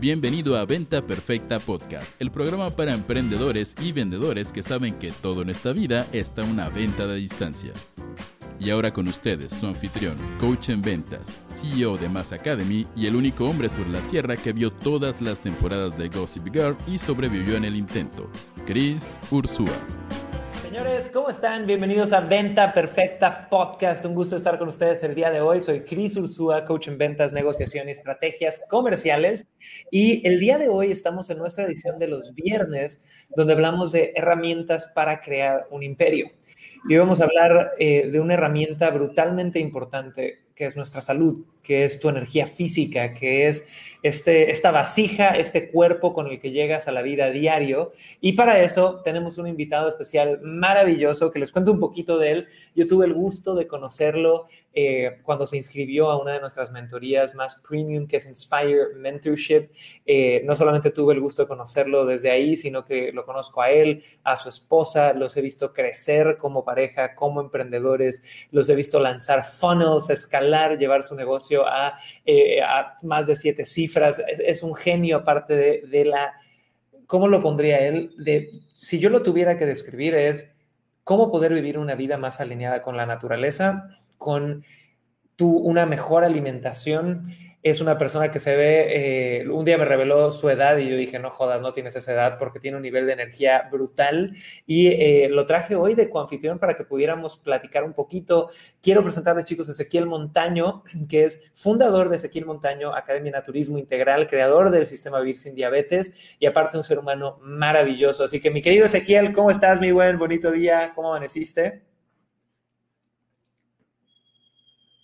Bienvenido 0.00 0.56
a 0.56 0.64
Venta 0.64 1.02
Perfecta 1.02 1.58
Podcast, 1.58 2.18
el 2.22 2.30
programa 2.30 2.70
para 2.70 2.94
emprendedores 2.94 3.76
y 3.82 3.92
vendedores 3.92 4.50
que 4.50 4.62
saben 4.62 4.94
que 4.94 5.12
todo 5.12 5.42
en 5.42 5.50
esta 5.50 5.74
vida 5.74 6.06
está 6.10 6.42
una 6.42 6.70
venta 6.70 7.06
de 7.06 7.16
distancia. 7.16 7.74
Y 8.58 8.70
ahora 8.70 8.94
con 8.94 9.06
ustedes, 9.08 9.52
su 9.52 9.66
anfitrión, 9.66 10.16
coach 10.38 10.70
en 10.70 10.80
ventas, 10.80 11.42
CEO 11.50 11.98
de 11.98 12.08
Mass 12.08 12.32
Academy 12.32 12.86
y 12.96 13.08
el 13.08 13.14
único 13.14 13.44
hombre 13.44 13.68
sobre 13.68 13.90
la 13.90 14.00
tierra 14.08 14.36
que 14.36 14.54
vio 14.54 14.72
todas 14.72 15.20
las 15.20 15.42
temporadas 15.42 15.98
de 15.98 16.08
Gossip 16.08 16.46
Girl 16.50 16.78
y 16.86 16.96
sobrevivió 16.96 17.58
en 17.58 17.66
el 17.66 17.76
intento, 17.76 18.26
Chris 18.64 19.14
Ursúa. 19.30 19.99
Señores, 20.82 21.10
¿cómo 21.10 21.28
están? 21.28 21.66
Bienvenidos 21.66 22.14
a 22.14 22.20
Venta 22.20 22.72
Perfecta 22.72 23.50
Podcast. 23.50 24.02
Un 24.06 24.14
gusto 24.14 24.36
estar 24.36 24.58
con 24.58 24.68
ustedes 24.68 25.02
el 25.02 25.14
día 25.14 25.30
de 25.30 25.42
hoy. 25.42 25.60
Soy 25.60 25.80
Cris 25.80 26.16
Ursúa, 26.16 26.64
coach 26.64 26.88
en 26.88 26.96
ventas, 26.96 27.34
negociación 27.34 27.90
y 27.90 27.92
estrategias 27.92 28.62
comerciales. 28.66 29.50
Y 29.90 30.26
el 30.26 30.40
día 30.40 30.56
de 30.56 30.70
hoy 30.70 30.90
estamos 30.90 31.28
en 31.28 31.36
nuestra 31.36 31.64
edición 31.64 31.98
de 31.98 32.08
los 32.08 32.34
viernes, 32.34 32.98
donde 33.36 33.52
hablamos 33.52 33.92
de 33.92 34.14
herramientas 34.16 34.90
para 34.94 35.20
crear 35.20 35.66
un 35.70 35.82
imperio. 35.82 36.30
Y 36.88 36.96
vamos 36.96 37.20
a 37.20 37.24
hablar 37.24 37.72
eh, 37.78 38.08
de 38.10 38.18
una 38.18 38.32
herramienta 38.32 38.90
brutalmente 38.90 39.58
importante 39.58 40.46
que 40.54 40.64
es 40.64 40.78
nuestra 40.78 41.02
salud, 41.02 41.44
que 41.70 41.84
es 41.84 42.00
tu 42.00 42.08
energía 42.08 42.48
física, 42.48 43.14
que 43.14 43.46
es 43.46 43.64
este, 44.02 44.50
esta 44.50 44.72
vasija, 44.72 45.36
este 45.36 45.70
cuerpo 45.70 46.12
con 46.12 46.26
el 46.26 46.40
que 46.40 46.50
llegas 46.50 46.88
a 46.88 46.92
la 46.92 47.00
vida 47.00 47.30
diario. 47.30 47.92
Y 48.20 48.32
para 48.32 48.60
eso 48.60 49.02
tenemos 49.04 49.38
un 49.38 49.46
invitado 49.46 49.88
especial 49.88 50.40
maravilloso 50.42 51.30
que 51.30 51.38
les 51.38 51.52
cuento 51.52 51.70
un 51.70 51.78
poquito 51.78 52.18
de 52.18 52.32
él. 52.32 52.48
Yo 52.74 52.88
tuve 52.88 53.06
el 53.06 53.14
gusto 53.14 53.54
de 53.54 53.68
conocerlo 53.68 54.46
eh, 54.72 55.18
cuando 55.22 55.46
se 55.46 55.58
inscribió 55.58 56.10
a 56.10 56.20
una 56.20 56.32
de 56.32 56.40
nuestras 56.40 56.72
mentorías 56.72 57.34
más 57.36 57.62
premium, 57.68 58.08
que 58.08 58.16
es 58.16 58.26
Inspire 58.26 58.94
Mentorship. 58.96 59.68
Eh, 60.06 60.42
no 60.44 60.56
solamente 60.56 60.90
tuve 60.90 61.14
el 61.14 61.20
gusto 61.20 61.42
de 61.42 61.48
conocerlo 61.48 62.04
desde 62.04 62.30
ahí, 62.30 62.56
sino 62.56 62.84
que 62.84 63.12
lo 63.12 63.24
conozco 63.24 63.62
a 63.62 63.70
él, 63.70 64.02
a 64.24 64.34
su 64.34 64.48
esposa, 64.48 65.12
los 65.12 65.36
he 65.36 65.40
visto 65.40 65.72
crecer 65.72 66.36
como 66.36 66.64
pareja, 66.64 67.14
como 67.14 67.40
emprendedores, 67.40 68.24
los 68.50 68.68
he 68.68 68.74
visto 68.74 68.98
lanzar 68.98 69.44
funnels, 69.44 70.10
escalar 70.10 70.78
llevar 70.78 71.02
su 71.02 71.14
negocio 71.14 71.59
a, 71.66 71.96
eh, 72.24 72.60
a 72.62 72.96
más 73.02 73.26
de 73.26 73.36
siete 73.36 73.64
cifras. 73.64 74.22
Es, 74.38 74.62
un 74.62 74.74
genio 74.74 75.18
aparte 75.18 75.56
de, 75.56 75.82
de, 75.88 76.04
la, 76.04 76.34
¿cómo 77.06 77.28
lo 77.28 77.42
pondría 77.42 77.80
él? 77.80 78.12
De, 78.18 78.50
si 78.74 78.98
yo 78.98 79.10
lo 79.10 79.22
tuviera 79.22 79.56
que 79.58 79.66
describir 79.66 80.14
es 80.14 80.54
cómo 81.04 81.30
poder 81.30 81.52
vivir 81.52 81.78
una 81.78 81.94
vida 81.94 82.18
más 82.18 82.40
alineada 82.40 82.82
con 82.82 82.96
la 82.96 83.06
naturaleza, 83.06 83.88
con 84.18 84.64
tu, 85.36 85.56
una 85.56 85.86
mejor 85.86 86.24
alimentación 86.24 87.32
es 87.62 87.82
una 87.82 87.98
persona 87.98 88.30
que 88.30 88.38
se 88.38 88.56
ve, 88.56 89.40
eh, 89.42 89.48
un 89.48 89.66
día 89.66 89.76
me 89.76 89.84
reveló 89.84 90.30
su 90.32 90.48
edad 90.48 90.78
y 90.78 90.88
yo 90.88 90.96
dije, 90.96 91.18
no 91.18 91.30
jodas, 91.30 91.60
no 91.60 91.72
tienes 91.72 91.94
esa 91.94 92.12
edad 92.12 92.38
porque 92.38 92.58
tiene 92.58 92.78
un 92.78 92.82
nivel 92.82 93.06
de 93.06 93.12
energía 93.12 93.68
brutal 93.70 94.34
y 94.66 94.88
eh, 94.88 95.28
lo 95.30 95.44
traje 95.44 95.76
hoy 95.76 95.94
de 95.94 96.08
coanfitrión 96.08 96.58
para 96.58 96.74
que 96.74 96.84
pudiéramos 96.84 97.36
platicar 97.36 97.84
un 97.84 97.92
poquito. 97.92 98.50
Quiero 98.80 99.02
presentarles 99.02 99.44
chicos 99.44 99.68
Ezequiel 99.68 100.06
Montaño, 100.06 100.84
que 101.08 101.24
es 101.24 101.50
fundador 101.52 102.08
de 102.08 102.16
Ezequiel 102.16 102.46
Montaño, 102.46 102.94
Academia 102.94 103.30
de 103.32 103.38
Naturismo 103.38 103.76
Integral, 103.76 104.26
creador 104.26 104.70
del 104.70 104.86
sistema 104.86 105.20
Vivir 105.20 105.36
sin 105.36 105.54
Diabetes 105.54 106.36
y 106.38 106.46
aparte 106.46 106.78
un 106.78 106.84
ser 106.84 106.98
humano 106.98 107.38
maravilloso. 107.42 108.24
Así 108.24 108.40
que 108.40 108.50
mi 108.50 108.62
querido 108.62 108.86
Ezequiel, 108.86 109.32
¿cómo 109.32 109.50
estás 109.50 109.80
mi 109.80 109.90
buen? 109.92 110.18
Bonito 110.18 110.50
día, 110.50 110.92
¿cómo 110.94 111.10
amaneciste? 111.10 111.82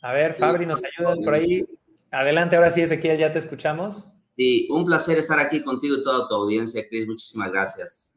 A 0.01 0.13
ver, 0.13 0.33
Fabri, 0.35 0.65
nos 0.65 0.83
ayudan 0.83 1.19
por 1.23 1.35
ahí. 1.35 1.67
Adelante, 2.11 2.57
ahora 2.57 2.71
sí, 2.71 2.81
Ezequiel, 2.81 3.19
ya 3.19 3.33
te 3.33 3.39
escuchamos. 3.39 4.07
Sí, 4.37 4.69
un 4.71 4.85
placer 4.85 5.19
estar 5.19 5.39
aquí 5.39 5.63
contigo 5.63 5.97
y 5.97 6.03
toda 6.03 6.29
tu 6.29 6.35
audiencia, 6.35 6.87
Cris. 6.89 7.07
Muchísimas 7.07 7.51
gracias. 7.51 8.17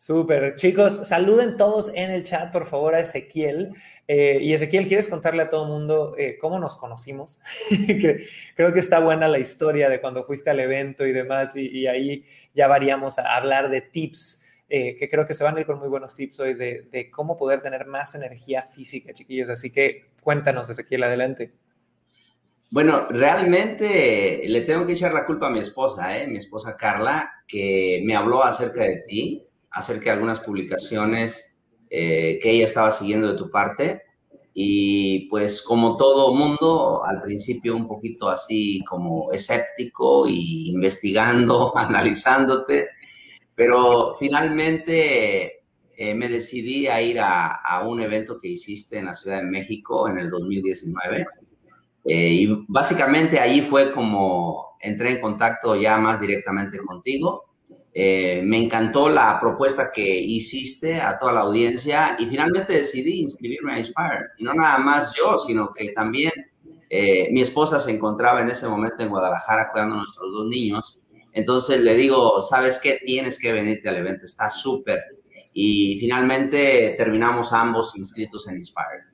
Súper. 0.00 0.54
Chicos, 0.54 1.06
saluden 1.06 1.58
todos 1.58 1.92
en 1.94 2.10
el 2.10 2.22
chat, 2.22 2.50
por 2.50 2.64
favor, 2.64 2.94
a 2.94 3.00
Ezequiel. 3.00 3.74
Eh, 4.08 4.38
y 4.40 4.54
Ezequiel, 4.54 4.86
¿quieres 4.88 5.08
contarle 5.08 5.42
a 5.42 5.50
todo 5.50 5.64
el 5.64 5.68
mundo 5.68 6.14
eh, 6.16 6.38
cómo 6.40 6.58
nos 6.58 6.76
conocimos? 6.78 7.38
Creo 8.56 8.72
que 8.72 8.80
está 8.80 9.00
buena 9.00 9.28
la 9.28 9.38
historia 9.38 9.90
de 9.90 10.00
cuando 10.00 10.24
fuiste 10.24 10.48
al 10.48 10.58
evento 10.60 11.04
y 11.04 11.12
demás, 11.12 11.54
y, 11.54 11.86
ahí 11.86 12.24
ya 12.54 12.66
variamos 12.66 13.18
a 13.18 13.36
hablar 13.36 13.68
de 13.68 13.82
tips, 13.82 14.42
eh, 14.70 14.96
que 14.96 15.06
creo 15.10 15.26
que 15.26 15.34
se 15.34 15.44
van 15.44 15.58
a 15.58 15.60
ir 15.60 15.66
con 15.66 15.78
muy 15.78 15.88
buenos 15.88 16.14
tips 16.14 16.40
hoy 16.40 16.54
de, 16.54 16.88
de 16.90 17.10
cómo 17.10 17.36
poder 17.36 17.60
tener 17.60 17.84
más 17.84 18.14
energía 18.14 18.62
física, 18.62 19.12
chiquillos. 19.12 19.50
Así 19.50 19.70
que 19.70 20.12
cuéntanos, 20.22 20.70
Ezequiel, 20.70 21.02
adelante. 21.02 21.52
Bueno, 22.72 23.08
realmente 23.10 24.44
le 24.46 24.60
tengo 24.60 24.86
que 24.86 24.92
echar 24.92 25.12
la 25.12 25.26
culpa 25.26 25.48
a 25.48 25.50
mi 25.50 25.58
esposa, 25.58 26.16
¿eh? 26.16 26.28
mi 26.28 26.38
esposa 26.38 26.76
Carla, 26.76 27.28
que 27.48 28.00
me 28.04 28.14
habló 28.14 28.44
acerca 28.44 28.84
de 28.84 29.02
ti, 29.08 29.44
acerca 29.72 30.04
de 30.04 30.10
algunas 30.12 30.38
publicaciones 30.38 31.60
eh, 31.90 32.38
que 32.40 32.50
ella 32.52 32.66
estaba 32.66 32.92
siguiendo 32.92 33.32
de 33.32 33.38
tu 33.38 33.50
parte. 33.50 34.02
Y 34.54 35.28
pues 35.30 35.62
como 35.62 35.96
todo 35.96 36.32
mundo, 36.32 37.04
al 37.04 37.20
principio 37.22 37.74
un 37.74 37.88
poquito 37.88 38.28
así 38.28 38.84
como 38.88 39.32
escéptico 39.32 40.28
y 40.28 40.70
investigando, 40.70 41.72
analizándote, 41.76 42.88
pero 43.56 44.14
finalmente 44.16 45.64
eh, 45.96 46.14
me 46.14 46.28
decidí 46.28 46.86
a 46.86 47.02
ir 47.02 47.18
a, 47.18 47.48
a 47.56 47.88
un 47.88 48.00
evento 48.00 48.38
que 48.38 48.48
hiciste 48.48 48.98
en 48.98 49.06
la 49.06 49.14
Ciudad 49.14 49.42
de 49.42 49.50
México 49.50 50.08
en 50.08 50.18
el 50.18 50.30
2019 50.30 51.26
eh, 52.04 52.28
y 52.28 52.64
básicamente 52.68 53.38
ahí 53.38 53.60
fue 53.60 53.92
como 53.92 54.76
entré 54.80 55.12
en 55.12 55.20
contacto 55.20 55.76
ya 55.76 55.98
más 55.98 56.20
directamente 56.20 56.78
contigo. 56.78 57.44
Eh, 57.92 58.40
me 58.44 58.56
encantó 58.56 59.08
la 59.08 59.40
propuesta 59.40 59.90
que 59.90 60.20
hiciste 60.20 61.00
a 61.00 61.18
toda 61.18 61.32
la 61.32 61.40
audiencia 61.40 62.16
y 62.18 62.26
finalmente 62.26 62.74
decidí 62.74 63.20
inscribirme 63.20 63.74
a 63.74 63.78
Inspire. 63.78 64.26
Y 64.38 64.44
no 64.44 64.54
nada 64.54 64.78
más 64.78 65.12
yo, 65.16 65.38
sino 65.38 65.70
que 65.72 65.90
también 65.90 66.32
eh, 66.88 67.28
mi 67.32 67.42
esposa 67.42 67.80
se 67.80 67.90
encontraba 67.90 68.40
en 68.40 68.50
ese 68.50 68.68
momento 68.68 69.02
en 69.02 69.10
Guadalajara 69.10 69.70
cuidando 69.72 69.96
a 69.96 69.98
nuestros 69.98 70.32
dos 70.32 70.46
niños. 70.46 71.02
Entonces 71.32 71.80
le 71.80 71.94
digo, 71.94 72.40
¿sabes 72.42 72.80
qué? 72.80 73.00
Tienes 73.04 73.38
que 73.38 73.52
venirte 73.52 73.88
al 73.88 73.96
evento, 73.96 74.26
está 74.26 74.48
súper. 74.48 75.00
Y 75.52 75.98
finalmente 76.00 76.94
terminamos 76.96 77.52
ambos 77.52 77.96
inscritos 77.96 78.48
en 78.48 78.56
Inspire. 78.56 79.09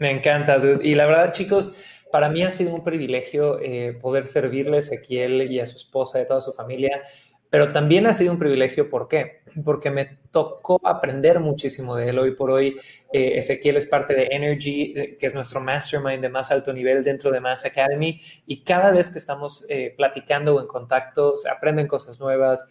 Me 0.00 0.10
encanta, 0.10 0.58
dude. 0.58 0.80
Y 0.82 0.94
la 0.94 1.04
verdad, 1.04 1.32
chicos, 1.32 1.76
para 2.10 2.30
mí 2.30 2.42
ha 2.42 2.50
sido 2.50 2.74
un 2.74 2.82
privilegio 2.82 3.60
eh, 3.60 3.92
poder 3.92 4.26
servirle 4.26 4.78
a 4.78 4.80
Ezequiel 4.80 5.52
y 5.52 5.60
a 5.60 5.66
su 5.66 5.76
esposa 5.76 6.18
y 6.18 6.22
a 6.22 6.26
toda 6.26 6.40
su 6.40 6.54
familia, 6.54 7.02
pero 7.50 7.72
también 7.72 8.06
ha 8.06 8.14
sido 8.14 8.32
un 8.32 8.38
privilegio, 8.38 8.88
¿por 8.88 9.08
qué? 9.08 9.42
Porque 9.64 9.90
me 9.90 10.18
tocó 10.30 10.80
aprender 10.84 11.40
muchísimo 11.40 11.96
de 11.96 12.10
él. 12.10 12.18
Hoy 12.20 12.36
por 12.36 12.52
hoy, 12.52 12.78
eh, 13.12 13.32
Ezequiel 13.34 13.76
es 13.76 13.86
parte 13.86 14.14
de 14.14 14.28
Energy, 14.30 14.94
eh, 14.96 15.16
que 15.18 15.26
es 15.26 15.34
nuestro 15.34 15.60
mastermind 15.60 16.22
de 16.22 16.28
más 16.28 16.52
alto 16.52 16.72
nivel 16.72 17.02
dentro 17.02 17.32
de 17.32 17.40
Mass 17.40 17.64
Academy, 17.64 18.20
y 18.46 18.62
cada 18.62 18.92
vez 18.92 19.10
que 19.10 19.18
estamos 19.18 19.66
platicando 19.96 20.54
o 20.54 20.60
en 20.60 20.68
contacto, 20.68 21.36
se 21.36 21.50
aprenden 21.50 21.88
cosas 21.88 22.20
nuevas. 22.20 22.70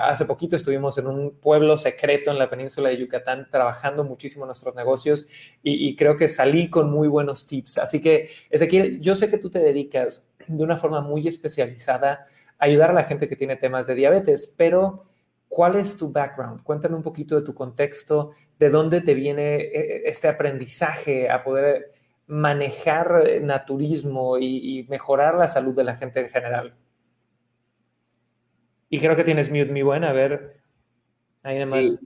hace 0.00 0.24
poquito 0.24 0.56
estuvimos 0.56 0.96
en 0.98 1.08
un 1.08 1.32
pueblo 1.40 1.76
secreto 1.76 2.30
en 2.30 2.38
la 2.38 2.48
península 2.48 2.90
de 2.90 2.98
Yucatán 2.98 3.48
trabajando 3.50 4.04
muchísimo 4.04 4.46
nuestros 4.46 4.74
negocios 4.76 5.26
y, 5.62 5.88
y 5.88 5.96
creo 5.96 6.16
que 6.16 6.28
salí 6.28 6.70
con 6.70 6.90
muy 6.90 7.08
buenos 7.08 7.46
tips. 7.46 7.78
Así 7.78 8.00
que, 8.00 8.30
Ezequiel, 8.50 9.00
yo 9.00 9.16
sé 9.16 9.28
que 9.28 9.38
tú 9.38 9.50
te 9.50 9.58
dedicas 9.58 10.30
de 10.46 10.62
una 10.62 10.76
forma 10.76 11.00
muy 11.00 11.26
especializada 11.26 12.26
ayudar 12.64 12.90
a 12.90 12.94
la 12.94 13.04
gente 13.04 13.28
que 13.28 13.36
tiene 13.36 13.56
temas 13.56 13.86
de 13.86 13.94
diabetes, 13.94 14.52
pero 14.56 15.04
¿cuál 15.48 15.76
es 15.76 15.96
tu 15.96 16.10
background? 16.10 16.62
Cuéntame 16.62 16.96
un 16.96 17.02
poquito 17.02 17.36
de 17.36 17.42
tu 17.42 17.54
contexto, 17.54 18.30
de 18.58 18.70
dónde 18.70 19.02
te 19.02 19.14
viene 19.14 19.56
eh, 19.56 20.02
este 20.06 20.28
aprendizaje 20.28 21.30
a 21.30 21.44
poder 21.44 21.88
manejar 22.26 23.24
eh, 23.26 23.40
naturismo 23.40 24.38
y, 24.38 24.86
mejorar 24.88 25.34
la 25.34 25.48
salud 25.48 25.74
de 25.74 25.84
la 25.84 25.96
gente 25.96 26.20
en 26.20 26.30
general. 26.30 26.74
Y 28.88 28.98
creo 28.98 29.14
que 29.14 29.24
tienes 29.24 29.50
mute, 29.50 29.66
mi 29.66 29.82
buena, 29.82 30.10
a 30.10 30.12
ver. 30.12 30.62
Ahí 31.42 31.64
sí. 31.66 31.98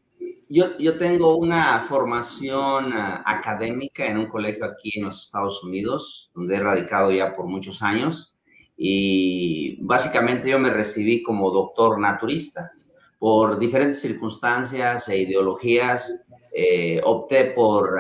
Yo, 0.50 0.78
yo, 0.78 0.96
tengo 0.96 1.37
una 1.37 1.81
formación 1.81 2.93
uh, 2.93 3.20
académica 3.25 4.06
en 4.06 4.16
un 4.16 4.26
colegio 4.26 4.64
aquí 4.64 4.99
en 4.99 5.05
los 5.05 5.26
Estados 5.26 5.62
Unidos, 5.62 6.31
donde 6.34 6.56
he 6.56 6.60
radicado 6.60 7.12
ya 7.12 7.37
por 7.37 7.46
muchos 7.46 7.82
años 7.82 8.38
y 8.80 9.76
básicamente 9.82 10.48
yo 10.48 10.60
me 10.60 10.70
recibí 10.70 11.20
como 11.20 11.50
doctor 11.50 11.98
naturista. 11.98 12.70
Por 13.19 13.58
diferentes 13.58 14.00
circunstancias 14.00 15.08
e 15.08 15.19
ideologías, 15.19 16.25
eh, 16.54 17.00
opté 17.02 17.46
por 17.46 17.98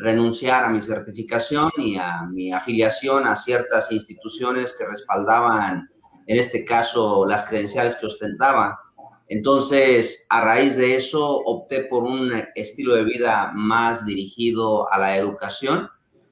renunciar 0.00 0.64
a 0.64 0.68
mi 0.68 0.80
certificación 0.80 1.70
y 1.76 1.96
a 1.96 2.22
mi 2.22 2.52
afiliación 2.52 3.26
a 3.26 3.34
ciertas 3.34 3.90
instituciones 3.90 4.76
que 4.78 4.86
respaldaban, 4.86 5.90
en 6.28 6.36
este 6.36 6.64
caso, 6.64 7.26
las 7.26 7.44
credenciales 7.44 7.96
que 7.96 8.06
ostentaba. 8.06 8.78
Entonces, 9.26 10.26
a 10.30 10.40
raíz 10.42 10.76
de 10.76 10.94
eso, 10.94 11.38
opté 11.38 11.84
por 11.84 12.04
un 12.04 12.44
estilo 12.54 12.94
de 12.94 13.04
vida 13.04 13.50
más 13.54 14.06
dirigido 14.06 14.90
a 14.92 14.98
la 14.98 15.16
educación, 15.16 15.88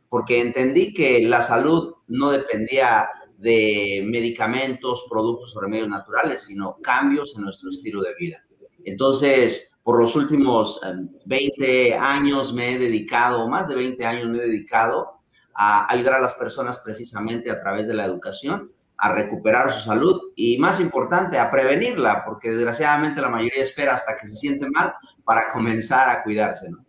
porque 0.08 0.40
entendí 0.40 0.94
que 0.94 1.22
la 1.22 1.42
salud 1.42 1.94
no 2.06 2.30
dependía 2.30 3.08
de 3.40 4.02
medicamentos, 4.06 5.06
productos 5.08 5.56
o 5.56 5.60
remedios 5.60 5.88
naturales, 5.88 6.42
sino 6.42 6.76
cambios 6.82 7.34
en 7.36 7.44
nuestro 7.44 7.70
estilo 7.70 8.02
de 8.02 8.14
vida. 8.18 8.44
Entonces, 8.84 9.80
por 9.82 9.98
los 9.98 10.14
últimos 10.14 10.80
20 11.24 11.88
eh, 11.88 11.94
años 11.94 12.52
me 12.52 12.74
he 12.74 12.78
dedicado, 12.78 13.48
más 13.48 13.68
de 13.68 13.76
20 13.76 14.04
años 14.04 14.28
me 14.28 14.38
he 14.38 14.42
dedicado 14.42 15.12
a 15.54 15.90
ayudar 15.92 16.14
a 16.14 16.20
las 16.20 16.34
personas 16.34 16.80
precisamente 16.80 17.50
a 17.50 17.60
través 17.60 17.88
de 17.88 17.94
la 17.94 18.04
educación 18.04 18.72
a 18.98 19.12
recuperar 19.14 19.72
su 19.72 19.80
salud 19.80 20.20
y 20.36 20.58
más 20.58 20.78
importante, 20.78 21.38
a 21.38 21.50
prevenirla, 21.50 22.22
porque 22.26 22.50
desgraciadamente 22.50 23.22
la 23.22 23.30
mayoría 23.30 23.62
espera 23.62 23.94
hasta 23.94 24.16
que 24.18 24.26
se 24.26 24.34
siente 24.34 24.68
mal 24.68 24.92
para 25.24 25.50
comenzar 25.50 26.10
a 26.10 26.22
cuidarse. 26.22 26.68
¿no? 26.68 26.84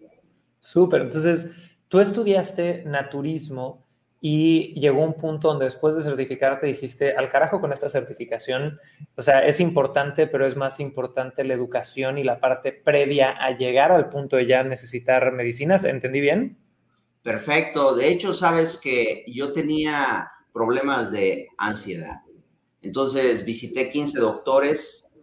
Súper, 0.60 1.04
entonces 1.04 1.52
tú 1.88 2.02
estudiaste 2.02 2.84
naturismo 2.86 3.81
y 4.24 4.80
llegó 4.80 5.04
un 5.04 5.16
punto 5.16 5.48
donde 5.48 5.66
después 5.66 5.96
de 5.96 6.04
certificarte 6.04 6.68
dijiste, 6.68 7.16
al 7.16 7.28
carajo 7.28 7.60
con 7.60 7.74
esta 7.74 7.90
certificación, 7.90 8.80
o 9.16 9.24
sea, 9.24 9.44
es 9.48 9.60
importante, 9.60 10.28
pero 10.28 10.46
es 10.46 10.56
más 10.56 10.80
importante 10.80 11.44
la 11.44 11.56
educación 11.56 12.20
y 12.20 12.24
la 12.24 12.40
parte 12.40 12.72
previa 12.72 13.32
a 13.32 13.58
llegar 13.58 13.92
al 13.92 14.10
punto 14.10 14.36
de 14.36 14.46
ya 14.46 14.64
necesitar 14.64 15.32
medicinas, 15.32 15.84
¿entendí 15.84 16.22
bien? 16.22 16.60
Perfecto, 17.24 17.96
de 17.96 18.10
hecho, 18.10 18.36
sabes 18.36 18.78
que 18.78 19.26
yo 19.28 19.54
tenía 19.54 20.32
problemas 20.54 21.12
de 21.12 21.48
ansiedad. 21.58 22.22
Entonces 22.84 23.44
visité 23.44 23.90
15 23.90 24.20
doctores, 24.20 25.16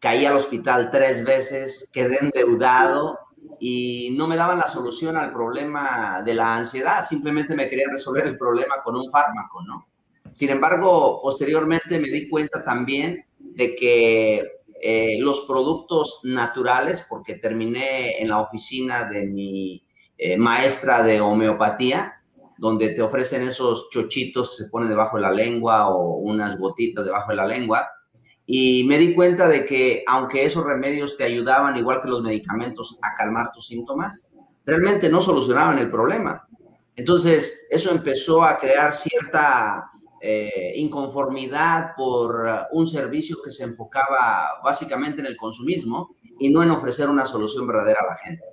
caí 0.00 0.26
al 0.26 0.36
hospital 0.36 0.90
tres 0.90 1.24
veces, 1.24 1.88
quedé 1.92 2.18
endeudado 2.20 3.20
y 3.58 4.14
no 4.16 4.26
me 4.26 4.36
daban 4.36 4.58
la 4.58 4.68
solución 4.68 5.16
al 5.16 5.32
problema 5.32 6.22
de 6.24 6.34
la 6.34 6.56
ansiedad, 6.56 7.04
simplemente 7.04 7.54
me 7.54 7.68
querían 7.68 7.90
resolver 7.90 8.26
el 8.26 8.36
problema 8.36 8.82
con 8.82 8.96
un 8.96 9.10
fármaco, 9.10 9.62
¿no? 9.62 9.86
Sin 10.32 10.50
embargo, 10.50 11.20
posteriormente 11.22 11.98
me 11.98 12.08
di 12.08 12.28
cuenta 12.28 12.64
también 12.64 13.24
de 13.38 13.76
que 13.76 14.42
eh, 14.80 15.16
los 15.20 15.42
productos 15.42 16.20
naturales, 16.24 17.06
porque 17.08 17.34
terminé 17.34 18.20
en 18.20 18.28
la 18.28 18.40
oficina 18.40 19.08
de 19.08 19.26
mi 19.26 19.84
eh, 20.18 20.36
maestra 20.36 21.02
de 21.02 21.20
homeopatía, 21.20 22.14
donde 22.58 22.90
te 22.90 23.02
ofrecen 23.02 23.46
esos 23.46 23.90
chochitos 23.90 24.50
que 24.50 24.64
se 24.64 24.70
ponen 24.70 24.88
debajo 24.88 25.16
de 25.16 25.22
la 25.22 25.32
lengua 25.32 25.88
o 25.88 26.16
unas 26.16 26.58
gotitas 26.58 27.04
debajo 27.04 27.30
de 27.30 27.36
la 27.36 27.46
lengua. 27.46 27.88
Y 28.46 28.84
me 28.84 28.98
di 28.98 29.14
cuenta 29.14 29.48
de 29.48 29.64
que 29.64 30.04
aunque 30.06 30.44
esos 30.44 30.64
remedios 30.64 31.16
te 31.16 31.24
ayudaban, 31.24 31.76
igual 31.76 32.00
que 32.00 32.08
los 32.08 32.22
medicamentos, 32.22 32.98
a 33.02 33.14
calmar 33.14 33.52
tus 33.52 33.66
síntomas, 33.66 34.28
realmente 34.64 35.08
no 35.08 35.20
solucionaban 35.20 35.78
el 35.78 35.90
problema. 35.90 36.46
Entonces, 36.96 37.66
eso 37.70 37.90
empezó 37.90 38.42
a 38.42 38.58
crear 38.58 38.94
cierta 38.94 39.90
eh, 40.20 40.72
inconformidad 40.76 41.94
por 41.96 42.46
un 42.72 42.86
servicio 42.86 43.38
que 43.42 43.50
se 43.50 43.64
enfocaba 43.64 44.60
básicamente 44.62 45.20
en 45.20 45.26
el 45.26 45.36
consumismo 45.36 46.16
y 46.38 46.50
no 46.50 46.62
en 46.62 46.70
ofrecer 46.70 47.08
una 47.08 47.26
solución 47.26 47.66
verdadera 47.66 48.00
a 48.02 48.12
la 48.12 48.16
gente. 48.16 48.44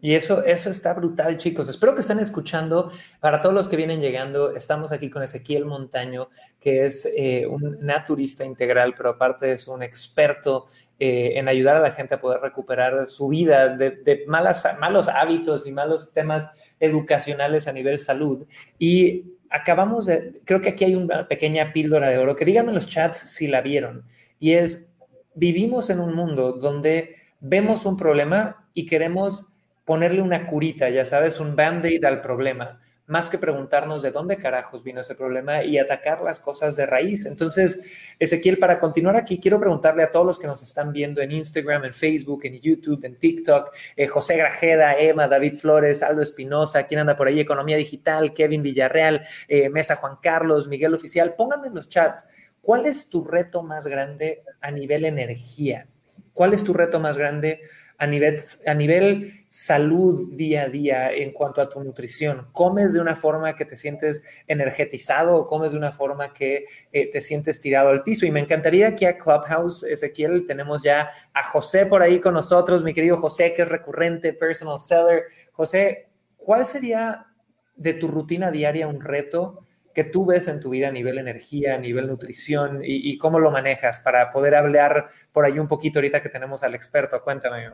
Y 0.00 0.14
eso, 0.14 0.44
eso 0.44 0.70
está 0.70 0.94
brutal, 0.94 1.38
chicos. 1.38 1.68
Espero 1.68 1.92
que 1.94 2.02
estén 2.02 2.20
escuchando. 2.20 2.92
Para 3.18 3.40
todos 3.40 3.54
los 3.54 3.68
que 3.68 3.76
vienen 3.76 4.00
llegando, 4.00 4.54
estamos 4.54 4.92
aquí 4.92 5.10
con 5.10 5.24
Ezequiel 5.24 5.64
Montaño, 5.64 6.28
que 6.60 6.86
es 6.86 7.08
eh, 7.16 7.46
un 7.48 7.78
naturista 7.80 8.44
integral, 8.44 8.94
pero 8.96 9.10
aparte 9.10 9.50
es 9.50 9.66
un 9.66 9.82
experto 9.82 10.66
eh, 11.00 11.32
en 11.34 11.48
ayudar 11.48 11.74
a 11.76 11.80
la 11.80 11.90
gente 11.90 12.14
a 12.14 12.20
poder 12.20 12.40
recuperar 12.40 13.08
su 13.08 13.26
vida 13.26 13.70
de, 13.70 14.24
malas, 14.28 14.68
malos 14.78 15.08
hábitos 15.08 15.66
y 15.66 15.72
malos 15.72 16.12
temas 16.12 16.52
educacionales 16.78 17.66
a 17.66 17.72
nivel 17.72 17.98
salud. 17.98 18.46
Y 18.78 19.24
acabamos 19.50 20.06
de, 20.06 20.32
creo 20.44 20.60
que 20.60 20.68
aquí 20.68 20.84
hay 20.84 20.94
una 20.94 21.26
pequeña 21.26 21.72
píldora 21.72 22.08
de 22.08 22.18
oro, 22.18 22.36
que 22.36 22.44
díganme 22.44 22.68
en 22.68 22.76
los 22.76 22.88
chats 22.88 23.18
si 23.18 23.48
la 23.48 23.62
vieron. 23.62 24.04
Y 24.38 24.52
es, 24.52 24.88
vivimos 25.34 25.90
en 25.90 25.98
un 25.98 26.14
mundo 26.14 26.52
donde 26.52 27.16
vemos 27.40 27.84
un 27.84 27.96
problema 27.96 28.64
y 28.74 28.86
queremos 28.86 29.46
ponerle 29.88 30.20
una 30.20 30.46
curita, 30.46 30.90
ya 30.90 31.06
sabes, 31.06 31.40
un 31.40 31.56
band-aid 31.56 32.04
al 32.04 32.20
problema, 32.20 32.78
más 33.06 33.30
que 33.30 33.38
preguntarnos 33.38 34.02
de 34.02 34.10
dónde 34.10 34.36
carajos 34.36 34.84
vino 34.84 35.00
ese 35.00 35.14
problema 35.14 35.64
y 35.64 35.78
atacar 35.78 36.20
las 36.20 36.40
cosas 36.40 36.76
de 36.76 36.84
raíz. 36.84 37.24
Entonces, 37.24 37.80
Ezequiel, 38.18 38.58
para 38.58 38.78
continuar 38.78 39.16
aquí, 39.16 39.40
quiero 39.40 39.58
preguntarle 39.58 40.02
a 40.02 40.10
todos 40.10 40.26
los 40.26 40.38
que 40.38 40.46
nos 40.46 40.62
están 40.62 40.92
viendo 40.92 41.22
en 41.22 41.32
Instagram, 41.32 41.86
en 41.86 41.94
Facebook, 41.94 42.40
en 42.44 42.60
YouTube, 42.60 43.02
en 43.02 43.18
TikTok, 43.18 43.74
eh, 43.96 44.06
José 44.08 44.36
Grajeda, 44.36 44.94
Emma, 44.98 45.26
David 45.26 45.54
Flores, 45.54 46.02
Aldo 46.02 46.20
Espinosa, 46.20 46.82
¿quién 46.82 47.00
anda 47.00 47.16
por 47.16 47.26
ahí? 47.26 47.40
Economía 47.40 47.78
Digital, 47.78 48.34
Kevin 48.34 48.62
Villarreal, 48.62 49.26
eh, 49.48 49.70
Mesa 49.70 49.96
Juan 49.96 50.18
Carlos, 50.20 50.68
Miguel 50.68 50.92
Oficial, 50.92 51.34
pónganme 51.34 51.68
en 51.68 51.74
los 51.76 51.88
chats, 51.88 52.26
¿cuál 52.60 52.84
es 52.84 53.08
tu 53.08 53.24
reto 53.24 53.62
más 53.62 53.86
grande 53.86 54.42
a 54.60 54.70
nivel 54.70 55.06
energía? 55.06 55.86
¿Cuál 56.34 56.52
es 56.52 56.62
tu 56.62 56.74
reto 56.74 57.00
más 57.00 57.16
grande 57.16 57.62
a 57.98 58.06
nivel, 58.06 58.40
a 58.66 58.74
nivel 58.74 59.32
salud 59.48 60.32
día 60.36 60.62
a 60.62 60.68
día 60.68 61.12
en 61.12 61.32
cuanto 61.32 61.60
a 61.60 61.68
tu 61.68 61.82
nutrición? 61.82 62.48
¿Comes 62.52 62.92
de 62.92 63.00
una 63.00 63.16
forma 63.16 63.54
que 63.54 63.64
te 63.64 63.76
sientes 63.76 64.22
energetizado 64.46 65.36
o 65.36 65.44
comes 65.44 65.72
de 65.72 65.78
una 65.78 65.92
forma 65.92 66.32
que 66.32 66.64
eh, 66.92 67.10
te 67.10 67.20
sientes 67.20 67.60
tirado 67.60 67.90
al 67.90 68.04
piso? 68.04 68.24
Y 68.24 68.30
me 68.30 68.40
encantaría 68.40 68.88
aquí 68.88 69.04
a 69.04 69.18
Clubhouse, 69.18 69.82
Ezequiel, 69.82 70.46
tenemos 70.46 70.82
ya 70.82 71.10
a 71.34 71.42
José 71.42 71.86
por 71.86 72.02
ahí 72.02 72.20
con 72.20 72.34
nosotros, 72.34 72.84
mi 72.84 72.94
querido 72.94 73.18
José, 73.18 73.52
que 73.52 73.62
es 73.62 73.68
recurrente, 73.68 74.32
personal 74.32 74.78
seller. 74.78 75.24
José, 75.52 76.08
¿cuál 76.36 76.64
sería 76.64 77.26
de 77.74 77.94
tu 77.94 78.08
rutina 78.08 78.50
diaria 78.50 78.86
un 78.86 79.00
reto? 79.00 79.67
Que 79.94 80.04
tú 80.04 80.26
ves 80.26 80.48
en 80.48 80.60
tu 80.60 80.70
vida 80.70 80.88
a 80.88 80.92
nivel 80.92 81.18
energía, 81.18 81.74
a 81.74 81.78
nivel 81.78 82.06
nutrición 82.06 82.82
y, 82.84 83.16
cómo 83.18 83.40
lo 83.40 83.50
manejas 83.50 84.00
para 84.00 84.30
poder 84.30 84.54
hablar 84.54 85.08
por 85.32 85.44
ahí 85.44 85.58
un 85.58 85.68
poquito 85.68 85.98
ahorita 85.98 86.22
que 86.22 86.28
tenemos 86.28 86.62
al 86.62 86.74
experto. 86.74 87.22
Cuéntame, 87.22 87.68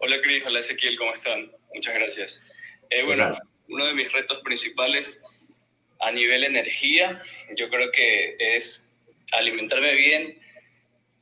Hola, 0.00 0.20
Cris. 0.22 0.42
Hola, 0.46 0.60
Ezequiel. 0.60 0.96
¿Cómo 0.96 1.12
están? 1.12 1.50
Muchas 1.74 1.94
gracias. 1.94 2.46
Eh, 2.90 3.02
bueno, 3.02 3.36
uno 3.68 3.86
de 3.86 3.94
mis 3.94 4.12
retos 4.12 4.40
principales 4.44 5.22
a 6.00 6.12
nivel 6.12 6.44
energía, 6.44 7.18
yo 7.56 7.68
creo 7.68 7.90
que 7.90 8.36
es 8.38 8.96
alimentarme 9.32 9.94
bien, 9.94 10.40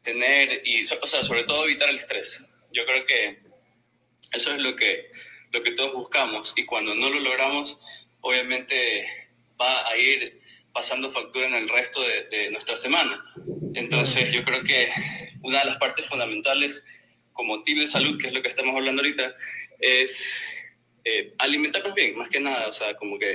tener, 0.03 0.63
y, 0.65 0.83
o 0.85 1.07
sea, 1.07 1.23
sobre 1.23 1.45
todo 1.45 1.65
evitar 1.65 1.89
el 1.89 1.97
estrés. 1.97 2.45
Yo 2.73 2.85
creo 2.85 3.05
que 3.05 3.39
eso 4.33 4.53
es 4.53 4.61
lo 4.61 4.77
que, 4.77 5.09
lo 5.53 5.63
que 5.63 5.73
todos 5.73 5.95
buscamos 5.95 6.53
y 6.57 6.65
cuando 6.65 6.95
no 6.95 7.09
lo 7.09 7.21
logramos, 7.21 7.81
obviamente 8.27 9.07
va 9.61 9.89
a 9.89 9.97
ir 9.97 10.39
pasando 10.73 11.11
factura 11.11 11.47
en 11.47 11.55
el 11.55 11.69
resto 11.69 12.01
de, 12.03 12.51
nuestra 12.51 12.77
semana. 12.77 13.25
Entonces 13.75 14.33
yo 14.33 14.45
creo 14.45 14.63
que 14.65 14.89
una 15.43 15.61
de 15.61 15.67
las 15.67 15.79
partes 15.79 16.07
fundamentales 16.07 16.85
como 17.33 17.63
tip 17.63 17.79
de 17.79 17.87
salud, 17.87 18.19
que 18.19 18.27
es 18.27 18.33
lo 18.33 18.43
que 18.43 18.49
estamos 18.49 18.75
hablando 18.75 19.03
ahorita, 19.03 19.35
es 19.79 20.35
eh, 21.09 21.35
alimentarnos 21.39 21.95
bien, 21.95 22.19
más 22.19 22.29
que 22.29 22.41
nada, 22.41 22.67
o 22.67 22.73
sea, 22.73 22.97
como 22.97 23.17
que 23.17 23.33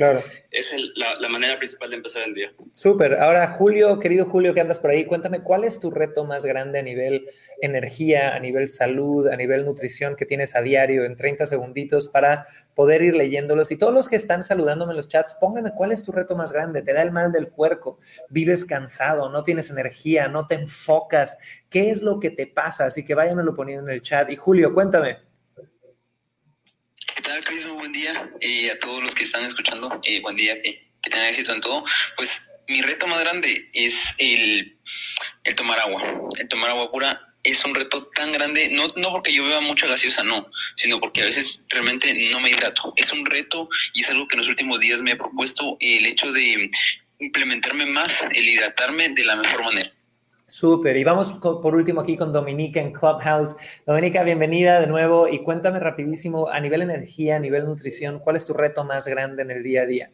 es 0.51 0.75
la, 0.95 1.29
manera 1.29 1.57
principal 1.57 1.89
de 1.89 1.95
empezar 1.95 2.23
el 2.23 2.33
día. 2.33 2.53
Súper. 2.73 3.13
Ahora, 3.13 3.47
Julio, 3.47 3.97
querido 3.97 4.25
Julio, 4.25 4.53
que 4.53 4.59
andas 4.59 4.77
por 4.77 4.91
ahí, 4.91 5.05
cuéntame, 5.05 5.41
¿cuál 5.41 5.63
es 5.63 5.79
tu 5.79 5.89
reto 5.89 6.25
más 6.25 6.43
grande 6.43 6.79
a 6.79 6.81
nivel 6.81 7.29
energía, 7.61 8.35
a 8.35 8.39
nivel 8.39 8.67
salud, 8.67 9.29
a 9.29 9.37
nivel 9.37 9.63
nutrición 9.63 10.17
que 10.17 10.25
tienes 10.25 10.53
a 10.57 10.61
diario 10.61 11.05
en 11.05 11.15
30 11.15 11.45
segunditos 11.45 12.09
para 12.09 12.45
poder 12.75 13.03
ir 13.03 13.15
leyéndolos? 13.15 13.71
Y 13.71 13.77
todos 13.77 13.93
los 13.93 14.09
que 14.09 14.17
están 14.17 14.43
saludándome 14.43 14.91
en 14.91 14.97
los 14.97 15.07
chats, 15.07 15.37
pónganme 15.39 15.71
cuál 15.71 15.93
es 15.93 16.03
tu 16.03 16.11
reto 16.11 16.35
más 16.35 16.51
grande. 16.51 16.81
¿Te 16.81 16.91
da 16.91 17.01
el 17.01 17.11
mal 17.11 17.31
del 17.31 17.47
puerco? 17.47 17.99
¿Vives 18.29 18.65
cansado? 18.65 19.29
¿No 19.29 19.45
tienes 19.45 19.69
energía? 19.69 20.27
¿No 20.27 20.45
te 20.45 20.55
enfocas? 20.55 21.37
¿Qué 21.69 21.89
es 21.89 22.01
lo 22.01 22.19
que 22.19 22.31
te 22.31 22.47
pasa? 22.47 22.87
Así 22.87 23.05
que 23.05 23.15
váyanmelo 23.15 23.55
poniendo 23.55 23.87
en 23.87 23.93
el 23.93 24.01
chat. 24.01 24.29
Y 24.29 24.35
Julio, 24.35 24.73
cuéntame. 24.73 25.30
¿Qué 27.15 27.21
tal, 27.21 27.43
Cris? 27.43 27.67
Buen 27.67 27.91
día. 27.91 28.29
Y 28.39 28.69
a 28.69 28.79
todos 28.79 29.03
los 29.03 29.15
que 29.15 29.23
están 29.23 29.43
escuchando, 29.45 29.99
eh, 30.03 30.21
buen 30.21 30.35
día, 30.35 30.61
que, 30.61 30.89
tengan 31.01 31.25
éxito 31.25 31.51
en 31.53 31.61
todo. 31.61 31.83
Pues 32.15 32.49
mi 32.67 32.81
reto 32.81 33.07
más 33.07 33.19
grande 33.19 33.69
es 33.73 34.15
el, 34.19 34.77
el 35.43 35.55
tomar 35.55 35.79
agua. 35.79 36.03
El 36.37 36.47
tomar 36.47 36.69
agua 36.69 36.91
pura 36.91 37.33
es 37.43 37.65
un 37.65 37.73
reto 37.73 38.07
tan 38.13 38.31
grande, 38.31 38.69
no, 38.69 38.87
no 38.95 39.11
porque 39.11 39.33
yo 39.33 39.43
beba 39.43 39.61
mucha 39.61 39.87
gaseosa, 39.87 40.23
no, 40.23 40.47
sino 40.75 40.99
porque 40.99 41.23
a 41.23 41.25
veces 41.25 41.65
realmente 41.69 42.13
no 42.29 42.39
me 42.39 42.51
hidrato. 42.51 42.93
Es 42.95 43.11
un 43.11 43.25
reto 43.25 43.67
y 43.93 44.01
es 44.01 44.09
algo 44.09 44.27
que 44.27 44.35
en 44.35 44.41
los 44.41 44.49
últimos 44.49 44.79
días 44.79 45.01
me 45.01 45.11
he 45.11 45.15
propuesto 45.15 45.77
el 45.79 46.05
hecho 46.05 46.31
de 46.31 46.69
implementarme 47.19 47.87
más, 47.87 48.23
el 48.31 48.47
hidratarme 48.47 49.09
de 49.09 49.25
la 49.25 49.35
mejor 49.35 49.63
manera. 49.63 49.91
Súper. 50.51 50.97
Y 50.97 51.05
vamos 51.05 51.31
por 51.41 51.73
último 51.75 52.01
aquí 52.01 52.17
con 52.17 52.33
Dominica 52.33 52.81
en 52.81 52.91
Clubhouse. 52.91 53.55
Dominica, 53.85 54.21
bienvenida 54.21 54.81
de 54.81 54.87
nuevo 54.87 55.29
y 55.29 55.41
cuéntame 55.45 55.79
rapidísimo 55.79 56.49
a 56.49 56.59
nivel 56.59 56.81
energía, 56.81 57.37
a 57.37 57.39
nivel 57.39 57.65
nutrición, 57.65 58.19
¿cuál 58.19 58.35
es 58.35 58.45
tu 58.45 58.53
reto 58.53 58.83
más 58.83 59.07
grande 59.07 59.43
en 59.43 59.51
el 59.51 59.63
día 59.63 59.83
a 59.83 59.85
día? 59.85 60.11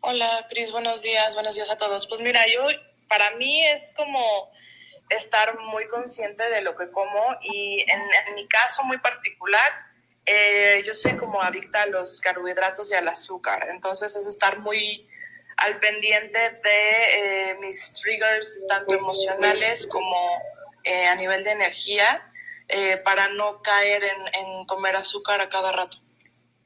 Hola, 0.00 0.48
Cris, 0.50 0.72
buenos 0.72 1.02
días, 1.02 1.34
buenos 1.34 1.54
días 1.54 1.70
a 1.70 1.76
todos. 1.76 2.08
Pues 2.08 2.20
mira, 2.20 2.40
yo, 2.52 2.66
para 3.06 3.36
mí 3.36 3.64
es 3.66 3.94
como 3.96 4.50
estar 5.08 5.60
muy 5.60 5.86
consciente 5.86 6.42
de 6.50 6.60
lo 6.62 6.74
que 6.74 6.90
como 6.90 7.36
y 7.40 7.84
en, 7.88 8.34
mi 8.34 8.48
caso 8.48 8.82
muy 8.82 8.98
particular 8.98 9.70
eh, 10.26 10.82
yo 10.84 10.92
soy 10.92 11.16
como 11.16 11.40
adicta 11.40 11.82
a 11.82 11.86
los 11.86 12.20
carbohidratos 12.20 12.90
y 12.90 12.94
al 12.94 13.06
azúcar, 13.06 13.68
entonces 13.70 14.16
es 14.16 14.26
estar 14.26 14.58
muy 14.58 15.06
al 15.64 15.78
pendiente 15.78 16.38
de 16.38 17.50
eh, 17.50 17.56
mis 17.60 17.92
triggers, 17.94 18.60
tanto 18.68 18.94
emocionales 18.94 19.86
como 19.86 20.16
eh, 20.84 21.06
a 21.06 21.14
nivel 21.14 21.42
de 21.44 21.50
energía, 21.52 22.28
para 23.04 23.28
no 23.28 23.60
caer 23.60 24.02
en, 24.02 24.46
en 24.46 24.64
comer 24.64 24.96
azúcar 24.96 25.42
a 25.42 25.48
cada 25.50 25.72
rato. 25.72 25.98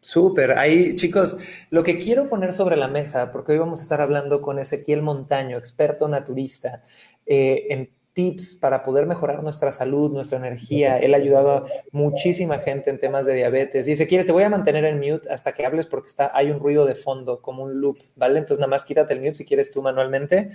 Súper. 0.01 0.57
Ahí, 0.57 0.95
chicos, 0.95 1.37
lo 1.71 1.83
que 1.83 1.99
quiero 1.99 2.29
poner 2.29 2.53
sobre 2.53 2.77
la 2.77 2.87
mesa, 2.87 3.33
porque 3.33 3.53
hoy 3.53 3.59
vamos 3.59 3.81
a 3.81 3.83
estar 3.83 4.01
hablando 4.01 4.41
con 4.41 4.61
Ezequiel 4.61 5.03
Montaño, 5.03 5.59
experto 5.59 6.07
naturista, 6.07 6.81
en 7.27 7.96
tips 8.17 8.55
para 8.55 8.83
poder 8.83 9.05
mejorar 9.05 9.43
nuestra 9.43 9.73
salud, 9.73 10.11
nuestra 10.11 10.39
energía. 10.39 10.97
Él 10.97 11.13
ha 11.13 11.19
ayudado 11.19 11.51
a 11.51 11.65
muchísima 11.93 12.57
gente 12.57 12.89
en 12.89 12.99
temas 12.99 13.27
de 13.27 13.35
diabetes. 13.35 13.85
Dice, 13.85 14.07
quiere, 14.07 14.25
te 14.25 14.33
voy 14.33 14.43
a 14.43 14.49
mantener 14.49 14.87
en 14.87 14.99
mute 14.99 15.31
hasta 15.31 15.53
que 15.53 15.67
hables 15.67 15.87
porque 15.87 16.09
está, 16.09 16.31
hay 16.33 16.51
un 16.51 16.59
ruido 16.59 16.87
de 16.87 16.95
fondo, 16.95 17.43
como 17.43 17.63
un 17.63 17.79
loop, 17.79 17.99
¿vale? 18.17 18.39
Entonces 18.39 18.59
nada 18.59 18.71
más 18.71 18.87
quítate 18.87 19.13
el 19.13 19.21
mute 19.21 19.35
si 19.35 19.45
quieres 19.45 19.71
tú 19.71 19.83
manualmente. 19.83 20.49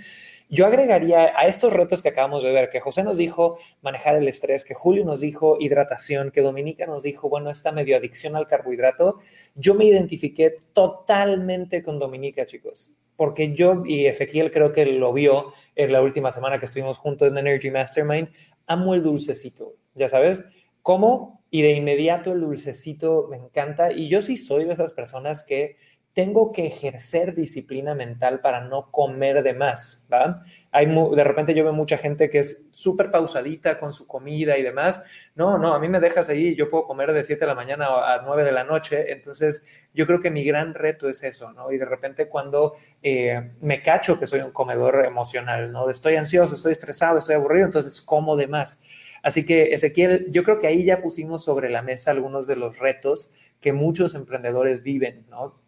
Yo 0.50 0.66
agregaría 0.66 1.32
a 1.36 1.46
estos 1.46 1.72
retos 1.72 2.02
que 2.02 2.08
acabamos 2.08 2.42
de 2.42 2.50
ver, 2.50 2.68
que 2.68 2.80
José 2.80 3.04
nos 3.04 3.16
dijo 3.16 3.56
manejar 3.80 4.16
el 4.16 4.26
estrés, 4.26 4.64
que 4.64 4.74
Julio 4.74 5.04
nos 5.04 5.20
dijo 5.20 5.56
hidratación, 5.60 6.32
que 6.32 6.42
Dominica 6.42 6.86
nos 6.86 7.04
dijo, 7.04 7.28
bueno, 7.28 7.48
esta 7.48 7.70
medio 7.70 7.96
adicción 7.96 8.34
al 8.34 8.48
carbohidrato, 8.48 9.18
yo 9.54 9.76
me 9.76 9.84
identifiqué 9.84 10.58
totalmente 10.72 11.80
con 11.80 12.00
Dominica, 12.00 12.44
chicos 12.44 12.96
porque 13.22 13.54
yo 13.54 13.84
y 13.86 14.06
Ezequiel 14.06 14.50
creo 14.50 14.72
que 14.72 14.84
lo 14.84 15.12
vio 15.12 15.52
en 15.76 15.92
la 15.92 16.02
última 16.02 16.32
semana 16.32 16.58
que 16.58 16.64
estuvimos 16.64 16.98
juntos 16.98 17.28
en 17.28 17.38
Energy 17.38 17.70
Mastermind, 17.70 18.30
amo 18.66 18.94
el 18.94 19.02
dulcecito, 19.04 19.76
ya 19.94 20.08
sabes, 20.08 20.44
¿cómo? 20.82 21.40
Y 21.48 21.62
de 21.62 21.70
inmediato 21.70 22.32
el 22.32 22.40
dulcecito 22.40 23.28
me 23.30 23.36
encanta 23.36 23.92
y 23.92 24.08
yo 24.08 24.22
sí 24.22 24.36
soy 24.36 24.64
de 24.64 24.72
esas 24.72 24.92
personas 24.92 25.44
que 25.44 25.76
tengo 26.14 26.52
que 26.52 26.66
ejercer 26.66 27.34
disciplina 27.34 27.94
mental 27.94 28.40
para 28.40 28.60
no 28.60 28.90
comer 28.90 29.42
de 29.42 29.54
más, 29.54 30.06
¿va? 30.12 30.42
Hay 30.70 30.86
de 30.86 31.24
repente 31.24 31.54
yo 31.54 31.64
veo 31.64 31.72
mucha 31.72 31.96
gente 31.96 32.28
que 32.28 32.40
es 32.40 32.60
súper 32.70 33.10
pausadita 33.10 33.78
con 33.78 33.92
su 33.94 34.06
comida 34.06 34.58
y 34.58 34.62
demás. 34.62 35.02
No, 35.34 35.56
no, 35.56 35.74
a 35.74 35.80
mí 35.80 35.88
me 35.88 36.00
dejas 36.00 36.28
ahí, 36.28 36.54
yo 36.54 36.68
puedo 36.68 36.86
comer 36.86 37.12
de 37.12 37.24
7 37.24 37.40
de 37.40 37.46
la 37.46 37.54
mañana 37.54 37.86
a 37.86 38.22
9 38.26 38.44
de 38.44 38.52
la 38.52 38.64
noche. 38.64 39.10
Entonces, 39.10 39.64
yo 39.94 40.06
creo 40.06 40.20
que 40.20 40.30
mi 40.30 40.44
gran 40.44 40.74
reto 40.74 41.08
es 41.08 41.22
eso, 41.22 41.52
¿no? 41.52 41.72
Y 41.72 41.78
de 41.78 41.86
repente 41.86 42.28
cuando 42.28 42.74
eh, 43.02 43.52
me 43.62 43.80
cacho 43.80 44.18
que 44.18 44.26
soy 44.26 44.40
un 44.40 44.50
comedor 44.52 45.06
emocional, 45.06 45.72
¿no? 45.72 45.88
Estoy 45.88 46.16
ansioso, 46.16 46.56
estoy 46.56 46.72
estresado, 46.72 47.18
estoy 47.18 47.36
aburrido, 47.36 47.64
entonces 47.64 48.02
como 48.02 48.36
de 48.36 48.48
más. 48.48 48.80
Así 49.22 49.44
que, 49.44 49.72
Ezequiel, 49.72 50.26
yo 50.30 50.42
creo 50.42 50.58
que 50.58 50.66
ahí 50.66 50.84
ya 50.84 51.00
pusimos 51.00 51.44
sobre 51.44 51.70
la 51.70 51.80
mesa 51.80 52.10
algunos 52.10 52.46
de 52.46 52.56
los 52.56 52.78
retos 52.78 53.32
que 53.60 53.72
muchos 53.72 54.14
emprendedores 54.14 54.82
viven, 54.82 55.26
¿no? 55.30 55.61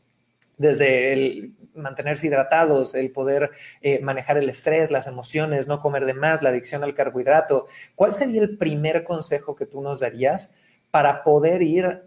Desde 0.56 1.12
el 1.12 1.54
mantenerse 1.74 2.26
hidratados, 2.26 2.94
el 2.94 3.10
poder 3.10 3.50
eh, 3.80 4.00
manejar 4.00 4.38
el 4.38 4.48
estrés, 4.48 4.90
las 4.90 5.06
emociones, 5.06 5.66
no 5.66 5.80
comer 5.80 6.04
de 6.04 6.14
más, 6.14 6.42
la 6.42 6.50
adicción 6.50 6.84
al 6.84 6.94
carbohidrato. 6.94 7.66
¿Cuál 7.94 8.14
sería 8.14 8.42
el 8.42 8.56
primer 8.56 9.04
consejo 9.04 9.56
que 9.56 9.66
tú 9.66 9.82
nos 9.82 10.00
darías 10.00 10.54
para 10.90 11.24
poder 11.24 11.62
ir 11.62 12.02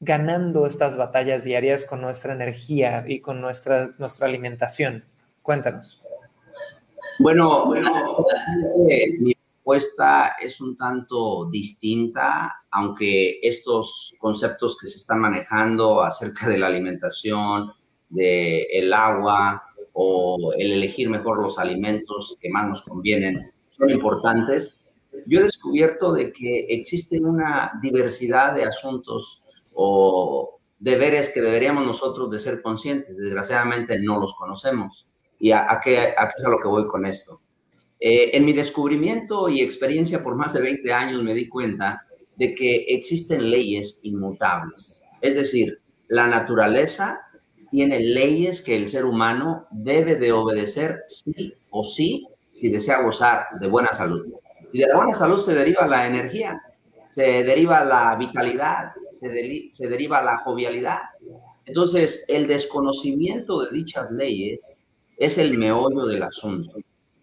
ganando 0.00 0.66
estas 0.66 0.96
batallas 0.96 1.44
diarias 1.44 1.84
con 1.84 2.00
nuestra 2.00 2.32
energía 2.32 3.04
y 3.06 3.20
con 3.20 3.40
nuestra, 3.40 3.90
nuestra 3.98 4.26
alimentación? 4.26 5.04
Cuéntanos. 5.42 6.02
Bueno, 7.20 7.66
bueno 7.66 8.24
mi 9.18 9.34
respuesta 9.68 10.36
es 10.40 10.62
un 10.62 10.78
tanto 10.78 11.46
distinta, 11.50 12.62
aunque 12.70 13.38
estos 13.42 14.14
conceptos 14.18 14.78
que 14.80 14.86
se 14.86 14.96
están 14.96 15.20
manejando 15.20 16.00
acerca 16.00 16.48
de 16.48 16.56
la 16.58 16.68
alimentación, 16.68 17.70
del 18.08 18.64
el 18.72 18.92
agua 18.94 19.62
o 19.92 20.52
el 20.56 20.72
elegir 20.72 21.10
mejor 21.10 21.42
los 21.42 21.58
alimentos 21.58 22.38
que 22.40 22.48
más 22.48 22.66
nos 22.66 22.82
convienen 22.82 23.52
son 23.68 23.90
importantes. 23.90 24.86
Yo 25.26 25.40
he 25.40 25.44
descubierto 25.44 26.12
de 26.12 26.32
que 26.32 26.66
existe 26.70 27.20
una 27.20 27.72
diversidad 27.82 28.54
de 28.54 28.64
asuntos 28.64 29.42
o 29.74 30.60
deberes 30.78 31.28
que 31.28 31.42
deberíamos 31.42 31.86
nosotros 31.86 32.30
de 32.30 32.38
ser 32.38 32.62
conscientes. 32.62 33.18
Desgraciadamente 33.18 34.00
no 34.00 34.18
los 34.18 34.34
conocemos. 34.34 35.06
¿Y 35.38 35.52
a, 35.52 35.78
qué, 35.84 36.14
a 36.16 36.28
qué 36.28 36.34
es 36.38 36.44
a 36.46 36.50
lo 36.50 36.58
que 36.58 36.68
voy 36.68 36.86
con 36.86 37.04
esto? 37.04 37.42
Eh, 38.00 38.30
en 38.36 38.44
mi 38.44 38.52
descubrimiento 38.52 39.48
y 39.48 39.60
experiencia 39.60 40.22
por 40.22 40.36
más 40.36 40.52
de 40.52 40.60
20 40.60 40.92
años 40.92 41.22
me 41.22 41.34
di 41.34 41.48
cuenta 41.48 42.04
de 42.36 42.54
que 42.54 42.86
existen 42.88 43.50
leyes 43.50 44.00
inmutables. 44.04 45.02
Es 45.20 45.34
decir, 45.34 45.80
la 46.06 46.28
naturaleza 46.28 47.20
tiene 47.70 48.00
leyes 48.00 48.62
que 48.62 48.76
el 48.76 48.88
ser 48.88 49.04
humano 49.04 49.66
debe 49.70 50.16
de 50.16 50.32
obedecer 50.32 51.02
sí 51.06 51.54
o 51.72 51.84
sí 51.84 52.26
si 52.52 52.68
desea 52.68 53.02
gozar 53.02 53.46
de 53.60 53.68
buena 53.68 53.92
salud. 53.92 54.26
Y 54.72 54.78
de 54.78 54.86
la 54.86 54.96
buena 54.96 55.14
salud 55.14 55.38
se 55.38 55.54
deriva 55.54 55.86
la 55.86 56.06
energía, 56.06 56.62
se 57.08 57.42
deriva 57.42 57.84
la 57.84 58.14
vitalidad, 58.16 58.92
se, 59.18 59.70
se 59.72 59.88
deriva 59.88 60.22
la 60.22 60.38
jovialidad. 60.38 61.00
Entonces, 61.64 62.24
el 62.28 62.46
desconocimiento 62.46 63.60
de 63.60 63.76
dichas 63.76 64.10
leyes 64.10 64.82
es 65.16 65.38
el 65.38 65.58
meollo 65.58 66.06
del 66.06 66.22
asunto. 66.22 66.78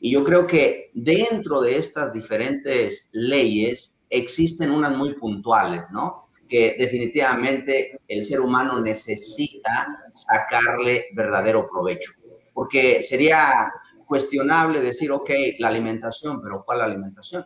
Y 0.06 0.12
yo 0.12 0.24
creo 0.24 0.46
que 0.46 0.92
dentro 0.94 1.62
de 1.62 1.78
estas 1.78 2.14
diferentes 2.14 3.10
leyes 3.14 4.00
existen 4.08 4.70
unas 4.70 4.96
muy 4.96 5.16
puntuales, 5.16 5.82
¿no? 5.92 6.26
que 6.48 6.76
definitivamente 6.78 8.00
el 8.08 8.24
ser 8.24 8.40
humano 8.40 8.80
necesita 8.80 10.04
sacarle 10.14 11.06
verdadero 11.16 11.68
provecho. 11.68 12.12
Porque 12.54 13.02
sería 13.02 13.74
cuestionable 14.06 14.80
decir, 14.80 15.12
ok, 15.12 15.32
la 15.58 15.70
alimentación, 15.70 16.40
pero 16.40 16.64
¿cuál 16.64 16.82
alimentación? 16.82 17.44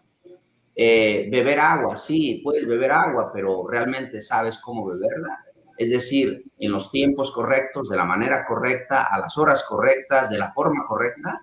Eh, 0.76 1.30
beber 1.32 1.62
agua, 1.62 1.96
sí, 1.96 2.42
puedes 2.44 2.68
beber 2.68 2.92
agua, 2.92 3.32
pero 3.34 3.66
realmente 3.70 4.22
sabes 4.22 4.58
cómo 4.58 4.86
beberla. 4.86 5.46
Es 5.78 5.92
decir, 5.92 6.44
en 6.60 6.74
los 6.74 6.92
tiempos 6.92 7.32
correctos, 7.32 7.88
de 7.88 7.96
la 7.96 8.04
manera 8.04 8.46
correcta, 8.46 9.08
a 9.10 9.18
las 9.18 9.38
horas 9.38 9.64
correctas, 9.64 10.30
de 10.30 10.38
la 10.38 10.52
forma 10.52 10.86
correcta. 10.86 11.40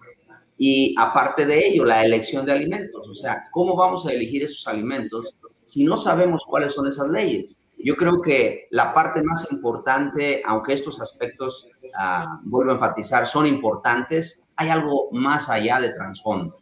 Y 0.58 0.94
aparte 0.98 1.46
de 1.46 1.66
ello, 1.66 1.84
la 1.84 2.04
elección 2.04 2.46
de 2.46 2.52
alimentos. 2.52 3.08
O 3.08 3.14
sea, 3.14 3.44
¿cómo 3.50 3.76
vamos 3.76 4.06
a 4.06 4.12
elegir 4.12 4.42
esos 4.42 4.66
alimentos 4.66 5.36
si 5.66 5.84
no 5.84 5.96
sabemos 5.96 6.42
cuáles 6.48 6.75
son 6.75 6.86
esas 6.86 7.08
leyes. 7.08 7.60
Yo 7.76 7.96
creo 7.96 8.22
que 8.22 8.68
la 8.70 8.94
parte 8.94 9.20
más 9.22 9.50
importante, 9.52 10.40
aunque 10.46 10.72
estos 10.72 11.00
aspectos, 11.00 11.68
uh, 11.82 12.38
vuelvo 12.44 12.70
a 12.70 12.75
enfatizar, 12.75 13.26
son 13.26 13.46
importantes, 13.46 14.46
hay 14.54 14.70
algo 14.70 15.08
más 15.10 15.50
allá 15.50 15.80
de 15.80 15.90
trasfondo. 15.90 16.56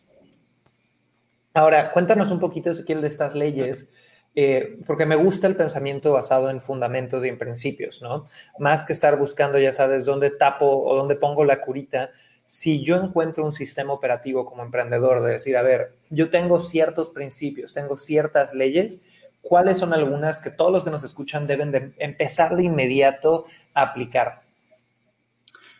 Ahora, 1.52 1.92
cuéntanos 1.92 2.30
un 2.30 2.40
poquito, 2.40 2.70
Ezequiel, 2.70 3.02
de 3.02 3.08
estas 3.08 3.34
leyes, 3.34 3.90
eh, 4.34 4.78
porque 4.86 5.06
me 5.06 5.16
gusta 5.16 5.46
el 5.46 5.54
pensamiento 5.54 6.12
basado 6.12 6.48
en 6.48 6.62
fundamentos 6.62 7.24
y 7.24 7.28
en 7.28 7.38
principios, 7.38 8.00
¿no? 8.02 8.24
Más 8.58 8.84
que 8.84 8.94
estar 8.94 9.18
buscando, 9.18 9.58
ya 9.58 9.70
sabes, 9.70 10.06
dónde 10.06 10.30
tapo 10.30 10.66
o 10.66 10.96
dónde 10.96 11.14
pongo 11.14 11.44
la 11.44 11.60
curita, 11.60 12.10
si 12.44 12.84
yo 12.84 12.96
encuentro 12.96 13.44
un 13.44 13.52
sistema 13.52 13.92
operativo 13.92 14.44
como 14.44 14.62
emprendedor 14.62 15.22
de 15.22 15.32
decir, 15.32 15.56
a 15.56 15.62
ver, 15.62 15.96
yo 16.10 16.30
tengo 16.30 16.60
ciertos 16.60 17.10
principios, 17.10 17.72
tengo 17.72 17.96
ciertas 17.96 18.54
leyes, 18.54 19.00
¿cuáles 19.40 19.78
son 19.78 19.92
algunas 19.92 20.40
que 20.40 20.50
todos 20.50 20.72
los 20.72 20.84
que 20.84 20.90
nos 20.90 21.04
escuchan 21.04 21.46
deben 21.46 21.70
de 21.70 21.94
empezar 21.98 22.56
de 22.56 22.64
inmediato 22.64 23.44
a 23.72 23.82
aplicar? 23.82 24.42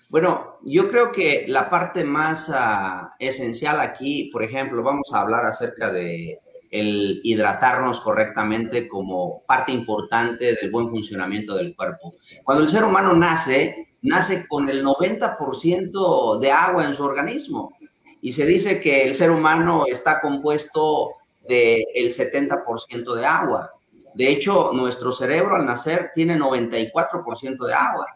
Bueno, 0.08 0.58
yo 0.62 0.88
creo 0.88 1.10
que 1.10 1.44
la 1.48 1.68
parte 1.68 2.04
más 2.04 2.48
uh, 2.48 3.08
esencial 3.18 3.80
aquí, 3.80 4.30
por 4.32 4.42
ejemplo, 4.42 4.82
vamos 4.82 5.10
a 5.12 5.20
hablar 5.20 5.44
acerca 5.44 5.90
de 5.90 6.38
el 6.70 7.20
hidratarnos 7.22 8.00
correctamente 8.00 8.88
como 8.88 9.44
parte 9.46 9.70
importante 9.70 10.56
del 10.56 10.72
buen 10.72 10.90
funcionamiento 10.90 11.54
del 11.54 11.74
cuerpo. 11.76 12.16
Cuando 12.42 12.64
el 12.64 12.68
ser 12.68 12.82
humano 12.82 13.14
nace, 13.14 13.93
nace 14.04 14.46
con 14.46 14.68
el 14.68 14.84
90% 14.84 16.38
de 16.38 16.52
agua 16.52 16.84
en 16.84 16.94
su 16.94 17.02
organismo. 17.02 17.74
Y 18.20 18.32
se 18.32 18.46
dice 18.46 18.80
que 18.80 19.02
el 19.02 19.14
ser 19.14 19.30
humano 19.30 19.84
está 19.86 20.20
compuesto 20.20 21.12
del 21.48 22.10
70% 22.10 23.14
de 23.14 23.26
agua. 23.26 23.72
De 24.14 24.28
hecho, 24.28 24.70
nuestro 24.72 25.10
cerebro 25.10 25.56
al 25.56 25.66
nacer 25.66 26.12
tiene 26.14 26.38
94% 26.38 27.66
de 27.66 27.74
agua. 27.74 28.06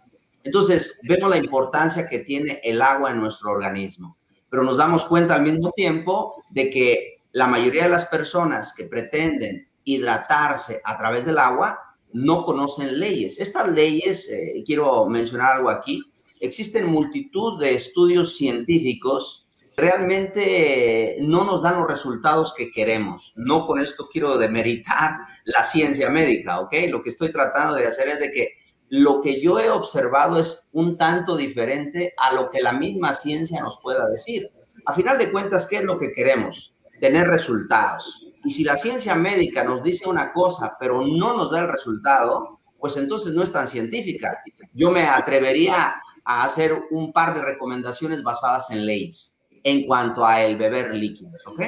Entonces, 0.44 1.00
vemos 1.08 1.30
la 1.30 1.38
importancia 1.38 2.06
que 2.06 2.20
tiene 2.20 2.60
el 2.62 2.80
agua 2.80 3.10
en 3.10 3.20
nuestro 3.20 3.50
organismo. 3.50 4.16
Pero 4.48 4.62
nos 4.62 4.76
damos 4.76 5.04
cuenta 5.04 5.34
al 5.34 5.42
mismo 5.42 5.72
tiempo 5.72 6.42
de 6.50 6.70
que 6.70 7.22
la 7.32 7.46
mayoría 7.46 7.84
de 7.84 7.90
las 7.90 8.06
personas 8.06 8.72
que 8.74 8.84
pretenden 8.84 9.68
hidratarse 9.84 10.80
a 10.84 10.96
través 10.98 11.24
del 11.24 11.38
agua 11.38 11.87
no 12.12 12.44
conocen 12.44 12.98
leyes. 12.98 13.38
Estas 13.40 13.68
leyes, 13.70 14.28
eh, 14.30 14.62
quiero 14.66 15.06
mencionar 15.06 15.56
algo 15.56 15.70
aquí, 15.70 16.02
existen 16.40 16.86
multitud 16.86 17.60
de 17.60 17.74
estudios 17.74 18.36
científicos 18.36 19.48
realmente 19.78 21.16
no 21.20 21.44
nos 21.44 21.62
dan 21.62 21.78
los 21.78 21.88
resultados 21.88 22.52
que 22.52 22.70
queremos. 22.70 23.32
No 23.36 23.64
con 23.64 23.80
esto 23.80 24.08
quiero 24.10 24.36
demeritar 24.36 25.18
la 25.44 25.62
ciencia 25.62 26.10
médica, 26.10 26.60
¿ok? 26.60 26.74
Lo 26.88 27.00
que 27.00 27.10
estoy 27.10 27.30
tratando 27.30 27.76
de 27.76 27.86
hacer 27.86 28.08
es 28.08 28.18
de 28.18 28.32
que 28.32 28.54
lo 28.88 29.20
que 29.20 29.40
yo 29.40 29.60
he 29.60 29.70
observado 29.70 30.40
es 30.40 30.68
un 30.72 30.96
tanto 30.96 31.36
diferente 31.36 32.12
a 32.16 32.32
lo 32.32 32.48
que 32.48 32.60
la 32.60 32.72
misma 32.72 33.14
ciencia 33.14 33.60
nos 33.60 33.78
pueda 33.80 34.08
decir. 34.08 34.50
A 34.84 34.94
final 34.94 35.16
de 35.16 35.30
cuentas, 35.30 35.66
¿qué 35.68 35.76
es 35.76 35.84
lo 35.84 35.98
que 35.98 36.12
queremos? 36.12 36.76
Tener 37.00 37.28
resultados. 37.28 38.26
Y 38.44 38.50
si 38.50 38.64
la 38.64 38.76
ciencia 38.76 39.14
médica 39.14 39.64
nos 39.64 39.82
dice 39.82 40.08
una 40.08 40.32
cosa, 40.32 40.76
pero 40.78 41.02
no 41.02 41.36
nos 41.36 41.50
da 41.50 41.60
el 41.60 41.68
resultado, 41.68 42.60
pues 42.78 42.96
entonces 42.96 43.34
no 43.34 43.42
es 43.42 43.52
tan 43.52 43.66
científica. 43.66 44.42
Yo 44.72 44.90
me 44.90 45.02
atrevería 45.02 46.00
a 46.24 46.44
hacer 46.44 46.78
un 46.90 47.12
par 47.12 47.34
de 47.34 47.42
recomendaciones 47.42 48.22
basadas 48.22 48.70
en 48.70 48.86
leyes 48.86 49.36
en 49.64 49.86
cuanto 49.86 50.24
a 50.24 50.42
el 50.42 50.56
beber 50.56 50.94
líquidos, 50.94 51.44
¿ok? 51.46 51.62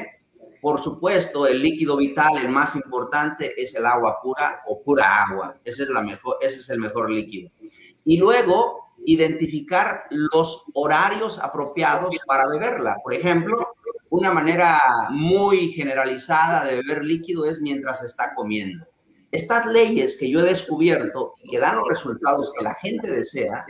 Por 0.61 0.81
supuesto, 0.81 1.47
el 1.47 1.62
líquido 1.62 1.97
vital, 1.97 2.37
el 2.37 2.49
más 2.49 2.77
importante, 2.77 3.61
es 3.61 3.75
el 3.75 3.87
agua 3.87 4.19
pura 4.23 4.61
o 4.67 4.83
pura 4.83 5.25
agua. 5.25 5.57
Ese 5.65 5.85
es, 5.85 5.89
la 5.89 6.03
mejor, 6.03 6.37
ese 6.41 6.61
es 6.61 6.69
el 6.69 6.79
mejor 6.79 7.11
líquido. 7.11 7.50
Y 8.05 8.19
luego, 8.19 8.91
identificar 9.07 10.05
los 10.11 10.65
horarios 10.75 11.39
apropiados 11.39 12.15
para 12.27 12.47
beberla. 12.47 12.97
Por 13.03 13.15
ejemplo, 13.15 13.69
una 14.11 14.33
manera 14.33 14.81
muy 15.11 15.69
generalizada 15.71 16.64
de 16.64 16.76
beber 16.76 17.05
líquido 17.05 17.47
es 17.47 17.61
mientras 17.61 18.02
está 18.02 18.35
comiendo. 18.35 18.85
Estas 19.31 19.67
leyes 19.67 20.17
que 20.19 20.29
yo 20.29 20.40
he 20.40 20.43
descubierto 20.43 21.35
que 21.49 21.59
dan 21.59 21.76
los 21.76 21.88
resultados 21.88 22.52
que 22.57 22.64
la 22.64 22.75
gente 22.75 23.09
desea, 23.09 23.64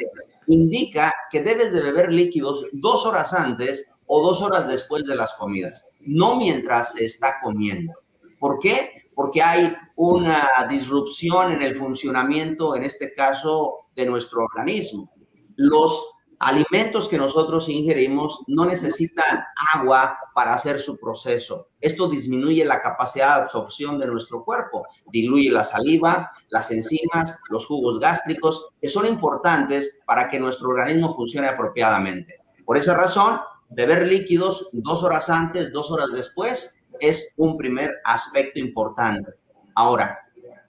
indica 0.46 1.14
que 1.30 1.42
debes 1.42 1.72
de 1.72 1.82
beber 1.82 2.10
líquidos 2.10 2.64
dos 2.72 3.04
horas 3.04 3.34
antes 3.34 3.92
o 4.06 4.22
dos 4.22 4.40
horas 4.40 4.66
después 4.66 5.04
de 5.04 5.14
las 5.14 5.34
comidas, 5.34 5.88
no 6.00 6.36
mientras 6.36 6.92
se 6.94 7.04
está 7.04 7.36
comiendo. 7.42 7.92
¿Por 8.38 8.58
qué? 8.58 9.10
Porque 9.14 9.42
hay 9.42 9.76
una 9.96 10.48
disrupción 10.68 11.52
en 11.52 11.62
el 11.62 11.76
funcionamiento, 11.76 12.74
en 12.74 12.84
este 12.84 13.12
caso, 13.12 13.90
de 13.94 14.06
nuestro 14.06 14.44
organismo. 14.44 15.12
Los 15.56 16.19
alimentos 16.40 17.08
que 17.08 17.18
nosotros 17.18 17.68
ingerimos 17.68 18.44
no 18.48 18.64
necesitan 18.64 19.44
agua 19.74 20.18
para 20.34 20.54
hacer 20.54 20.80
su 20.80 20.98
proceso. 20.98 21.68
Esto 21.80 22.08
disminuye 22.08 22.64
la 22.64 22.80
capacidad 22.80 23.36
de 23.36 23.42
absorción 23.42 23.98
de 23.98 24.06
nuestro 24.06 24.42
cuerpo, 24.42 24.86
diluye 25.12 25.50
la 25.50 25.64
saliva, 25.64 26.32
las 26.48 26.70
enzimas, 26.70 27.38
los 27.50 27.66
jugos 27.66 28.00
gástricos, 28.00 28.70
que 28.80 28.88
son 28.88 29.06
importantes 29.06 30.00
para 30.06 30.30
que 30.30 30.40
nuestro 30.40 30.70
organismo 30.70 31.14
funcione 31.14 31.46
apropiadamente. 31.46 32.40
Por 32.64 32.78
esa 32.78 32.94
razón, 32.94 33.38
beber 33.68 34.06
líquidos 34.06 34.70
dos 34.72 35.02
horas 35.02 35.28
antes, 35.28 35.70
dos 35.72 35.90
horas 35.90 36.10
después, 36.12 36.82
es 37.00 37.34
un 37.36 37.58
primer 37.58 37.96
aspecto 38.04 38.58
importante. 38.58 39.34
Ahora, 39.74 40.18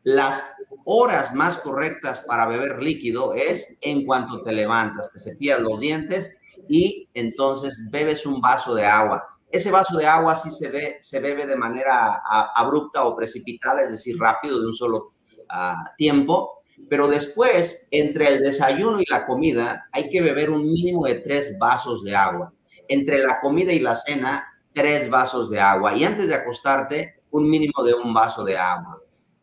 las 0.03 0.43
horas 0.85 1.33
más 1.33 1.57
correctas 1.57 2.21
para 2.21 2.47
beber 2.47 2.81
líquido 2.81 3.33
es 3.33 3.77
en 3.81 4.05
cuanto 4.05 4.43
te 4.43 4.51
levantas, 4.51 5.11
te 5.11 5.19
cepillas 5.19 5.61
los 5.61 5.79
dientes 5.79 6.39
y 6.67 7.09
entonces 7.13 7.87
bebes 7.91 8.25
un 8.25 8.41
vaso 8.41 8.75
de 8.75 8.85
agua. 8.85 9.23
Ese 9.49 9.71
vaso 9.71 9.97
de 9.97 10.05
agua 10.05 10.35
sí 10.35 10.49
se, 10.49 10.69
ve, 10.69 10.97
se 11.01 11.19
bebe 11.19 11.45
de 11.45 11.55
manera 11.55 12.21
abrupta 12.55 13.03
o 13.03 13.15
precipitada, 13.15 13.83
es 13.83 13.91
decir, 13.91 14.17
rápido, 14.17 14.61
de 14.61 14.67
un 14.67 14.75
solo 14.75 15.13
ah, 15.49 15.83
tiempo, 15.97 16.61
pero 16.89 17.07
después, 17.07 17.87
entre 17.91 18.27
el 18.27 18.39
desayuno 18.41 19.01
y 19.01 19.05
la 19.09 19.25
comida, 19.25 19.87
hay 19.91 20.09
que 20.09 20.21
beber 20.21 20.49
un 20.49 20.63
mínimo 20.71 21.05
de 21.05 21.15
tres 21.15 21.57
vasos 21.59 22.03
de 22.03 22.15
agua 22.15 22.53
entre 22.87 23.23
la 23.23 23.39
comida 23.39 23.71
y 23.71 23.79
la 23.79 23.95
cena, 23.95 24.45
tres 24.73 25.09
vasos 25.09 25.49
de 25.49 25.59
agua. 25.59 25.95
Y 25.95 26.03
antes 26.03 26.27
de 26.27 26.35
acostarte, 26.35 27.21
un 27.31 27.49
mínimo 27.49 27.83
de 27.83 27.93
un 27.93 28.13
vaso 28.13 28.43
de 28.43 28.57
agua. 28.57 29.00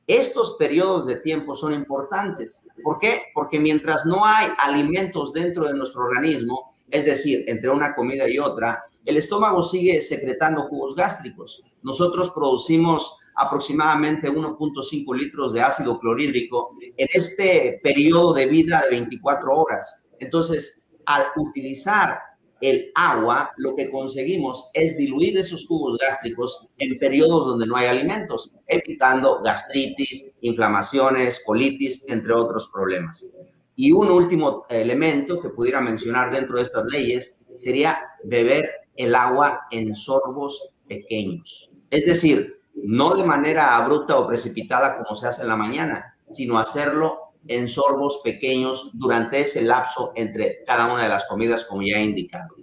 Estos 0.09 0.57
periodos 0.59 1.07
de 1.07 1.17
tiempo 1.17 1.55
son 1.55 1.75
importantes. 1.75 2.67
¿Por 2.83 2.99
qué? 2.99 3.25
Porque 3.35 3.61
mientras 3.61 4.07
no 4.07 4.25
hay 4.25 4.49
alimentos 4.57 5.35
dentro 5.35 5.67
de 5.67 5.75
nuestro 5.75 6.05
organismo, 6.05 6.75
es 6.91 7.05
decir, 7.05 7.45
entre 7.47 7.69
una 7.69 7.95
comida 7.95 8.27
y 8.27 8.39
otra, 8.39 8.85
el 9.05 9.19
estómago 9.19 9.63
sigue 9.63 10.01
secretando 10.01 10.63
jugos 10.63 10.97
gástricos. 10.97 11.63
Nosotros 11.83 12.31
producimos 12.31 13.19
aproximadamente 13.37 14.31
1.5 14.31 15.15
litros 15.15 15.53
de 15.53 15.61
ácido 15.61 16.01
clorhídrico 16.01 16.75
en 16.97 17.07
este 17.13 17.79
periodo 17.83 18.33
de 18.33 18.47
vida 18.47 18.81
de 18.85 18.97
24 18.97 19.55
horas. 19.55 20.07
Entonces, 20.21 20.87
al 21.05 21.27
utilizar 21.37 22.19
el 22.61 22.91
agua, 22.95 23.53
lo 23.57 23.75
que 23.75 23.91
conseguimos 23.91 24.71
es 24.75 24.97
diluir 24.97 25.39
esos 25.39 25.67
jugos 25.67 25.99
gástricos 25.99 26.69
en 26.79 26.99
periodos 26.99 27.47
donde 27.47 27.67
no 27.67 27.77
hay 27.77 27.87
alimentos, 27.87 28.55
evitando 28.67 29.41
gastritis, 29.43 30.33
inflamaciones, 30.41 31.43
colitis, 31.45 32.05
entre 32.09 32.33
otros 32.33 32.69
problemas. 32.73 33.29
Y 33.77 33.93
un 33.93 34.11
último 34.11 34.65
elemento 34.69 35.39
que 35.39 35.51
pudiera 35.51 35.81
mencionar 35.81 36.33
dentro 36.33 36.57
de 36.57 36.65
estas 36.65 36.87
leyes 36.87 37.39
sería 37.57 37.99
beber 38.25 38.71
el 38.97 39.15
agua 39.15 39.61
en 39.71 39.95
sorbos 39.95 40.75
pequeños. 40.89 41.71
Es 41.91 42.07
decir, 42.07 42.61
no 42.75 43.15
de 43.17 43.25
manera 43.25 43.77
abrupta 43.77 44.19
o 44.19 44.27
precipitada 44.27 44.99
como 44.99 45.17
se 45.17 45.29
hace 45.29 45.43
en 45.43 45.49
la 45.49 45.57
mañana, 45.57 46.17
sino 46.31 46.59
hacerlo 46.59 47.28
en 47.49 47.69
sorbos 47.69 48.21
pequeños 48.23 48.91
durante 48.95 49.41
ese 49.41 49.63
lapso 49.63 50.13
entre 50.15 50.59
cada 50.67 50.93
una 50.93 51.03
de 51.03 51.09
las 51.09 51.27
comidas, 51.27 51.65
como 51.65 51.83
ya 51.83 51.97
he 51.97 52.05
indicado. 52.05 52.55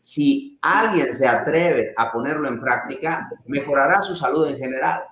Si 0.00 0.58
alguien 0.60 1.14
se 1.14 1.26
atreve 1.26 1.94
a 1.96 2.12
ponerlo 2.12 2.48
en 2.48 2.60
práctica, 2.60 3.30
mejorará 3.46 4.02
su 4.02 4.14
salud 4.14 4.46
en 4.48 4.58
general, 4.58 5.02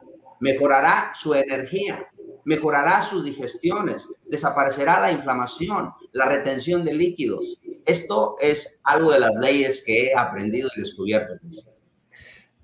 mejorará 0.41 1.13
su 1.15 1.35
energía, 1.35 2.07
mejorará 2.45 3.03
sus 3.03 3.25
digestiones, 3.25 4.13
desaparecerá 4.27 5.01
la 5.01 5.13
inflamación, 5.13 5.93
la 6.13 6.27
retención 6.27 6.85
de 6.85 6.95
líquidos. 6.95 7.61
Esto 7.87 8.37
es 8.41 8.81
algo 8.85 9.13
de 9.13 9.21
las 9.21 9.35
leyes 9.41 9.83
que 9.87 10.09
he 10.09 10.17
aprendido 10.17 10.69
y 10.77 10.81
descubierto. 10.81 11.35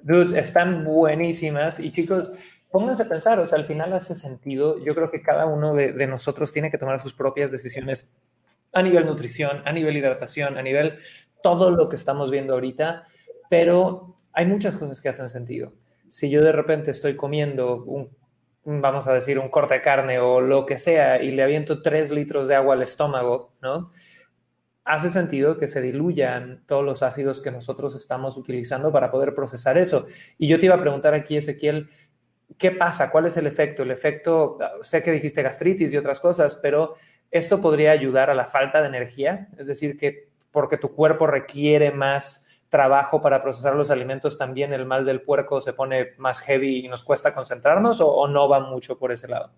Dude, 0.02 0.38
están 0.38 0.84
buenísimas 0.84 1.80
y 1.80 1.90
chicos, 1.90 2.32
pónganse 2.70 3.04
a 3.04 3.08
pensar, 3.08 3.38
o 3.38 3.48
sea, 3.48 3.58
al 3.58 3.66
final 3.66 3.92
hace 3.92 4.14
sentido. 4.14 4.78
Yo 4.84 4.94
creo 4.94 5.10
que 5.10 5.22
cada 5.22 5.46
uno 5.46 5.74
de, 5.74 6.06
nosotros 6.06 6.52
tiene 6.52 6.70
que 6.70 6.78
tomar 6.78 7.00
sus 7.00 7.14
propias 7.14 7.50
decisiones 7.50 8.12
a 8.72 8.82
nivel 8.82 9.06
nutrición, 9.06 9.62
a 9.64 9.72
nivel 9.72 9.96
hidratación, 9.96 10.58
a 10.58 10.62
nivel 10.62 10.98
todo 11.42 11.70
lo 11.70 11.88
que 11.88 11.96
estamos 11.96 12.30
viendo 12.30 12.54
ahorita, 12.54 13.04
pero 13.48 14.16
hay 14.32 14.46
muchas 14.46 14.76
cosas 14.76 15.00
que 15.00 15.08
hacen 15.08 15.28
sentido. 15.28 15.72
Si 16.08 16.30
yo 16.30 16.42
de 16.42 16.52
repente 16.52 16.90
estoy 16.90 17.16
comiendo 17.16 17.84
vamos 18.68 19.08
a 19.08 19.14
decir, 19.14 19.38
un 19.38 19.48
corte 19.48 19.74
de 19.74 19.80
carne 19.80 20.18
o 20.18 20.40
lo 20.40 20.66
que 20.66 20.78
sea 20.78 21.22
y 21.22 21.30
le 21.30 21.42
aviento 21.42 21.80
tres 21.80 22.10
litros 22.10 22.48
de 22.48 22.54
agua 22.54 22.74
al 22.74 22.82
estómago, 22.82 23.54
¿no? 23.62 23.90
Hace 24.84 25.10
sentido 25.10 25.58
que 25.58 25.68
se 25.68 25.80
diluyan 25.80 26.64
todos 26.66 26.84
los 26.84 27.02
ácidos 27.02 27.40
que 27.40 27.50
nosotros 27.50 27.94
estamos 27.94 28.36
utilizando 28.36 28.90
para 28.92 29.10
poder 29.10 29.34
procesar 29.34 29.76
eso. 29.76 30.06
Y 30.38 30.48
yo 30.48 30.58
te 30.58 30.66
iba 30.66 30.76
a 30.76 30.80
preguntar 30.80 31.14
aquí, 31.14 31.36
Ezequiel, 31.36 31.88
¿qué 32.56 32.70
pasa? 32.70 33.10
¿Cuál 33.10 33.26
es 33.26 33.36
el 33.36 33.46
efecto? 33.46 33.82
El 33.82 33.90
efecto, 33.90 34.58
sé 34.80 35.02
que 35.02 35.12
dijiste 35.12 35.42
gastritis 35.42 35.92
y 35.92 35.96
otras 35.96 36.20
cosas, 36.20 36.56
pero 36.56 36.94
esto 37.30 37.60
podría 37.60 37.92
ayudar 37.92 38.30
a 38.30 38.34
la 38.34 38.46
falta 38.46 38.80
de 38.80 38.88
energía, 38.88 39.48
es 39.58 39.66
decir, 39.66 39.96
que 39.96 40.28
porque 40.50 40.78
tu 40.78 40.94
cuerpo 40.94 41.26
requiere 41.26 41.90
más 41.90 42.46
trabajo 42.68 43.20
para 43.20 43.42
procesar 43.42 43.74
los 43.76 43.90
alimentos, 43.90 44.36
también 44.36 44.72
el 44.72 44.86
mal 44.86 45.04
del 45.04 45.22
puerco 45.22 45.60
se 45.60 45.72
pone 45.72 46.08
más 46.18 46.40
heavy 46.40 46.84
y 46.84 46.88
nos 46.88 47.04
cuesta 47.04 47.34
concentrarnos 47.34 48.00
o, 48.00 48.28
no 48.28 48.48
va 48.48 48.60
mucho 48.60 48.98
por 48.98 49.12
ese 49.12 49.28
lado? 49.28 49.52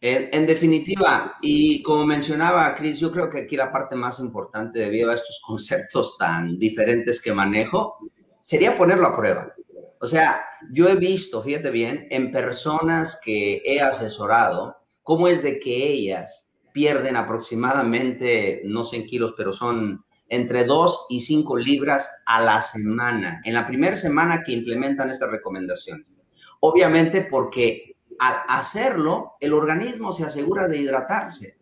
En, 0.00 0.46
definitiva, 0.46 1.36
y 1.40 1.80
como 1.84 2.04
mencionaba 2.04 2.74
Chris, 2.74 2.98
yo 2.98 3.12
creo 3.12 3.30
que 3.30 3.42
aquí 3.42 3.56
la 3.56 3.70
parte 3.70 3.94
más 3.94 4.18
importante 4.18 4.80
debido 4.80 5.10
a 5.10 5.14
estos 5.14 5.40
conceptos 5.46 6.18
tan 6.18 6.58
diferentes 6.58 7.20
que 7.20 7.32
manejo 7.32 7.98
sería 8.40 8.76
ponerlo 8.76 9.06
a 9.06 9.16
prueba. 9.16 9.54
O 10.02 10.06
sea, 10.08 10.42
yo 10.72 10.88
he 10.88 10.96
visto, 10.96 11.44
fíjate 11.44 11.70
bien, 11.70 12.08
en 12.10 12.32
personas 12.32 13.20
que 13.24 13.62
he 13.64 13.80
asesorado, 13.80 14.78
cómo 15.04 15.28
es 15.28 15.44
de 15.44 15.60
que 15.60 15.92
ellas 15.92 16.52
pierden 16.72 17.14
aproximadamente, 17.14 18.62
no 18.64 18.84
sé 18.84 18.96
en 18.96 19.06
kilos, 19.06 19.34
pero 19.36 19.52
son 19.52 20.04
entre 20.28 20.64
2 20.64 21.06
y 21.10 21.20
5 21.20 21.56
libras 21.56 22.22
a 22.26 22.42
la 22.42 22.60
semana, 22.62 23.40
en 23.44 23.54
la 23.54 23.64
primera 23.64 23.94
semana 23.94 24.42
que 24.42 24.50
implementan 24.50 25.08
estas 25.08 25.30
recomendaciones. 25.30 26.18
Obviamente 26.58 27.28
porque 27.30 27.94
al 28.18 28.34
hacerlo, 28.48 29.34
el 29.38 29.52
organismo 29.52 30.12
se 30.12 30.24
asegura 30.24 30.66
de 30.66 30.78
hidratarse. 30.78 31.58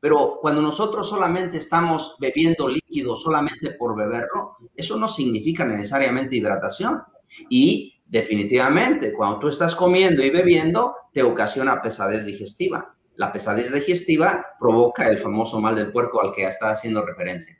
Pero 0.00 0.38
cuando 0.40 0.60
nosotros 0.60 1.08
solamente 1.08 1.58
estamos 1.58 2.16
bebiendo 2.18 2.66
líquido 2.68 3.16
solamente 3.16 3.70
por 3.78 3.96
beberlo, 3.96 4.56
eso 4.74 4.96
no 4.96 5.06
significa 5.06 5.64
necesariamente 5.64 6.34
hidratación. 6.34 7.00
Y 7.48 8.00
definitivamente, 8.06 9.12
cuando 9.12 9.40
tú 9.40 9.48
estás 9.48 9.74
comiendo 9.74 10.24
y 10.24 10.30
bebiendo, 10.30 10.94
te 11.12 11.22
ocasiona 11.22 11.82
pesadez 11.82 12.24
digestiva. 12.24 12.94
La 13.16 13.32
pesadez 13.32 13.72
digestiva 13.72 14.46
provoca 14.60 15.08
el 15.08 15.18
famoso 15.18 15.60
mal 15.60 15.74
del 15.74 15.92
puerco 15.92 16.20
al 16.20 16.32
que 16.32 16.44
está 16.44 16.70
haciendo 16.70 17.04
referencia. 17.04 17.58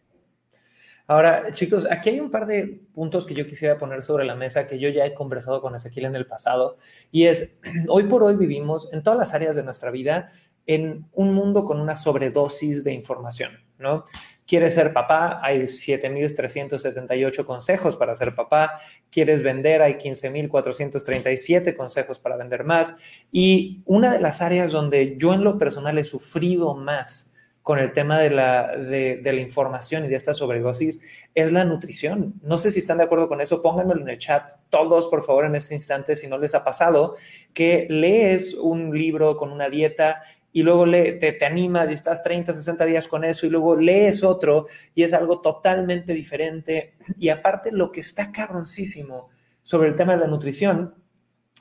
Ahora, 1.08 1.52
chicos, 1.52 1.86
aquí 1.88 2.10
hay 2.10 2.20
un 2.20 2.32
par 2.32 2.46
de 2.46 2.80
puntos 2.92 3.26
que 3.26 3.34
yo 3.34 3.46
quisiera 3.46 3.78
poner 3.78 4.02
sobre 4.02 4.24
la 4.24 4.34
mesa 4.34 4.66
que 4.66 4.80
yo 4.80 4.88
ya 4.88 5.06
he 5.06 5.14
conversado 5.14 5.62
con 5.62 5.74
Ezequiel 5.74 6.06
en 6.06 6.16
el 6.16 6.26
pasado, 6.26 6.78
y 7.12 7.26
es, 7.26 7.56
hoy 7.88 8.04
por 8.04 8.24
hoy 8.24 8.34
vivimos 8.34 8.88
en 8.92 9.02
todas 9.04 9.18
las 9.18 9.32
áreas 9.32 9.54
de 9.54 9.62
nuestra 9.62 9.92
vida 9.92 10.28
en 10.66 11.06
un 11.12 11.32
mundo 11.32 11.64
con 11.64 11.80
una 11.80 11.94
sobredosis 11.94 12.82
de 12.82 12.92
información, 12.92 13.52
¿no? 13.78 14.04
Quieres 14.46 14.74
ser 14.74 14.92
papá, 14.92 15.40
hay 15.42 15.62
7.378 15.62 17.44
consejos 17.44 17.96
para 17.96 18.14
ser 18.14 18.34
papá. 18.34 18.80
Quieres 19.10 19.42
vender, 19.42 19.82
hay 19.82 19.94
15.437 19.94 21.74
consejos 21.76 22.20
para 22.20 22.36
vender 22.36 22.64
más. 22.64 22.94
Y 23.32 23.82
una 23.84 24.12
de 24.12 24.20
las 24.20 24.42
áreas 24.42 24.70
donde 24.70 25.16
yo 25.18 25.34
en 25.34 25.42
lo 25.42 25.58
personal 25.58 25.98
he 25.98 26.04
sufrido 26.04 26.74
más 26.74 27.32
con 27.66 27.80
el 27.80 27.90
tema 27.90 28.20
de 28.20 28.30
la, 28.30 28.76
de, 28.76 29.20
la 29.24 29.40
información 29.40 30.04
y 30.04 30.08
de 30.08 30.14
esta 30.14 30.34
sobredosis 30.34 31.00
es 31.34 31.50
la 31.50 31.64
nutrición. 31.64 32.34
No 32.40 32.58
sé 32.58 32.70
si 32.70 32.78
están 32.78 32.98
de 32.98 33.02
acuerdo 33.02 33.26
con 33.28 33.40
eso, 33.40 33.60
pónganmelo 33.60 34.02
en 34.02 34.08
el 34.08 34.18
chat, 34.18 34.52
todos 34.70 35.08
por 35.08 35.24
favor 35.24 35.46
en 35.46 35.56
este 35.56 35.74
instante, 35.74 36.14
si 36.14 36.28
no 36.28 36.38
les 36.38 36.54
ha 36.54 36.62
pasado, 36.62 37.16
que 37.52 37.88
lees 37.90 38.54
un 38.54 38.96
libro 38.96 39.36
con 39.36 39.50
una 39.50 39.68
dieta 39.68 40.22
y 40.52 40.62
luego 40.62 40.88
te, 40.88 41.32
te, 41.32 41.44
animas 41.44 41.90
y 41.90 41.94
estás 41.94 42.22
30, 42.22 42.54
60 42.54 42.84
días 42.84 43.08
con 43.08 43.24
eso 43.24 43.46
y 43.46 43.50
luego 43.50 43.74
lees 43.74 44.22
otro 44.22 44.66
y 44.94 45.02
es 45.02 45.12
algo 45.12 45.40
totalmente 45.40 46.12
diferente. 46.12 46.94
Y 47.18 47.30
aparte 47.30 47.72
lo 47.72 47.90
que 47.90 47.98
está 47.98 48.30
cabroncísimo 48.30 49.30
sobre 49.60 49.88
el 49.88 49.96
tema 49.96 50.12
de 50.12 50.20
la 50.20 50.28
nutrición 50.28 50.94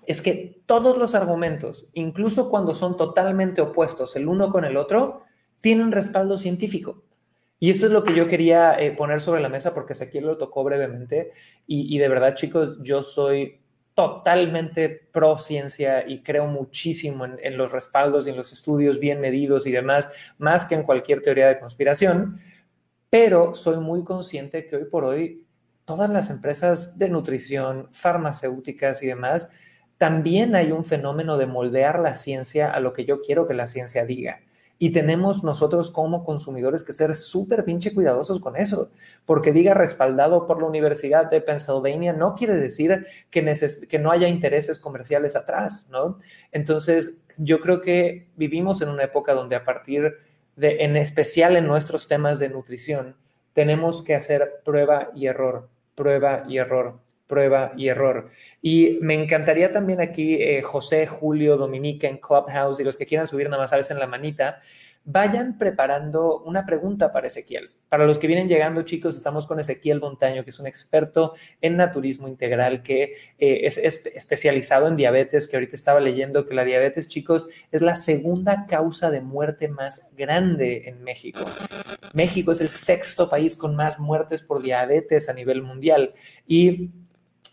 es 0.05 0.21
que 0.21 0.61
todos 0.67 0.99
los 0.99 1.15
argumentos, 1.15 1.89
incluso 1.93 2.47
cuando 2.51 2.75
son 2.75 2.95
totalmente 2.95 3.61
opuestos 3.61 4.15
el 4.15 4.27
uno 4.27 4.51
con 4.51 4.65
el 4.65 4.77
otro, 4.77 5.25
tienen 5.65 5.91
respaldo 5.91 6.37
científico. 6.37 7.01
Y 7.59 7.71
esto 7.71 7.87
es 7.87 7.91
lo 7.91 8.03
que 8.03 8.13
yo 8.13 8.27
quería 8.27 8.79
eh, 8.79 8.91
poner 8.91 9.19
sobre 9.19 9.41
la 9.41 9.49
mesa 9.49 9.73
porque 9.73 9.95
aquí 9.99 10.19
lo 10.19 10.37
tocó 10.37 10.63
brevemente 10.63 11.31
y, 11.65 11.97
de 11.97 12.07
verdad 12.07 12.35
chicos, 12.35 12.77
yo 12.83 13.01
soy 13.01 13.61
totalmente 13.95 14.89
pro 14.89 15.39
ciencia 15.39 16.07
y 16.07 16.21
creo 16.21 16.45
muchísimo 16.45 17.25
en, 17.25 17.57
los 17.57 17.71
respaldos 17.71 18.27
y 18.27 18.29
en 18.29 18.35
los 18.35 18.51
estudios 18.51 18.99
bien 18.99 19.19
medidos 19.19 19.65
y 19.65 19.71
demás, 19.71 20.35
más 20.37 20.65
que 20.65 20.75
en 20.75 20.83
cualquier 20.83 21.23
teoría 21.23 21.47
de 21.47 21.59
conspiración, 21.59 22.37
pero 23.09 23.55
soy 23.55 23.77
muy 23.77 24.03
consciente 24.03 24.67
que 24.67 24.75
hoy 24.75 24.85
por 24.85 25.03
hoy 25.03 25.47
todas 25.83 26.11
las 26.11 26.29
empresas 26.29 26.95
de 26.95 27.09
nutrición, 27.09 27.87
farmacéuticas 27.91 29.01
y 29.01 29.07
demás, 29.07 29.49
también 29.97 30.55
hay 30.55 30.71
un 30.71 30.85
fenómeno 30.85 31.37
de 31.37 31.47
moldear 31.47 31.97
la 31.99 32.13
ciencia 32.13 32.69
a 32.69 32.79
lo 32.79 32.93
que 32.93 33.05
yo 33.05 33.19
quiero 33.19 33.47
que 33.47 33.55
la 33.55 33.67
ciencia 33.67 34.05
diga. 34.05 34.41
Y 34.77 34.91
tenemos 34.91 35.43
nosotros 35.43 35.89
como 35.89 36.23
consumidores 36.23 36.83
que 36.83 36.91
ser 36.91 37.15
súper 37.15 37.63
pinche 37.63 37.93
cuidadosos 37.93 38.39
con 38.39 38.55
eso, 38.57 38.91
porque 39.25 39.53
diga 39.53 39.73
respaldado 39.73 40.45
por 40.47 40.59
la 40.59 40.67
Universidad 40.67 41.29
de 41.29 41.41
Pennsylvania 41.41 42.11
no 42.11 42.35
quiere 42.35 42.55
decir 42.55 43.05
que, 43.29 43.55
que 43.89 43.99
no 43.99 44.11
haya 44.11 44.27
intereses 44.27 44.79
comerciales 44.79 45.35
atrás, 45.35 45.87
¿no? 45.89 46.17
Entonces, 46.51 47.21
yo 47.37 47.59
creo 47.59 47.81
que 47.81 48.27
vivimos 48.35 48.81
en 48.81 48.89
una 48.89 49.03
época 49.03 49.33
donde 49.33 49.55
a 49.55 49.63
partir 49.63 50.15
de, 50.55 50.83
en 50.83 50.95
especial 50.97 51.55
en 51.55 51.67
nuestros 51.67 52.07
temas 52.07 52.39
de 52.39 52.49
nutrición, 52.49 53.15
tenemos 53.53 54.03
que 54.03 54.15
hacer 54.15 54.61
prueba 54.65 55.11
y 55.15 55.27
error, 55.27 55.69
prueba 55.95 56.43
y 56.47 56.57
error, 56.57 56.99
prueba 57.27 57.73
y 57.75 57.87
error. 57.87 58.29
Y 58.61 58.97
me 59.01 59.13
encantaría 59.13 59.71
también 59.71 60.01
aquí, 60.01 60.35
eh, 60.35 60.61
José, 60.61 61.07
Julio, 61.07 61.57
Dominica 61.57 62.07
en 62.07 62.17
Clubhouse 62.17 62.79
y 62.79 62.83
los 62.83 62.97
que 62.97 63.05
quieran 63.05 63.27
subir 63.27 63.49
nada 63.49 63.67
más 63.69 63.91
en 63.91 63.99
la 63.99 64.07
manita, 64.07 64.59
vayan 65.05 65.57
preparando 65.59 66.39
una 66.39 66.65
pregunta 66.65 67.11
para 67.11 67.27
Ezequiel. 67.27 67.69
Para 67.89 68.07
los 68.07 68.17
que 68.17 68.25
vienen 68.25 68.49
llegando, 68.49 68.81
chicos, 68.81 69.15
estamos 69.15 69.45
con 69.45 69.59
Ezequiel 69.59 70.01
Montaño, 70.01 70.43
que 70.43 70.49
es 70.49 70.59
un 70.59 70.65
experto 70.65 71.33
en 71.61 71.77
naturismo 71.77 72.27
integral, 72.27 72.81
que 72.81 73.13
eh, 73.37 73.61
es, 73.63 73.77
es, 73.77 74.01
especializado 74.07 74.87
en 74.87 74.95
diabetes, 74.95 75.47
que 75.47 75.55
ahorita 75.55 75.75
estaba 75.75 76.01
leyendo 76.01 76.47
que 76.47 76.55
la 76.55 76.63
diabetes, 76.63 77.07
chicos, 77.07 77.47
es 77.71 77.81
la 77.81 77.95
segunda 77.95 78.65
causa 78.65 79.11
de 79.11 79.21
muerte 79.21 79.67
más 79.67 80.09
grande 80.17 80.89
en 80.89 81.03
México. 81.03 81.45
México 82.13 82.51
es 82.51 82.61
el 82.61 82.69
sexto 82.69 83.29
país 83.29 83.55
con 83.55 83.75
más 83.75 83.99
muertes 83.99 84.41
por 84.41 84.63
diabetes 84.63 85.29
a 85.29 85.33
nivel 85.33 85.61
mundial. 85.61 86.13
Y 86.47 86.89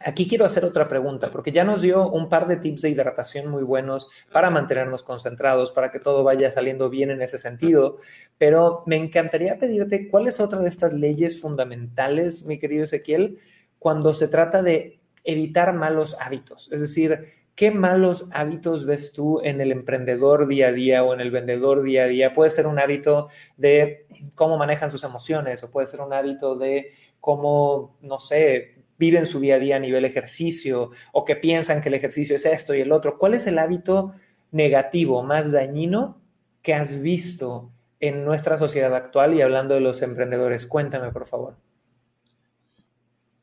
Aquí 0.04 0.26
quiero 0.26 0.44
hacer 0.44 0.64
otra 0.64 0.88
pregunta, 0.88 1.28
porque 1.30 1.52
ya 1.52 1.64
nos 1.64 1.82
dio 1.82 2.08
un 2.08 2.28
par 2.28 2.48
de 2.48 2.56
tips 2.56 2.82
de 2.82 2.90
hidratación 2.90 3.48
muy 3.48 3.62
buenos 3.62 4.08
para 4.32 4.50
mantenernos 4.50 5.02
concentrados, 5.02 5.72
para 5.72 5.90
que 5.90 6.00
todo 6.00 6.24
vaya 6.24 6.50
saliendo 6.50 6.90
bien 6.90 7.10
en 7.10 7.22
ese 7.22 7.38
sentido, 7.38 7.98
pero 8.38 8.82
me 8.86 8.96
encantaría 8.96 9.58
pedirte 9.58 10.08
cuál 10.08 10.26
es 10.26 10.40
otra 10.40 10.60
de 10.60 10.68
estas 10.68 10.92
leyes 10.92 11.40
fundamentales, 11.40 12.44
mi 12.46 12.58
querido 12.58 12.84
Ezequiel, 12.84 13.38
cuando 13.78 14.14
se 14.14 14.28
trata 14.28 14.62
de 14.62 15.00
evitar 15.24 15.72
malos 15.72 16.16
hábitos. 16.20 16.70
Es 16.72 16.80
decir, 16.80 17.24
¿qué 17.54 17.70
malos 17.70 18.28
hábitos 18.32 18.86
ves 18.86 19.12
tú 19.12 19.40
en 19.42 19.60
el 19.60 19.72
emprendedor 19.72 20.46
día 20.46 20.68
a 20.68 20.72
día 20.72 21.04
o 21.04 21.14
en 21.14 21.20
el 21.20 21.30
vendedor 21.30 21.82
día 21.82 22.04
a 22.04 22.08
día? 22.08 22.34
Puede 22.34 22.50
ser 22.50 22.66
un 22.66 22.78
hábito 22.78 23.28
de 23.56 24.06
cómo 24.36 24.56
manejan 24.56 24.90
sus 24.90 25.04
emociones 25.04 25.62
o 25.62 25.70
puede 25.70 25.86
ser 25.86 26.00
un 26.00 26.12
hábito 26.12 26.56
de 26.56 26.92
cómo, 27.20 27.96
no 28.00 28.18
sé, 28.18 28.81
viven 29.02 29.26
su 29.26 29.40
día 29.40 29.56
a 29.56 29.58
día 29.58 29.76
a 29.76 29.80
nivel 29.80 30.04
ejercicio 30.04 30.90
o 31.12 31.24
que 31.24 31.34
piensan 31.34 31.80
que 31.80 31.88
el 31.88 31.94
ejercicio 31.94 32.36
es 32.36 32.46
esto 32.46 32.72
y 32.72 32.80
el 32.82 32.92
otro. 32.92 33.18
¿Cuál 33.18 33.34
es 33.34 33.48
el 33.48 33.58
hábito 33.58 34.12
negativo 34.52 35.24
más 35.24 35.50
dañino 35.50 36.20
que 36.62 36.72
has 36.72 37.02
visto 37.02 37.72
en 37.98 38.24
nuestra 38.24 38.56
sociedad 38.56 38.94
actual 38.94 39.34
y 39.34 39.42
hablando 39.42 39.74
de 39.74 39.80
los 39.80 40.02
emprendedores? 40.02 40.68
Cuéntame, 40.68 41.10
por 41.10 41.26
favor. 41.26 41.56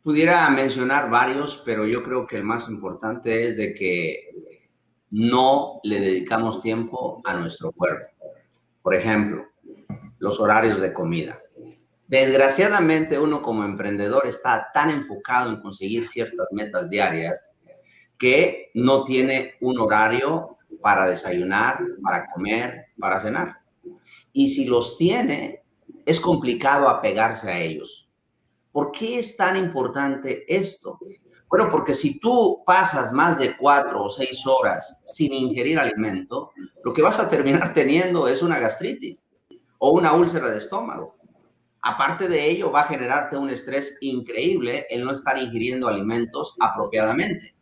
Pudiera 0.01 0.49
mencionar 0.49 1.09
varios, 1.09 1.61
pero 1.65 1.85
yo 1.85 2.03
creo 2.03 2.25
que 2.25 2.37
el 2.37 2.45
más 2.45 2.69
importante 2.69 3.49
es 3.49 3.57
de 3.57 3.73
que 3.73 4.29
no 5.11 5.81
le 5.83 5.99
dedicamos 5.99 6.61
tiempo 6.61 7.21
a 7.25 7.35
nuestro 7.35 7.73
cuerpo. 7.73 8.07
Por 8.81 8.95
ejemplo, 8.95 9.45
los 10.19 10.39
horarios 10.39 10.79
de 10.79 10.93
comida. 10.93 11.37
Desgraciadamente 12.09 13.19
uno 13.19 13.39
como 13.39 13.63
emprendedor 13.63 14.25
está 14.25 14.71
tan 14.73 14.89
enfocado 14.89 15.51
en 15.51 15.61
conseguir 15.61 16.07
ciertas 16.07 16.47
metas 16.51 16.89
diarias 16.89 17.55
que 18.17 18.71
no 18.73 19.03
tiene 19.03 19.53
un 19.61 19.77
horario 19.77 20.57
para 20.81 21.07
desayunar, 21.07 21.77
para 22.01 22.25
comer, 22.25 22.87
para 22.99 23.19
cenar. 23.19 23.57
Y 24.33 24.49
si 24.49 24.65
los 24.65 24.97
tiene, 24.97 25.61
es 26.03 26.19
complicado 26.19 26.89
apegarse 26.89 27.47
a 27.51 27.59
ellos. 27.59 28.09
¿Por 28.71 28.91
qué 28.91 29.19
es 29.19 29.37
tan 29.37 29.55
importante 29.55 30.51
esto? 30.51 30.97
Bueno, 31.47 31.69
porque 31.69 31.93
si 31.93 32.19
tú 32.19 32.63
pasas 32.65 33.13
más 33.13 33.37
de 33.37 33.55
cuatro 33.55 34.05
o 34.05 34.09
seis 34.09 34.47
horas 34.47 35.03
sin 35.05 35.31
ingerir 35.31 35.77
alimento, 35.77 36.53
lo 36.83 36.91
que 36.91 37.03
vas 37.03 37.19
a 37.19 37.29
terminar 37.29 37.71
teniendo 37.75 38.27
es 38.27 38.41
una 38.41 38.57
gastritis 38.57 39.27
o 39.77 39.91
una 39.91 40.13
úlcera 40.13 40.49
de 40.49 40.57
estómago. 40.57 41.18
Aparte 41.81 42.27
de 42.27 42.49
ello, 42.49 42.71
va 42.71 42.81
a 42.81 42.87
generarte 42.87 43.37
un 43.37 43.49
estrés 43.49 43.97
increíble 44.01 44.85
el 44.89 45.05
no 45.05 45.11
estar 45.11 45.37
ingiriendo 45.37 45.87
alimentos 45.87 46.55
apropiadamente. 46.59 47.55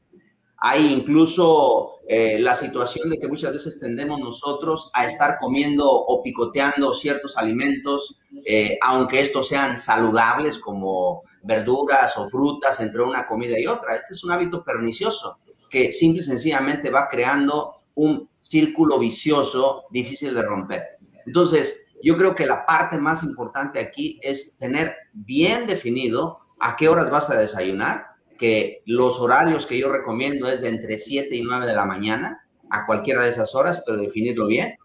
Hay 0.59 0.91
incluso 0.91 1.99
eh, 2.07 2.39
la 2.39 2.55
situación 2.55 3.11
de 3.11 3.19
que 3.19 3.27
muchas 3.27 3.53
veces 3.53 3.79
tendemos 3.79 4.19
nosotros 4.19 4.89
a 4.93 5.05
estar 5.05 5.37
comiendo 5.39 5.87
o 5.87 6.23
picoteando 6.23 6.95
ciertos 6.95 7.37
alimentos, 7.37 8.21
eh, 8.43 8.79
aunque 8.81 9.19
estos 9.21 9.49
sean 9.49 9.77
saludables 9.77 10.57
como 10.57 11.21
verduras 11.43 12.17
o 12.17 12.27
frutas 12.27 12.79
entre 12.79 13.03
una 13.03 13.27
comida 13.27 13.59
y 13.59 13.67
otra. 13.67 13.95
Este 13.95 14.13
es 14.13 14.23
un 14.23 14.31
hábito 14.31 14.63
pernicioso 14.63 15.37
que 15.69 15.91
simple 15.93 16.21
y 16.21 16.25
sencillamente 16.25 16.89
va 16.89 17.07
creando 17.07 17.73
un 17.93 18.27
círculo 18.39 18.97
vicioso 18.97 19.85
difícil 19.91 20.33
de 20.33 20.41
romper. 20.41 20.83
Entonces, 21.25 21.86
yo 22.03 22.17
creo 22.17 22.35
que 22.35 22.45
la 22.45 22.65
parte 22.65 22.97
más 22.97 23.23
importante 23.23 23.79
aquí 23.79 24.19
es 24.21 24.57
tener 24.57 24.95
bien 25.13 25.67
definido 25.67 26.39
a 26.59 26.75
qué 26.75 26.89
horas 26.89 27.09
vas 27.09 27.29
a 27.29 27.37
desayunar, 27.37 28.07
que 28.37 28.83
los 28.85 29.19
horarios 29.19 29.65
que 29.65 29.79
yo 29.79 29.91
recomiendo 29.91 30.47
es 30.47 30.61
de 30.61 30.69
entre 30.69 30.97
7 30.97 31.35
y 31.35 31.41
9 31.41 31.65
de 31.65 31.73
la 31.73 31.85
mañana, 31.85 32.47
a 32.69 32.85
cualquiera 32.85 33.23
de 33.23 33.31
esas 33.31 33.55
horas, 33.55 33.83
pero 33.85 33.97
definirlo 33.97 34.47
bien. 34.47 34.75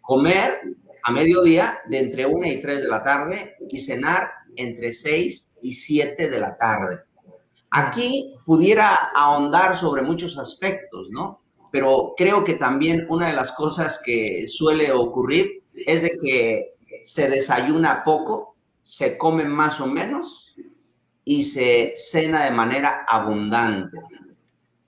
Comer 0.00 0.60
a 1.02 1.12
mediodía 1.12 1.78
de 1.88 1.98
entre 1.98 2.26
1 2.26 2.46
y 2.46 2.60
3 2.60 2.82
de 2.82 2.88
la 2.88 3.02
tarde 3.02 3.56
y 3.68 3.80
cenar 3.80 4.30
entre 4.56 4.92
6 4.92 5.52
y 5.62 5.74
7 5.74 6.28
de 6.28 6.40
la 6.40 6.56
tarde. 6.56 7.00
Aquí 7.70 8.36
pudiera 8.44 8.94
ahondar 9.14 9.76
sobre 9.76 10.02
muchos 10.02 10.38
aspectos, 10.38 11.08
¿no? 11.10 11.42
Pero 11.70 12.14
creo 12.16 12.42
que 12.42 12.54
también 12.54 13.06
una 13.08 13.28
de 13.28 13.32
las 13.32 13.52
cosas 13.52 14.02
que 14.04 14.46
suele 14.48 14.90
ocurrir 14.92 15.62
es 15.86 16.02
de 16.02 16.16
que 16.22 16.74
se 17.04 17.28
desayuna 17.28 18.04
poco, 18.04 18.56
se 18.82 19.16
come 19.16 19.44
más 19.44 19.80
o 19.80 19.86
menos 19.86 20.54
y 21.24 21.44
se 21.44 21.94
cena 21.96 22.44
de 22.44 22.50
manera 22.50 23.04
abundante. 23.06 23.98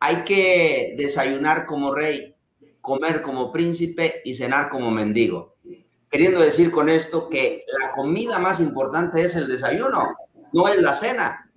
Hay 0.01 0.25
que 0.25 0.95
desayunar 0.97 1.67
como 1.67 1.95
rey, 1.95 2.35
comer 2.81 3.23
como 3.23 3.53
príncipe 3.53 4.21
y 4.25 4.35
cenar 4.35 4.69
como 4.69 4.91
mendigo. 4.91 5.55
Queriendo 6.11 6.41
decir 6.41 6.71
con 6.71 6.89
esto 6.89 7.31
que 7.31 7.65
la 7.81 7.93
comida 7.93 8.39
más 8.39 8.61
importante 8.61 9.23
es 9.23 9.37
el 9.37 9.49
desayuno, 9.49 10.15
no 10.53 10.69
es 10.69 10.83
la 10.83 10.95
cena. 10.95 11.51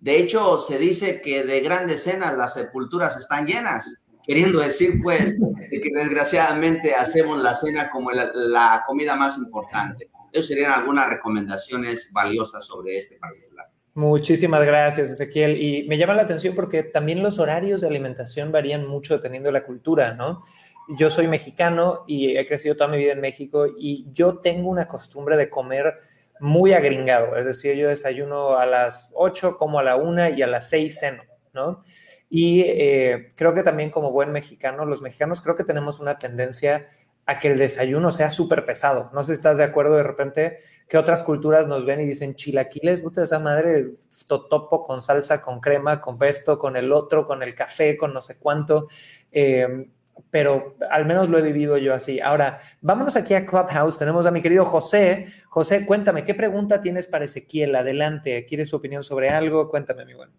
De 0.00 0.18
hecho, 0.18 0.58
se 0.58 0.78
dice 0.78 1.20
que 1.20 1.44
de 1.44 1.60
grandes 1.60 2.02
cenas 2.04 2.36
las 2.36 2.54
sepulturas 2.54 3.16
están 3.16 3.46
llenas, 3.46 4.05
queriendo 4.26 4.60
decir 4.60 5.00
pues 5.02 5.36
que 5.70 5.90
desgraciadamente 5.94 6.94
hacemos 6.94 7.42
la 7.42 7.54
cena 7.54 7.90
como 7.90 8.10
la, 8.10 8.82
comida 8.86 9.16
más 9.16 9.38
importante. 9.38 10.10
Esas 10.32 10.48
serían 10.48 10.72
algunas 10.72 11.08
recomendaciones 11.08 12.10
valiosas 12.12 12.64
sobre 12.64 12.96
este 12.96 13.16
particular. 13.16 13.66
Muchísimas 13.94 14.66
gracias, 14.66 15.10
Ezequiel. 15.10 15.56
Y 15.56 15.88
me 15.88 15.96
llama 15.96 16.14
la 16.14 16.22
atención 16.22 16.54
porque 16.54 16.82
también 16.82 17.22
los 17.22 17.38
horarios 17.38 17.80
de 17.80 17.86
alimentación 17.86 18.52
varían 18.52 18.86
mucho 18.86 19.14
dependiendo 19.14 19.48
de 19.48 19.54
la 19.54 19.64
cultura, 19.64 20.12
¿no? 20.12 20.42
Yo 20.88 21.08
soy 21.08 21.28
mexicano 21.28 22.04
y 22.06 22.36
he 22.36 22.46
crecido 22.46 22.76
toda 22.76 22.90
mi 22.90 22.98
vida 22.98 23.12
en 23.12 23.20
México 23.20 23.66
y 23.78 24.06
yo 24.12 24.38
tengo 24.38 24.68
una 24.68 24.86
costumbre 24.86 25.36
de 25.36 25.48
comer 25.48 25.94
muy 26.38 26.74
agringado, 26.74 27.36
es 27.36 27.46
decir, 27.46 27.74
yo 27.76 27.88
desayuno 27.88 28.56
a 28.56 28.66
las 28.66 29.10
8, 29.14 29.56
como 29.56 29.78
a 29.78 29.82
la 29.82 29.96
1 29.96 30.30
y 30.30 30.42
a 30.42 30.46
las 30.46 30.68
6 30.68 30.98
ceno, 30.98 31.22
¿no? 31.54 31.80
Y 32.28 32.62
eh, 32.62 33.32
creo 33.36 33.54
que 33.54 33.62
también 33.62 33.90
como 33.90 34.10
buen 34.10 34.32
mexicano, 34.32 34.84
los 34.84 35.02
mexicanos 35.02 35.40
creo 35.40 35.56
que 35.56 35.64
tenemos 35.64 36.00
una 36.00 36.18
tendencia 36.18 36.86
a 37.26 37.38
que 37.38 37.48
el 37.48 37.58
desayuno 37.58 38.10
sea 38.10 38.30
súper 38.30 38.64
pesado. 38.64 39.10
No 39.12 39.22
sé 39.22 39.28
si 39.28 39.32
estás 39.34 39.58
de 39.58 39.64
acuerdo 39.64 39.96
de 39.96 40.04
repente 40.04 40.58
que 40.88 40.96
otras 40.96 41.24
culturas 41.24 41.66
nos 41.66 41.84
ven 41.84 42.00
y 42.00 42.06
dicen 42.06 42.36
chilaquiles, 42.36 43.00
puta 43.00 43.22
esa 43.24 43.40
madre, 43.40 43.94
totopo 44.28 44.84
con 44.84 45.00
salsa, 45.00 45.40
con 45.40 45.60
crema, 45.60 46.00
con 46.00 46.22
esto, 46.22 46.58
con 46.58 46.76
el 46.76 46.92
otro, 46.92 47.26
con 47.26 47.42
el 47.42 47.54
café, 47.54 47.96
con 47.96 48.14
no 48.14 48.20
sé 48.22 48.38
cuánto. 48.38 48.86
Eh, 49.32 49.88
pero 50.30 50.76
al 50.90 51.04
menos 51.04 51.28
lo 51.28 51.38
he 51.38 51.42
vivido 51.42 51.76
yo 51.78 51.92
así. 51.92 52.20
Ahora, 52.20 52.58
vámonos 52.80 53.16
aquí 53.16 53.34
a 53.34 53.44
Clubhouse. 53.44 53.98
Tenemos 53.98 54.26
a 54.26 54.30
mi 54.30 54.40
querido 54.40 54.64
José. 54.64 55.26
José, 55.48 55.84
cuéntame, 55.84 56.24
¿qué 56.24 56.34
pregunta 56.34 56.80
tienes 56.80 57.06
para 57.06 57.24
Ezequiel? 57.24 57.74
Adelante, 57.74 58.46
¿quieres 58.46 58.68
su 58.70 58.76
opinión 58.76 59.02
sobre 59.02 59.30
algo? 59.30 59.68
Cuéntame, 59.68 60.04
mi 60.04 60.14
bueno. 60.14 60.32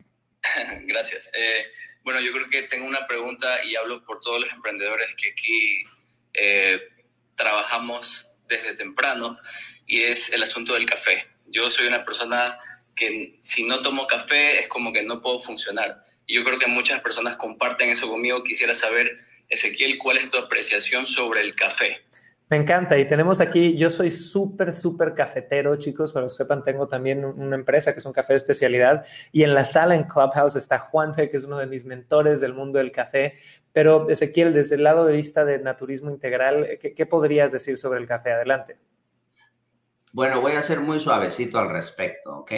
Gracias. 0.83 1.31
Eh, 1.33 1.65
bueno, 2.03 2.19
yo 2.19 2.31
creo 2.31 2.49
que 2.49 2.63
tengo 2.63 2.87
una 2.87 3.05
pregunta 3.05 3.63
y 3.63 3.75
hablo 3.75 4.03
por 4.03 4.19
todos 4.19 4.39
los 4.39 4.51
emprendedores 4.51 5.13
que 5.15 5.31
aquí 5.31 5.83
eh, 6.33 6.81
trabajamos 7.35 8.31
desde 8.47 8.73
temprano 8.73 9.37
y 9.85 10.01
es 10.01 10.29
el 10.29 10.43
asunto 10.43 10.73
del 10.73 10.85
café. 10.85 11.27
Yo 11.47 11.69
soy 11.69 11.87
una 11.87 12.05
persona 12.05 12.57
que 12.95 13.37
si 13.41 13.63
no 13.63 13.81
tomo 13.81 14.07
café 14.07 14.59
es 14.59 14.67
como 14.67 14.91
que 14.91 15.03
no 15.03 15.21
puedo 15.21 15.39
funcionar. 15.39 16.03
Y 16.25 16.35
yo 16.35 16.43
creo 16.43 16.59
que 16.59 16.67
muchas 16.67 17.01
personas 17.01 17.37
comparten 17.37 17.89
eso 17.89 18.09
conmigo. 18.09 18.43
Quisiera 18.43 18.75
saber 18.75 19.17
Ezequiel, 19.49 19.97
¿cuál 19.97 20.17
es 20.17 20.29
tu 20.29 20.37
apreciación 20.37 21.05
sobre 21.05 21.41
el 21.41 21.55
café? 21.55 22.03
Me 22.49 22.55
encanta 22.55 22.97
y 22.97 23.05
tenemos 23.05 23.41
aquí, 23.41 23.75
yo 23.75 23.89
soy 23.89 24.09
súper, 24.09 24.73
súper 24.73 25.13
cafetero, 25.13 25.75
chicos, 25.75 26.13
para 26.13 26.27
que 26.27 26.29
sepan, 26.29 26.63
tengo 26.63 26.87
también 26.87 27.25
una 27.25 27.57
empresa 27.57 27.91
que 27.91 27.99
es 27.99 28.05
un 28.05 28.13
café 28.13 28.33
de 28.33 28.37
especialidad 28.37 29.05
y 29.33 29.43
en 29.43 29.53
la 29.53 29.65
sala 29.65 29.95
en 29.95 30.05
Clubhouse 30.05 30.55
está 30.55 30.79
Juanfe, 30.79 31.29
que 31.29 31.35
es 31.35 31.43
uno 31.43 31.57
de 31.57 31.67
mis 31.67 31.83
mentores 31.83 32.39
del 32.39 32.53
mundo 32.53 32.77
del 32.77 32.93
café. 32.93 33.33
Pero 33.73 34.09
Ezequiel, 34.09 34.53
desde 34.53 34.75
el 34.75 34.83
lado 34.83 35.05
de 35.05 35.13
vista 35.13 35.43
de 35.43 35.59
naturismo 35.59 36.09
integral, 36.09 36.79
¿qué, 36.79 37.05
podrías 37.05 37.51
decir 37.51 37.75
sobre 37.77 37.99
el 37.99 38.07
café? 38.07 38.31
Adelante. 38.31 38.77
Bueno, 40.13 40.39
voy 40.39 40.53
a 40.53 40.63
ser 40.63 40.79
muy 40.79 41.01
suavecito 41.01 41.59
al 41.59 41.69
respecto, 41.69 42.37
¿ok? 42.37 42.51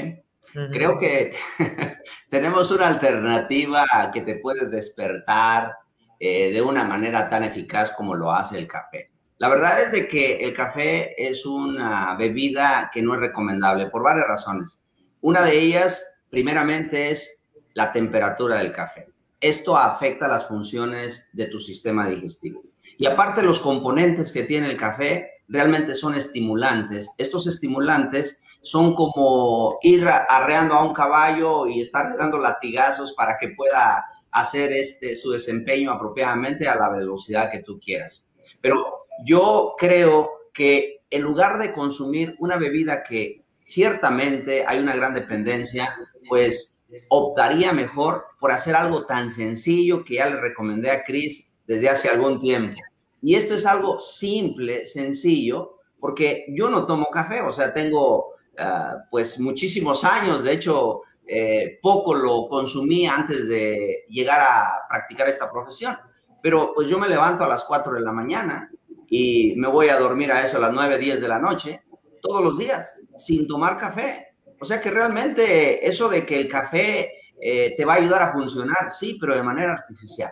Creo 0.71 0.99
que 0.99 1.33
tenemos 2.29 2.69
una 2.69 2.87
alternativa 2.87 3.85
que 4.13 4.21
te 4.21 4.35
puede 4.35 4.69
despertar, 4.69 5.73
eh, 6.19 6.51
de 6.51 6.61
una 6.61 6.83
manera 6.83 7.27
tan 7.27 7.43
eficaz 7.43 7.91
como 7.91 8.13
lo 8.13 8.31
hace 8.31 8.59
el 8.59 8.67
café. 8.67 9.09
La 9.39 9.47
verdad 9.47 9.81
es 9.81 9.93
de 9.93 10.09
que 10.09 10.43
el 10.43 10.53
café 10.53 11.15
es 11.17 11.45
una 11.45 12.13
bebida 12.15 12.91
que 12.93 13.01
no 13.01 13.13
es 13.13 13.21
recomendable 13.21 13.89
por 13.89 14.03
varias 14.03 14.27
razones. 14.27 14.83
Una 15.21 15.41
de 15.43 15.57
ellas, 15.57 16.21
primeramente, 16.29 17.09
es 17.09 17.45
la 17.73 17.93
temperatura 17.93 18.57
del 18.57 18.73
café. 18.73 19.07
Esto 19.39 19.77
afecta 19.77 20.27
las 20.27 20.45
funciones 20.45 21.29
de 21.31 21.45
tu 21.45 21.61
sistema 21.61 22.09
digestivo. 22.09 22.61
Y 22.97 23.05
aparte, 23.05 23.41
los 23.41 23.61
componentes 23.61 24.33
que 24.33 24.43
tiene 24.43 24.69
el 24.69 24.75
café 24.75 25.31
realmente 25.47 25.95
son 25.95 26.15
estimulantes. 26.15 27.09
Estos 27.17 27.47
estimulantes 27.47 28.43
son 28.61 28.93
como 28.93 29.79
ir 29.83 30.05
arreando 30.05 30.73
a 30.73 30.83
un 30.83 30.93
caballo 30.93 31.65
y 31.65 31.79
estar 31.79 32.17
dando 32.17 32.39
latigazos 32.39 33.13
para 33.13 33.37
que 33.37 33.51
pueda 33.55 34.05
hacer 34.31 34.73
este, 34.73 35.15
su 35.15 35.31
desempeño 35.31 35.93
apropiadamente 35.93 36.67
a 36.67 36.75
la 36.75 36.89
velocidad 36.89 37.49
que 37.49 37.63
tú 37.63 37.79
quieras. 37.79 38.27
Pero 38.61 38.98
yo 39.25 39.75
creo 39.77 40.29
que 40.53 41.01
en 41.09 41.21
lugar 41.21 41.57
de 41.59 41.71
consumir 41.71 42.35
una 42.39 42.57
bebida 42.57 43.03
que 43.03 43.43
ciertamente 43.61 44.65
hay 44.65 44.79
una 44.79 44.95
gran 44.95 45.13
dependencia, 45.13 45.95
pues 46.27 46.83
optaría 47.09 47.71
mejor 47.73 48.25
por 48.39 48.51
hacer 48.51 48.75
algo 48.75 49.05
tan 49.05 49.29
sencillo 49.29 50.03
que 50.03 50.15
ya 50.15 50.29
le 50.29 50.39
recomendé 50.39 50.91
a 50.91 51.03
Chris 51.03 51.51
desde 51.67 51.89
hace 51.89 52.09
algún 52.09 52.39
tiempo. 52.39 52.79
Y 53.21 53.35
esto 53.35 53.55
es 53.55 53.65
algo 53.65 53.99
simple, 53.99 54.85
sencillo, 54.85 55.77
porque 55.99 56.45
yo 56.49 56.69
no 56.69 56.85
tomo 56.85 57.07
café, 57.11 57.41
o 57.41 57.53
sea, 57.53 57.73
tengo 57.73 58.33
ah, 58.57 58.97
pues 59.11 59.39
muchísimos 59.39 60.03
años, 60.03 60.43
de 60.43 60.53
hecho, 60.53 61.01
eh, 61.27 61.77
poco 61.81 62.15
lo 62.15 62.47
consumí 62.47 63.05
antes 63.05 63.47
de 63.47 64.05
llegar 64.07 64.39
a 64.39 64.87
practicar 64.89 65.29
esta 65.29 65.51
profesión. 65.51 65.95
Pero 66.41 66.71
pues 66.73 66.87
yo 66.87 66.97
me 66.97 67.09
levanto 67.09 67.43
a 67.43 67.49
las 67.49 67.65
4 67.65 67.93
de 67.93 68.01
la 68.01 68.13
mañana 68.13 68.71
y 69.09 69.55
me 69.57 69.67
voy 69.67 69.89
a 69.89 69.99
dormir 69.99 70.31
a 70.31 70.45
eso 70.45 70.57
a 70.57 70.61
las 70.61 70.73
9, 70.73 70.97
10 70.97 71.21
de 71.21 71.27
la 71.27 71.39
noche, 71.39 71.83
todos 72.21 72.43
los 72.43 72.57
días, 72.57 73.01
sin 73.17 73.47
tomar 73.47 73.77
café. 73.77 74.27
O 74.59 74.65
sea 74.65 74.79
que 74.79 74.91
realmente 74.91 75.87
eso 75.87 76.09
de 76.09 76.25
que 76.25 76.39
el 76.39 76.49
café 76.49 77.11
eh, 77.41 77.73
te 77.75 77.85
va 77.85 77.93
a 77.93 77.97
ayudar 77.97 78.21
a 78.21 78.33
funcionar, 78.33 78.91
sí, 78.91 79.17
pero 79.19 79.35
de 79.35 79.43
manera 79.43 79.73
artificial. 79.73 80.31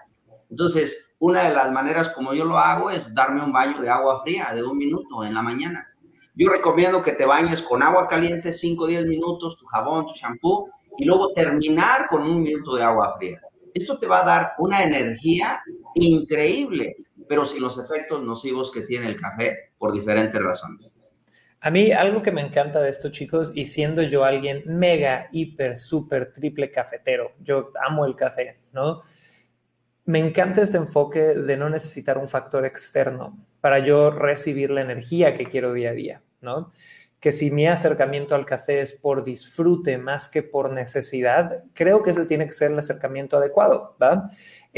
Entonces, 0.49 1.15
una 1.19 1.47
de 1.47 1.55
las 1.55 1.71
maneras 1.71 2.09
como 2.09 2.33
yo 2.33 2.45
lo 2.45 2.57
hago 2.57 2.91
es 2.91 3.13
darme 3.13 3.43
un 3.43 3.51
baño 3.51 3.81
de 3.81 3.89
agua 3.89 4.21
fría 4.23 4.51
de 4.53 4.63
un 4.63 4.77
minuto 4.77 5.23
en 5.23 5.33
la 5.33 5.41
mañana. 5.41 5.87
Yo 6.35 6.49
recomiendo 6.49 7.01
que 7.01 7.13
te 7.13 7.25
bañes 7.25 7.61
con 7.61 7.81
agua 7.81 8.05
caliente 8.05 8.53
5 8.53 8.83
o 8.83 8.87
10 8.87 9.05
minutos, 9.07 9.57
tu 9.57 9.65
jabón, 9.65 10.05
tu 10.05 10.13
shampoo, 10.13 10.69
y 10.97 11.05
luego 11.05 11.33
terminar 11.33 12.07
con 12.07 12.21
un 12.23 12.41
minuto 12.41 12.75
de 12.75 12.83
agua 12.83 13.15
fría. 13.17 13.41
Esto 13.73 13.97
te 13.97 14.07
va 14.07 14.21
a 14.21 14.25
dar 14.25 14.53
una 14.59 14.83
energía 14.83 15.61
increíble, 15.95 16.97
pero 17.27 17.45
sin 17.45 17.61
los 17.61 17.77
efectos 17.77 18.23
nocivos 18.23 18.71
que 18.71 18.81
tiene 18.81 19.07
el 19.07 19.19
café 19.19 19.71
por 19.77 19.93
diferentes 19.93 20.41
razones. 20.41 20.93
A 21.59 21.71
mí 21.71 21.91
algo 21.91 22.21
que 22.21 22.31
me 22.31 22.41
encanta 22.41 22.79
de 22.79 22.89
esto, 22.89 23.09
chicos, 23.09 23.51
y 23.53 23.65
siendo 23.65 24.01
yo 24.03 24.23
alguien 24.23 24.63
mega, 24.65 25.27
hiper, 25.31 25.79
súper, 25.79 26.31
triple 26.31 26.71
cafetero, 26.71 27.33
yo 27.39 27.71
amo 27.85 28.05
el 28.05 28.15
café, 28.15 28.59
¿no? 28.71 29.01
Me 30.05 30.19
encanta 30.19 30.61
este 30.61 30.77
enfoque 30.77 31.19
de 31.19 31.57
no 31.57 31.69
necesitar 31.69 32.17
un 32.17 32.27
factor 32.27 32.65
externo 32.65 33.37
para 33.59 33.79
yo 33.79 34.11
recibir 34.11 34.69
la 34.69 34.81
energía 34.81 35.33
que 35.33 35.45
quiero 35.45 35.73
día 35.73 35.89
a 35.89 35.93
día, 35.93 36.21
¿no? 36.39 36.69
que 37.19 37.31
si 37.31 37.49
mi 37.49 37.67
acercamiento 37.67 38.35
al 38.35 38.45
café 38.45 38.81
es 38.81 38.93
por 38.93 39.23
disfrute 39.23 39.97
más 39.97 40.29
que 40.29 40.43
por 40.43 40.71
necesidad, 40.71 41.63
creo 41.73 42.03
que 42.03 42.11
ese 42.11 42.25
tiene 42.25 42.45
que 42.45 42.51
ser 42.51 42.71
el 42.71 42.79
acercamiento 42.79 43.37
adecuado, 43.37 43.95
¿verdad? 43.99 44.25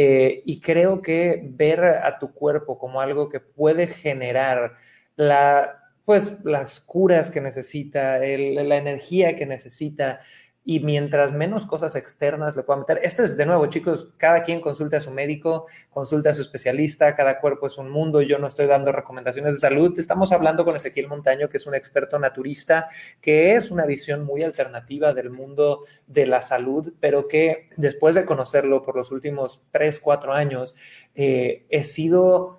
Eh, 0.01 0.43
y 0.45 0.61
creo 0.61 1.01
que 1.01 1.41
ver 1.43 1.83
a 1.83 2.19
tu 2.19 2.31
cuerpo 2.33 2.77
como 2.79 3.01
algo 3.01 3.27
que 3.27 3.41
puede 3.41 3.85
generar 3.85 4.75
la, 5.17 5.91
pues, 6.05 6.37
las 6.45 6.79
curas 6.79 7.29
que 7.29 7.41
necesita, 7.41 8.17
la 8.19 8.77
energía 8.77 9.35
que 9.35 9.45
necesita, 9.45 10.21
y 10.69 10.81
mientras 10.81 11.31
menos 11.31 11.65
cosas 11.65 11.95
externas 11.95 12.55
le 12.55 12.61
pueda 12.61 12.81
meter, 12.81 12.99
esto 13.01 13.23
es 13.23 13.35
de 13.35 13.47
nuevo, 13.47 13.65
chicos, 13.65 14.13
cada 14.17 14.43
quien 14.43 14.61
consulte 14.61 14.97
a 14.97 15.01
su 15.01 15.09
médico, 15.09 15.65
consulte 15.89 16.29
a 16.29 16.33
su 16.35 16.43
especialista, 16.43 17.15
cada 17.15 17.39
cuerpo 17.39 17.65
es 17.65 17.79
un 17.79 17.89
mundo, 17.89 18.21
yo 18.21 18.37
no 18.37 18.45
estoy 18.45 18.67
dando 18.67 18.91
recomendaciones 18.91 19.53
de 19.53 19.59
salud, 19.61 19.97
estamos 19.97 20.31
hablando 20.31 20.63
con 20.65 20.75
Ezequiel 20.75 21.07
Montaño, 21.07 21.49
que 21.49 21.57
es 21.57 21.65
un 21.65 21.73
experto 21.73 22.19
naturista, 22.19 22.87
que 23.19 23.55
es 23.55 23.71
una 23.71 23.87
visión 23.87 24.23
muy 24.23 24.43
alternativa 24.43 25.11
del 25.11 25.31
mundo 25.31 25.81
de 26.05 26.27
la 26.27 26.39
salud, 26.39 26.93
pero 26.99 27.27
que 27.27 27.69
después 27.75 28.13
de 28.13 28.25
conocerlo 28.25 28.83
por 28.83 28.95
los 28.95 29.11
últimos 29.11 29.63
tres, 29.71 29.99
cuatro 29.99 30.33
años, 30.33 30.75
eh, 31.15 31.65
he 31.71 31.83
sido 31.83 32.58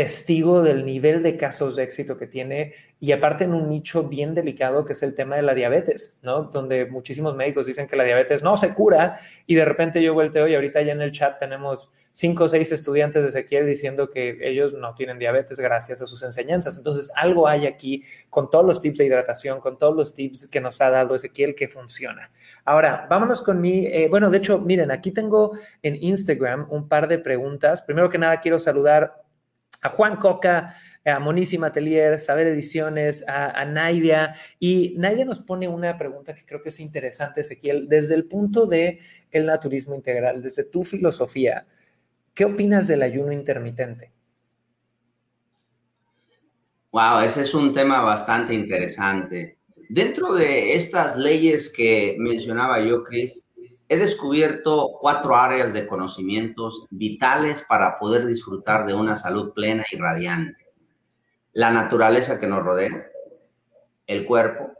testigo 0.00 0.62
del 0.62 0.86
nivel 0.86 1.22
de 1.22 1.36
casos 1.36 1.76
de 1.76 1.82
éxito 1.82 2.16
que 2.16 2.26
tiene 2.26 2.72
y 3.00 3.12
aparte 3.12 3.44
en 3.44 3.52
un 3.52 3.68
nicho 3.68 4.04
bien 4.04 4.32
delicado 4.32 4.86
que 4.86 4.94
es 4.94 5.02
el 5.02 5.12
tema 5.12 5.36
de 5.36 5.42
la 5.42 5.52
diabetes, 5.52 6.18
¿no? 6.22 6.44
Donde 6.44 6.86
muchísimos 6.86 7.36
médicos 7.36 7.66
dicen 7.66 7.86
que 7.86 7.96
la 7.96 8.04
diabetes 8.04 8.42
no 8.42 8.56
se 8.56 8.72
cura 8.72 9.20
y 9.44 9.56
de 9.56 9.64
repente 9.66 10.02
yo 10.02 10.14
volteo 10.14 10.48
y 10.48 10.54
ahorita 10.54 10.80
ya 10.80 10.92
en 10.92 11.02
el 11.02 11.12
chat 11.12 11.38
tenemos 11.38 11.90
cinco 12.12 12.44
o 12.44 12.48
seis 12.48 12.72
estudiantes 12.72 13.22
de 13.22 13.28
Ezequiel 13.28 13.66
diciendo 13.66 14.08
que 14.08 14.38
ellos 14.40 14.72
no 14.72 14.94
tienen 14.94 15.18
diabetes 15.18 15.60
gracias 15.60 16.00
a 16.00 16.06
sus 16.06 16.22
enseñanzas. 16.22 16.78
Entonces 16.78 17.12
algo 17.14 17.46
hay 17.46 17.66
aquí 17.66 18.02
con 18.30 18.48
todos 18.48 18.64
los 18.64 18.80
tips 18.80 19.00
de 19.00 19.04
hidratación, 19.04 19.60
con 19.60 19.76
todos 19.76 19.94
los 19.94 20.14
tips 20.14 20.48
que 20.48 20.62
nos 20.62 20.80
ha 20.80 20.88
dado 20.88 21.14
Ezequiel 21.14 21.54
que 21.54 21.68
funciona. 21.68 22.30
Ahora, 22.64 23.06
vámonos 23.10 23.42
con 23.42 23.60
mi, 23.60 23.84
eh, 23.84 24.08
bueno, 24.08 24.30
de 24.30 24.38
hecho, 24.38 24.60
miren, 24.60 24.90
aquí 24.92 25.10
tengo 25.10 25.52
en 25.82 26.02
Instagram 26.02 26.68
un 26.70 26.88
par 26.88 27.06
de 27.06 27.18
preguntas. 27.18 27.82
Primero 27.82 28.08
que 28.08 28.16
nada, 28.16 28.40
quiero 28.40 28.58
saludar 28.58 29.20
a 29.82 29.88
Juan 29.88 30.16
Coca, 30.16 30.74
a 31.04 31.18
Monísima 31.18 31.68
Atelier, 31.68 32.20
Saber 32.20 32.46
Ediciones, 32.46 33.24
a, 33.26 33.60
a 33.60 33.64
Naidia. 33.64 34.34
Y 34.58 34.94
Naidia 34.98 35.24
nos 35.24 35.40
pone 35.40 35.68
una 35.68 35.96
pregunta 35.96 36.34
que 36.34 36.44
creo 36.44 36.62
que 36.62 36.68
es 36.68 36.80
interesante, 36.80 37.40
Ezequiel, 37.40 37.88
desde 37.88 38.14
el 38.14 38.26
punto 38.26 38.66
de 38.66 39.00
el 39.30 39.46
naturismo 39.46 39.94
integral, 39.94 40.42
desde 40.42 40.64
tu 40.64 40.84
filosofía, 40.84 41.66
¿qué 42.34 42.44
opinas 42.44 42.88
del 42.88 43.02
ayuno 43.02 43.32
intermitente? 43.32 44.12
Wow, 46.92 47.20
ese 47.20 47.42
es 47.42 47.54
un 47.54 47.72
tema 47.72 48.02
bastante 48.02 48.52
interesante. 48.52 49.58
Dentro 49.88 50.34
de 50.34 50.74
estas 50.74 51.16
leyes 51.16 51.68
que 51.68 52.16
mencionaba 52.18 52.80
yo, 52.80 53.02
Chris, 53.02 53.49
he 53.90 53.96
descubierto 53.96 54.92
cuatro 55.00 55.34
áreas 55.34 55.72
de 55.72 55.84
conocimientos 55.84 56.86
vitales 56.90 57.66
para 57.68 57.98
poder 57.98 58.24
disfrutar 58.24 58.86
de 58.86 58.94
una 58.94 59.16
salud 59.16 59.52
plena 59.52 59.84
y 59.90 59.96
radiante. 59.96 60.64
La 61.54 61.72
naturaleza 61.72 62.38
que 62.38 62.46
nos 62.46 62.62
rodea, 62.62 63.10
el 64.06 64.26
cuerpo, 64.26 64.70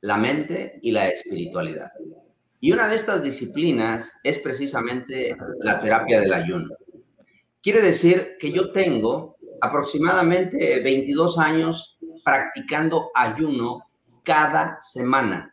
la 0.00 0.16
mente 0.16 0.80
y 0.82 0.90
la 0.90 1.08
espiritualidad. 1.08 1.92
Y 2.58 2.72
una 2.72 2.88
de 2.88 2.96
estas 2.96 3.22
disciplinas 3.22 4.18
es 4.24 4.40
precisamente 4.40 5.36
la 5.60 5.78
terapia 5.78 6.20
del 6.20 6.32
ayuno. 6.32 6.74
Quiere 7.62 7.80
decir 7.80 8.38
que 8.40 8.50
yo 8.50 8.72
tengo 8.72 9.36
aproximadamente 9.60 10.80
22 10.80 11.38
años 11.38 11.96
practicando 12.24 13.12
ayuno 13.14 13.88
cada 14.24 14.78
semana 14.80 15.51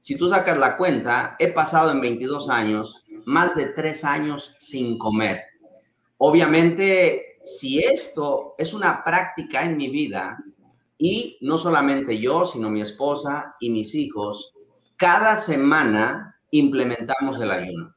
si 0.00 0.16
tú 0.16 0.28
sacas 0.28 0.58
la 0.58 0.76
cuenta, 0.76 1.36
he 1.38 1.48
pasado 1.48 1.90
en 1.90 2.00
22 2.00 2.48
años 2.48 3.04
más 3.26 3.54
de 3.54 3.66
tres 3.66 4.04
años 4.04 4.56
sin 4.58 4.98
comer. 4.98 5.42
Obviamente, 6.18 7.38
si 7.42 7.80
esto 7.80 8.54
es 8.58 8.74
una 8.74 9.04
práctica 9.04 9.62
en 9.62 9.76
mi 9.76 9.88
vida, 9.88 10.38
y 11.02 11.38
no 11.40 11.56
solamente 11.56 12.18
yo, 12.18 12.44
sino 12.44 12.68
mi 12.68 12.82
esposa 12.82 13.56
y 13.58 13.70
mis 13.70 13.94
hijos, 13.94 14.54
cada 14.96 15.36
semana 15.36 16.36
implementamos 16.50 17.40
el 17.40 17.50
ayuno. 17.50 17.94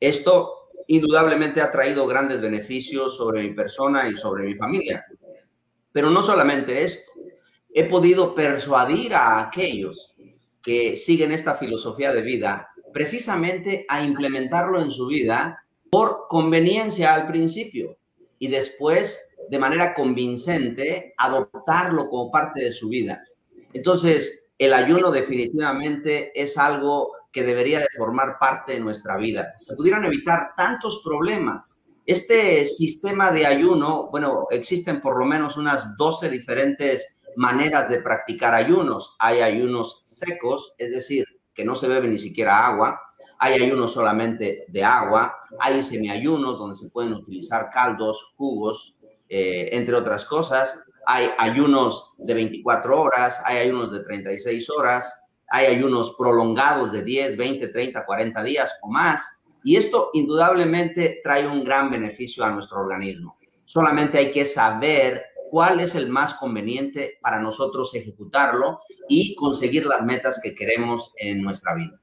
Esto 0.00 0.70
indudablemente 0.88 1.60
ha 1.60 1.70
traído 1.70 2.04
grandes 2.06 2.40
beneficios 2.40 3.16
sobre 3.16 3.42
mi 3.42 3.54
persona 3.54 4.08
y 4.08 4.16
sobre 4.16 4.44
mi 4.44 4.54
familia. 4.54 5.04
Pero 5.92 6.10
no 6.10 6.22
solamente 6.24 6.82
esto, 6.82 7.12
he 7.72 7.84
podido 7.84 8.34
persuadir 8.34 9.14
a 9.14 9.40
aquellos 9.40 10.11
que 10.62 10.96
siguen 10.96 11.32
esta 11.32 11.54
filosofía 11.54 12.12
de 12.12 12.22
vida 12.22 12.68
precisamente 12.92 13.84
a 13.88 14.02
implementarlo 14.02 14.80
en 14.80 14.90
su 14.90 15.06
vida 15.06 15.64
por 15.90 16.26
conveniencia 16.28 17.14
al 17.14 17.26
principio 17.26 17.98
y 18.38 18.48
después 18.48 19.36
de 19.50 19.58
manera 19.58 19.94
convincente 19.94 21.14
adoptarlo 21.16 22.08
como 22.08 22.30
parte 22.30 22.62
de 22.64 22.70
su 22.70 22.88
vida. 22.88 23.22
Entonces, 23.72 24.50
el 24.58 24.72
ayuno 24.72 25.10
definitivamente 25.10 26.32
es 26.40 26.56
algo 26.56 27.12
que 27.32 27.42
debería 27.42 27.80
de 27.80 27.88
formar 27.96 28.36
parte 28.38 28.72
de 28.72 28.80
nuestra 28.80 29.16
vida. 29.16 29.54
Se 29.58 29.74
pudieran 29.74 30.04
evitar 30.04 30.50
tantos 30.56 31.02
problemas. 31.04 31.82
Este 32.04 32.64
sistema 32.66 33.30
de 33.30 33.46
ayuno, 33.46 34.08
bueno, 34.10 34.46
existen 34.50 35.00
por 35.00 35.18
lo 35.18 35.24
menos 35.24 35.56
unas 35.56 35.96
12 35.96 36.28
diferentes 36.28 37.20
maneras 37.36 37.88
de 37.88 38.02
practicar 38.02 38.54
ayunos. 38.54 39.16
Hay 39.18 39.40
ayunos 39.40 40.01
secos, 40.24 40.74
es 40.78 40.90
decir, 40.90 41.24
que 41.54 41.64
no 41.64 41.74
se 41.74 41.88
bebe 41.88 42.08
ni 42.08 42.18
siquiera 42.18 42.66
agua. 42.66 43.00
Hay 43.38 43.60
ayunos 43.60 43.92
solamente 43.92 44.64
de 44.68 44.84
agua, 44.84 45.34
hay 45.58 45.82
semiayunos 45.82 46.58
donde 46.58 46.76
se 46.76 46.90
pueden 46.90 47.12
utilizar 47.12 47.70
caldos, 47.70 48.32
jugos, 48.36 49.00
eh, 49.28 49.70
entre 49.72 49.94
otras 49.94 50.24
cosas. 50.24 50.80
Hay 51.06 51.30
ayunos 51.38 52.14
de 52.18 52.34
24 52.34 53.00
horas, 53.00 53.42
hay 53.44 53.58
ayunos 53.58 53.92
de 53.92 54.04
36 54.04 54.70
horas, 54.70 55.26
hay 55.48 55.66
ayunos 55.66 56.14
prolongados 56.16 56.92
de 56.92 57.02
10, 57.02 57.36
20, 57.36 57.68
30, 57.68 58.06
40 58.06 58.42
días 58.44 58.78
o 58.82 58.88
más. 58.88 59.42
Y 59.64 59.76
esto 59.76 60.10
indudablemente 60.12 61.20
trae 61.22 61.46
un 61.46 61.64
gran 61.64 61.90
beneficio 61.90 62.44
a 62.44 62.50
nuestro 62.50 62.80
organismo. 62.80 63.36
Solamente 63.64 64.18
hay 64.18 64.30
que 64.30 64.46
saber 64.46 65.31
cuál 65.52 65.80
es 65.80 65.94
el 65.94 66.08
más 66.08 66.32
conveniente 66.32 67.18
para 67.20 67.38
nosotros 67.38 67.94
ejecutarlo 67.94 68.78
y 69.06 69.34
conseguir 69.34 69.84
las 69.84 70.02
metas 70.02 70.40
que 70.42 70.54
queremos 70.54 71.12
en 71.18 71.42
nuestra 71.42 71.74
vida. 71.74 72.00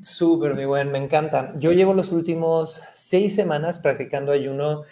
Súper, 0.00 0.54
mi 0.54 0.64
buen, 0.64 0.90
me 0.90 0.96
encanta. 0.96 1.52
Yo 1.58 1.72
llevo 1.72 1.92
los 1.92 2.12
últimos 2.12 2.82
seis 2.94 3.34
semanas 3.34 3.78
practicando 3.78 4.32
ayuno, 4.32 4.84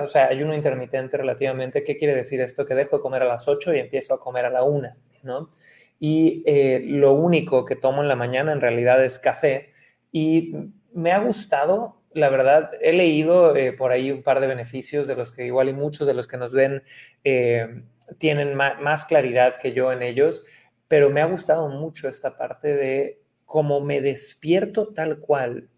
o 0.00 0.06
sea, 0.06 0.26
ayuno 0.26 0.54
intermitente 0.54 1.16
relativamente. 1.16 1.82
¿Qué 1.82 1.96
quiere 1.96 2.14
decir 2.14 2.40
esto? 2.40 2.64
Que 2.64 2.76
dejo 2.76 2.98
de 2.98 3.02
comer 3.02 3.22
a 3.22 3.26
las 3.26 3.48
8 3.48 3.74
y 3.74 3.80
empiezo 3.80 4.14
a 4.14 4.20
comer 4.20 4.44
a 4.44 4.50
la 4.50 4.62
1, 4.62 4.88
¿no? 5.24 5.50
Y 5.98 6.44
eh, 6.46 6.82
lo 6.84 7.14
único 7.14 7.64
que 7.64 7.74
tomo 7.74 8.02
en 8.02 8.06
la 8.06 8.14
mañana 8.14 8.52
en 8.52 8.60
realidad 8.60 9.04
es 9.04 9.18
café. 9.18 9.72
Y 10.12 10.52
me 10.92 11.10
ha 11.10 11.18
gustado 11.18 12.01
la 12.14 12.28
verdad, 12.28 12.70
he 12.80 12.92
leído 12.92 13.56
eh, 13.56 13.72
por 13.72 13.92
ahí 13.92 14.10
un 14.10 14.22
par 14.22 14.40
de 14.40 14.46
beneficios 14.46 15.06
de 15.06 15.16
los 15.16 15.32
que 15.32 15.46
igual 15.46 15.68
y 15.68 15.72
muchos 15.72 16.06
de 16.06 16.14
los 16.14 16.26
que 16.26 16.36
nos 16.36 16.52
ven 16.52 16.82
eh, 17.24 17.84
tienen 18.18 18.54
más 18.54 19.04
claridad 19.04 19.56
que 19.60 19.72
yo 19.72 19.92
en 19.92 20.02
ellos, 20.02 20.44
pero 20.88 21.10
me 21.10 21.22
ha 21.22 21.26
gustado 21.26 21.68
mucho 21.68 22.08
esta 22.08 22.36
parte 22.36 22.74
de 22.74 23.22
cómo 23.44 23.80
me 23.80 24.00
despierto 24.00 24.88
tal 24.92 25.18
cual 25.18 25.68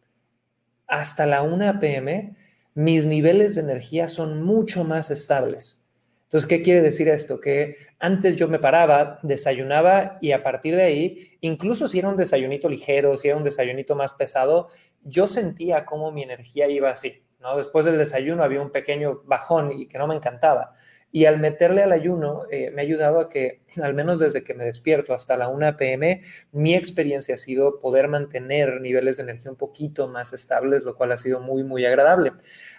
hasta 0.86 1.26
la 1.26 1.42
1 1.42 1.78
pm, 1.80 2.36
mis 2.74 3.06
niveles 3.06 3.54
de 3.54 3.62
energía 3.62 4.08
son 4.08 4.42
mucho 4.42 4.84
más 4.84 5.10
estables. 5.10 5.83
Entonces, 6.24 6.48
¿qué 6.48 6.62
quiere 6.62 6.80
decir 6.80 7.08
esto? 7.08 7.40
Que 7.40 7.76
antes 7.98 8.37
yo 8.37 8.48
me 8.48 8.58
paraba, 8.58 9.20
desayunaba 9.22 10.18
y 10.20 10.32
a 10.32 10.42
partir 10.42 10.74
de 10.74 10.82
ahí, 10.82 11.38
incluso 11.40 11.87
si 11.87 11.98
era 11.98 12.08
un 12.08 12.16
desayunito 12.16 12.68
ligero, 12.68 13.16
si 13.16 13.28
era 13.28 13.37
un 13.37 13.44
desayunito 13.44 13.94
más 13.94 14.14
pesado, 14.14 14.68
yo 15.02 15.26
sentía 15.26 15.84
cómo 15.84 16.10
mi 16.10 16.22
energía 16.22 16.66
iba 16.68 16.90
así, 16.90 17.22
¿no? 17.40 17.56
Después 17.56 17.87
del 17.87 17.98
desayuno 17.98 18.42
había 18.42 18.62
un 18.62 18.72
pequeño 18.72 19.22
bajón 19.24 19.70
y 19.78 19.87
que 19.87 19.98
no 19.98 20.06
me 20.06 20.16
encantaba. 20.16 20.72
Y 21.12 21.26
al 21.26 21.38
meterle 21.38 21.84
al 21.84 21.92
ayuno, 21.92 22.42
eh, 22.50 22.72
me 22.72 22.82
ha 22.82 22.84
ayudado 22.84 23.20
a 23.20 23.28
que, 23.28 23.62
al 23.80 23.94
menos 23.94 24.18
desde 24.18 24.42
que 24.42 24.54
me 24.54 24.64
despierto 24.64 25.14
hasta 25.14 25.37
la 25.37 25.46
1 25.46 25.76
pm, 25.76 26.22
mi 26.50 26.74
experiencia 26.74 27.37
ha 27.37 27.38
sido 27.38 27.78
poder 27.78 28.08
mantener 28.08 28.80
niveles 28.80 29.18
de 29.18 29.22
energía 29.22 29.52
un 29.52 29.56
poquito 29.56 30.08
más 30.08 30.32
estables, 30.32 30.82
lo 30.82 30.96
cual 30.96 31.12
ha 31.12 31.16
sido 31.16 31.38
muy, 31.38 31.62
muy 31.62 31.87
agradable. 31.87 32.32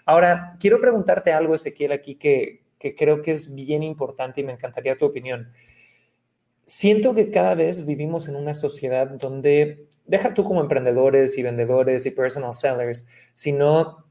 Ahora, 0.03 0.57
quiero 0.59 0.81
preguntarte 0.81 1.31
algo, 1.31 1.55
Ezequiel, 1.55 1.93
aquí 1.93 2.15
que, 2.15 2.64
que 2.85 2.93
creo 2.93 3.23
que 3.23 3.31
es 3.31 3.55
bien 3.55 3.81
importante 3.81 4.41
y 4.41 4.43
me 4.43 4.51
encantaría 4.51 4.95
tu 4.95 5.07
opinión. 5.07 5.51
Siento 6.65 7.15
que 7.15 7.31
cada 7.31 7.55
vez 7.55 7.83
vivimos 7.83 8.27
en 8.27 8.35
una 8.35 8.53
sociedad 8.53 9.07
donde, 9.07 9.87
deja 10.05 10.35
tú 10.35 10.43
como 10.43 10.61
emprendedores 10.61 11.35
y 11.39 11.41
vendedores 11.41 12.05
y 12.05 12.11
personal 12.11 12.53
sellers, 12.53 13.07
sino 13.33 14.05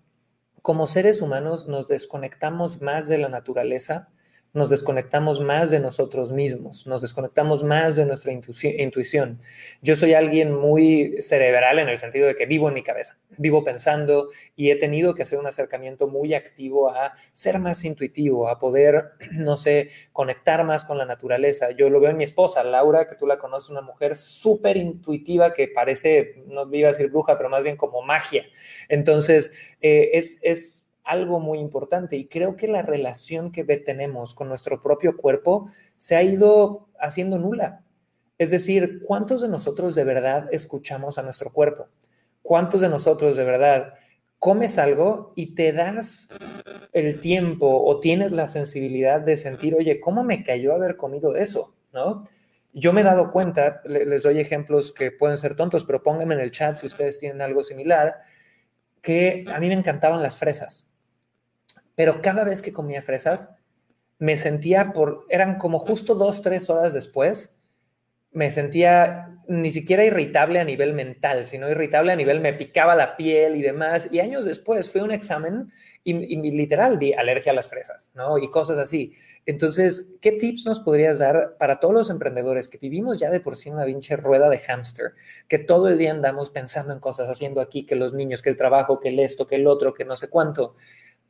como 0.61 0.89
seres 0.89 1.23
humanos 1.23 1.69
nos 1.69 1.87
desconectamos 1.87 2.83
más 2.83 3.07
de 3.07 3.19
la 3.19 3.29
naturaleza 3.29 4.09
nos 4.55 4.71
desconectamos 4.71 5.40
más 5.40 5.71
de 5.71 5.81
nosotros 5.81 6.31
mismos, 6.31 6.87
nos 6.87 7.03
desconectamos 7.03 7.64
más 7.64 7.97
de 7.97 8.07
nuestra 8.07 8.33
intuición. 8.33 9.40
Yo 9.83 9.97
soy 9.97 10.14
alguien 10.14 10.55
muy 10.55 11.21
cerebral 11.21 11.81
en 11.81 11.88
el 11.88 11.99
sentido 11.99 12.29
de 12.29 12.37
que 12.37 12.47
vivo 12.47 12.69
en 12.69 12.75
mi 12.75 12.85
cabeza, 12.85 13.19
vivo 13.37 13.64
pensando 13.64 14.29
y 14.55 14.71
he 14.71 14.77
tenido 14.77 15.14
que 15.14 15.25
hacer 15.25 15.40
un 15.40 15.49
acercamiento 15.49 16.07
muy 16.07 16.35
activo 16.35 16.88
a 16.88 17.14
ser 17.33 17.59
más 17.59 17.85
intuitivo, 17.85 18.49
a 18.49 18.61
poder, 18.61 19.11
no 19.33 19.59
sé, 19.59 19.90
conectar 20.12 20.64
más 20.64 20.85
con 20.85 20.99
la 20.99 21.05
naturaleza. 21.05 21.73
Yo 21.73 21.90
lo 21.90 21.99
veo 21.99 22.11
en 22.11 22.17
mi 22.17 22.25
esposa, 22.25 22.62
Laura, 22.62 23.09
que 23.09 23.17
tú 23.17 23.27
la 23.27 23.38
conoces, 23.38 23.71
una 23.71 23.83
mujer 23.83 24.14
súper 24.14 24.77
intuitiva 24.77 25.53
que 25.53 25.67
parece, 25.67 26.45
no 26.47 26.73
iba 26.73 26.88
a 26.88 26.93
decir 26.93 27.11
bruja, 27.11 27.37
pero 27.37 27.51
más 27.51 27.64
bien 27.64 27.77
como 27.77 28.03
magia. 28.03 28.45
Entonces, 28.88 29.51
eh, 29.81 30.11
es... 30.14 30.38
es 30.43 30.84
algo 31.05 31.38
muy 31.38 31.59
importante 31.59 32.17
y 32.17 32.27
creo 32.27 32.57
que 32.57 32.67
la 32.67 32.83
relación 32.83 33.53
que 33.53 33.64
tenemos 33.64 34.35
con 34.35 34.49
nuestro 34.49 34.83
propio 34.83 35.17
cuerpo 35.17 35.69
se 35.97 36.17
ha 36.17 36.23
ido 36.23 36.88
haciendo 36.99 37.38
nula. 37.38 37.83
Es 38.38 38.51
decir, 38.51 39.01
¿cuántos 39.07 39.43
de 39.43 39.49
nosotros 39.49 39.95
de 39.95 40.05
verdad 40.05 40.49
escuchamos 40.51 41.19
a 41.19 41.23
nuestro 41.23 41.53
cuerpo? 41.53 41.88
¿Cuántos 42.43 42.81
de 42.81 42.88
nosotros 42.88 43.37
de 43.37 43.45
verdad 43.45 43.95
comes 44.38 44.79
algo 44.79 45.33
y 45.37 45.55
te 45.55 45.72
das 45.72 46.28
el 46.93 47.20
tiempo 47.20 47.85
o 47.85 48.01
tienes 48.01 48.33
la 48.33 48.49
sensibilidad 48.49 49.20
de 49.20 49.37
sentir, 49.37 49.74
oye, 49.74 50.01
¿cómo 50.01 50.24
me 50.24 50.43
cayó 50.43 50.74
haber 50.74 50.97
comido 50.97 51.37
eso? 51.37 51.74
¿No? 51.93 52.26
Yo 52.72 52.93
me 52.93 53.03
he 53.03 53.05
dado 53.05 53.31
cuenta, 53.31 53.83
les 53.85 54.24
doy 54.24 54.41
ejemplos 54.41 54.93
que 54.93 55.12
pueden 55.12 55.39
ser 55.39 55.55
tontos, 55.55 55.85
pero 55.85 56.03
pónganme 56.03 56.35
en 56.35 56.41
el 56.41 56.51
chat 56.51 56.76
si 56.76 56.87
ustedes 56.87 57.20
tienen 57.20 57.41
algo 57.41 57.62
similar, 57.62 58.16
que 59.01 59.45
a 59.55 59.61
mí 59.61 59.68
me 59.68 59.74
encantaban 59.74 60.22
las 60.22 60.37
fresas 60.37 60.89
pero 61.95 62.22
cada 62.22 62.45
vez 62.45 62.62
que 62.62 62.72
comía 62.72 63.03
fresas, 63.03 63.57
me 64.18 64.36
sentía 64.36 64.92
por, 64.92 65.26
eran 65.28 65.59
como 65.59 65.78
justo 65.78 66.14
dos, 66.14 66.42
tres 66.42 66.70
horas 66.70 66.95
después, 66.95 67.61
me 68.34 68.51
sentía 68.51 69.30
ni 69.47 69.70
siquiera 69.70 70.05
irritable 70.05 70.59
a 70.59 70.64
nivel 70.64 70.92
mental, 70.92 71.45
sino 71.45 71.70
irritable 71.70 72.11
a 72.11 72.16
nivel 72.16 72.40
me 72.40 72.53
picaba 72.53 72.97
la 72.97 73.16
piel 73.16 73.55
y 73.57 73.62
demás. 73.62 74.09
Y 74.11 74.18
años 74.18 74.45
después 74.45 74.90
fue 74.90 75.03
un 75.03 75.12
examen 75.12 75.70
y, 76.03 76.14
literal 76.51 76.99
vi 76.99 77.12
alergia 77.12 77.53
a 77.53 77.55
las 77.55 77.68
fresas, 77.68 78.11
¿no? 78.14 78.38
Y 78.38 78.51
cosas 78.51 78.78
así. 78.78 79.12
Entonces, 79.47 80.09
¿qué 80.20 80.32
tips 80.32 80.66
nos 80.66 80.80
podrías 80.80 81.20
dar 81.20 81.57
para 81.59 81.78
todos 81.78 81.95
los 81.95 82.11
emprendedores 82.11 82.68
que 82.68 82.78
vivimos 82.78 83.18
ya 83.18 83.30
de 83.30 83.40
por 83.40 83.55
sí 83.55 83.70
una 83.70 83.84
pinche 83.84 84.16
rueda 84.16 84.49
de 84.49 84.59
hámster, 84.59 85.12
que 85.47 85.59
todo 85.59 85.88
el 85.88 85.97
día 85.97 86.11
andamos 86.11 86.51
pensando 86.51 86.92
en 86.92 86.99
cosas, 86.99 87.28
haciendo 87.28 87.61
aquí, 87.61 87.86
que 87.86 87.95
los 87.95 88.14
niños, 88.14 88.42
que 88.42 88.51
el 88.51 88.57
trabajo, 88.57 88.99
que 88.99 89.11
el 89.11 89.20
esto, 89.20 89.47
que 89.47 89.57
el 89.57 89.66
otro, 89.66 89.95
que 89.95 90.05
no 90.05 90.16
sé 90.16 90.28
cuánto? 90.28 90.74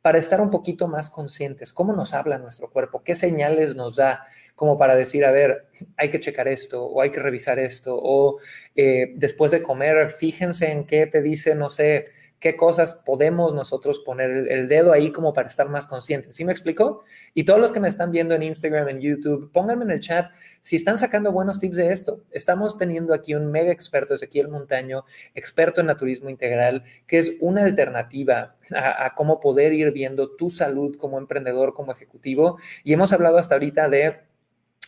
Para 0.05 0.19
estar 0.19 0.39
un 0.39 0.51
poquito 0.51 0.87
más 0.87 1.09
conscientes. 1.09 1.73
¿Cómo 1.73 1.91
nos 1.91 2.13
habla 2.13 2.37
nuestro 2.37 2.69
cuerpo? 2.69 3.01
¿Qué 3.03 3.15
señales 3.15 3.75
nos 3.75 3.95
da 3.95 4.23
como 4.53 4.77
para 4.77 4.95
decir, 4.95 5.25
a 5.25 5.31
ver, 5.31 5.65
hay 5.97 6.11
que 6.11 6.19
checar 6.19 6.47
esto 6.47 6.85
o 6.85 7.01
hay 7.01 7.09
que 7.09 7.19
revisar 7.19 7.57
esto? 7.57 7.99
O 7.99 8.37
eh, 8.75 9.13
después 9.15 9.49
de 9.49 9.63
comer, 9.63 10.11
fíjense 10.11 10.69
en 10.69 10.85
qué 10.85 11.07
te 11.07 11.23
dice, 11.23 11.55
no 11.55 11.71
sé, 11.71 12.05
qué 12.39 12.55
cosas 12.55 13.01
podemos 13.05 13.53
nosotros 13.53 13.99
poner 13.99 14.29
el, 14.31 14.67
dedo 14.67 14.91
ahí 14.91 15.11
como 15.11 15.33
para 15.33 15.47
estar 15.47 15.69
más 15.69 15.87
conscientes. 15.87 16.35
¿Sí 16.35 16.45
me 16.45 16.51
explico? 16.51 17.03
Y 17.33 17.43
todos 17.43 17.59
los 17.59 17.71
que 17.71 17.79
me 17.79 17.87
están 17.87 18.11
viendo 18.11 18.35
en 18.35 18.43
Instagram, 18.43 18.89
en 18.89 19.01
YouTube, 19.01 19.51
pónganme 19.51 19.85
en 19.85 19.91
el 19.91 19.99
chat 19.99 20.33
si 20.61 20.75
están 20.75 20.97
sacando 20.97 21.31
buenos 21.31 21.59
tips 21.59 21.77
de 21.77 21.91
esto. 21.91 22.21
Estamos 22.31 22.77
teniendo 22.77 23.13
aquí 23.13 23.33
un 23.35 23.51
mega 23.51 23.71
experto, 23.71 24.13
Ezequiel 24.13 24.47
Montaño, 24.47 25.05
experto 25.33 25.81
en 25.81 25.87
naturismo 25.87 26.29
integral, 26.29 26.83
que 27.07 27.19
es 27.19 27.37
una 27.39 27.63
alternativa 27.63 28.55
a, 28.73 29.05
a 29.05 29.15
cómo 29.15 29.39
poder 29.39 29.73
ir 29.73 29.91
viendo 29.91 30.35
tu 30.35 30.49
salud 30.49 30.95
como 30.97 31.17
emprendedor, 31.17 31.73
como 31.73 31.91
ejecutivo. 31.91 32.57
Y 32.83 32.93
hemos 32.93 33.13
hablado 33.13 33.37
hasta 33.37 33.55
ahorita 33.55 33.89
de 33.89 34.19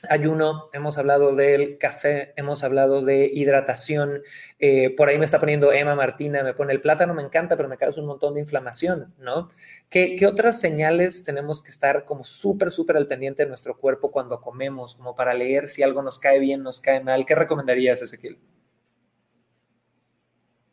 ayuno, 0.10 0.70
hemos 0.74 0.98
hablado 0.98 1.36
del 1.36 1.78
café, 1.78 2.34
hemos 2.36 2.64
hablado 2.64 3.02
de 3.02 3.26
hidratación. 3.34 4.22
Eh, 4.60 4.92
por 4.96 5.10
ahí 5.10 5.18
me 5.18 5.26
está 5.26 5.40
poniendo 5.40 5.72
Emma 5.72 5.96
Martina, 5.96 6.44
me 6.44 6.54
pone 6.54 6.74
el 6.74 6.82
plátano, 6.82 7.14
me 7.14 7.24
encanta, 7.24 7.56
pero 7.58 7.70
me 7.70 7.78
causa 7.78 8.02
un 8.02 8.08
montón 8.08 8.36
de 8.36 8.42
inflamación, 8.42 9.14
¿no? 9.18 9.50
¿Qué, 9.90 10.18
otras 10.28 10.60
señales 10.60 11.24
tenemos 11.24 11.62
que 11.62 11.72
estar 11.72 12.06
como 12.06 12.24
súper, 12.24 12.72
súper 12.72 12.98
al 12.98 13.08
pendiente 13.08 13.44
de 13.44 13.50
nuestro 13.50 13.78
cuerpo 13.78 14.12
cuando 14.12 14.42
comemos, 14.42 14.96
como 14.96 15.16
para 15.16 15.34
leer 15.34 15.68
si 15.68 15.84
algo 15.84 16.02
nos 16.02 16.20
cae 16.20 16.40
bien, 16.40 16.64
nos 16.64 16.82
cae 16.82 17.04
mal? 17.04 17.26
¿Qué 17.26 17.36
recomendarías, 17.36 18.02
Ezequiel? 18.02 18.40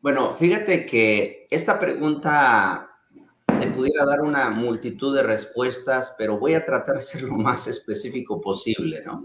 Bueno, 0.01 0.35
fíjate 0.35 0.85
que 0.85 1.47
esta 1.51 1.79
pregunta 1.81 2.94
te 3.65 3.71
pudiera 3.71 4.05
dar 4.05 4.21
una 4.21 4.51
multitud 4.51 5.17
de 5.17 5.23
respuestas, 5.23 6.15
pero 6.19 6.39
voy 6.39 6.55
a 6.55 6.65
tratar 6.65 6.97
de 6.97 7.03
ser 7.03 7.23
lo 7.23 7.37
más 7.37 7.67
específico 7.67 8.41
posible, 8.41 9.03
¿no? 9.05 9.25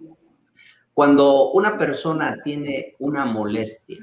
Cuando 0.94 1.52
una 1.52 1.78
persona 1.78 2.38
tiene 2.42 2.96
una 3.00 3.26
molestia 3.26 4.00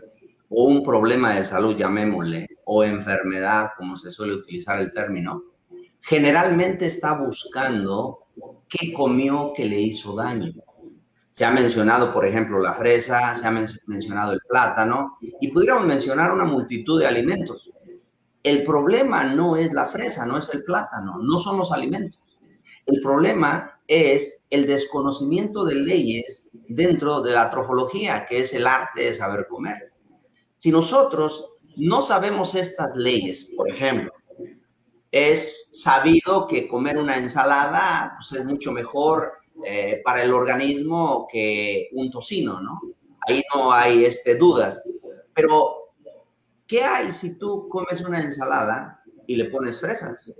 o 0.48 0.64
un 0.64 0.84
problema 0.84 1.34
de 1.34 1.44
salud, 1.44 1.76
llamémosle, 1.76 2.48
o 2.64 2.84
enfermedad, 2.84 3.70
como 3.76 3.96
se 3.96 4.10
suele 4.10 4.34
utilizar 4.34 4.80
el 4.80 4.92
término, 4.92 5.42
generalmente 6.00 6.86
está 6.86 7.14
buscando 7.14 8.26
qué 8.68 8.92
comió 8.92 9.52
que 9.54 9.64
le 9.64 9.80
hizo 9.80 10.14
daño. 10.14 10.52
Se 11.30 11.44
ha 11.44 11.50
mencionado, 11.50 12.12
por 12.12 12.26
ejemplo, 12.26 12.60
la 12.60 12.74
fresa, 12.74 13.34
se 13.34 13.46
ha 13.46 13.50
mencionado 13.86 14.32
el 14.32 14.40
plátano, 14.48 15.18
y 15.40 15.48
pudiéramos 15.48 15.86
mencionar 15.86 16.32
una 16.32 16.44
multitud 16.44 17.00
de 17.00 17.06
alimentos. 17.06 17.70
El 18.46 18.62
problema 18.62 19.24
no 19.24 19.56
es 19.56 19.72
la 19.72 19.86
fresa, 19.86 20.24
no 20.24 20.38
es 20.38 20.54
el 20.54 20.62
plátano, 20.62 21.18
no 21.20 21.40
son 21.40 21.58
los 21.58 21.72
alimentos. 21.72 22.20
El 22.86 23.00
problema 23.00 23.80
es 23.88 24.46
el 24.50 24.68
desconocimiento 24.68 25.64
de 25.64 25.74
leyes 25.74 26.50
dentro 26.68 27.20
de 27.22 27.32
la 27.32 27.50
trofología, 27.50 28.24
que 28.24 28.38
es 28.38 28.54
el 28.54 28.68
arte 28.68 29.02
de 29.02 29.14
saber 29.16 29.48
comer. 29.48 29.92
Si 30.58 30.70
nosotros 30.70 31.56
no 31.76 32.02
sabemos 32.02 32.54
estas 32.54 32.94
leyes, 32.94 33.52
por 33.56 33.68
ejemplo, 33.68 34.12
es 35.10 35.82
sabido 35.82 36.46
que 36.46 36.68
comer 36.68 36.98
una 36.98 37.16
ensalada 37.16 38.14
pues, 38.16 38.40
es 38.40 38.46
mucho 38.46 38.70
mejor 38.70 39.32
eh, 39.64 40.02
para 40.04 40.22
el 40.22 40.32
organismo 40.32 41.26
que 41.28 41.88
un 41.94 42.12
tocino, 42.12 42.60
¿no? 42.60 42.80
Ahí 43.26 43.42
no 43.52 43.72
hay 43.72 44.04
este, 44.04 44.36
dudas. 44.36 44.88
Pero 45.34 45.85
¿Qué 46.66 46.82
hay 46.82 47.12
si 47.12 47.38
tú 47.38 47.68
comes 47.68 48.00
una 48.00 48.20
ensalada 48.20 49.00
y 49.26 49.36
le 49.36 49.46
pones 49.46 49.80
fresas? 49.80 50.32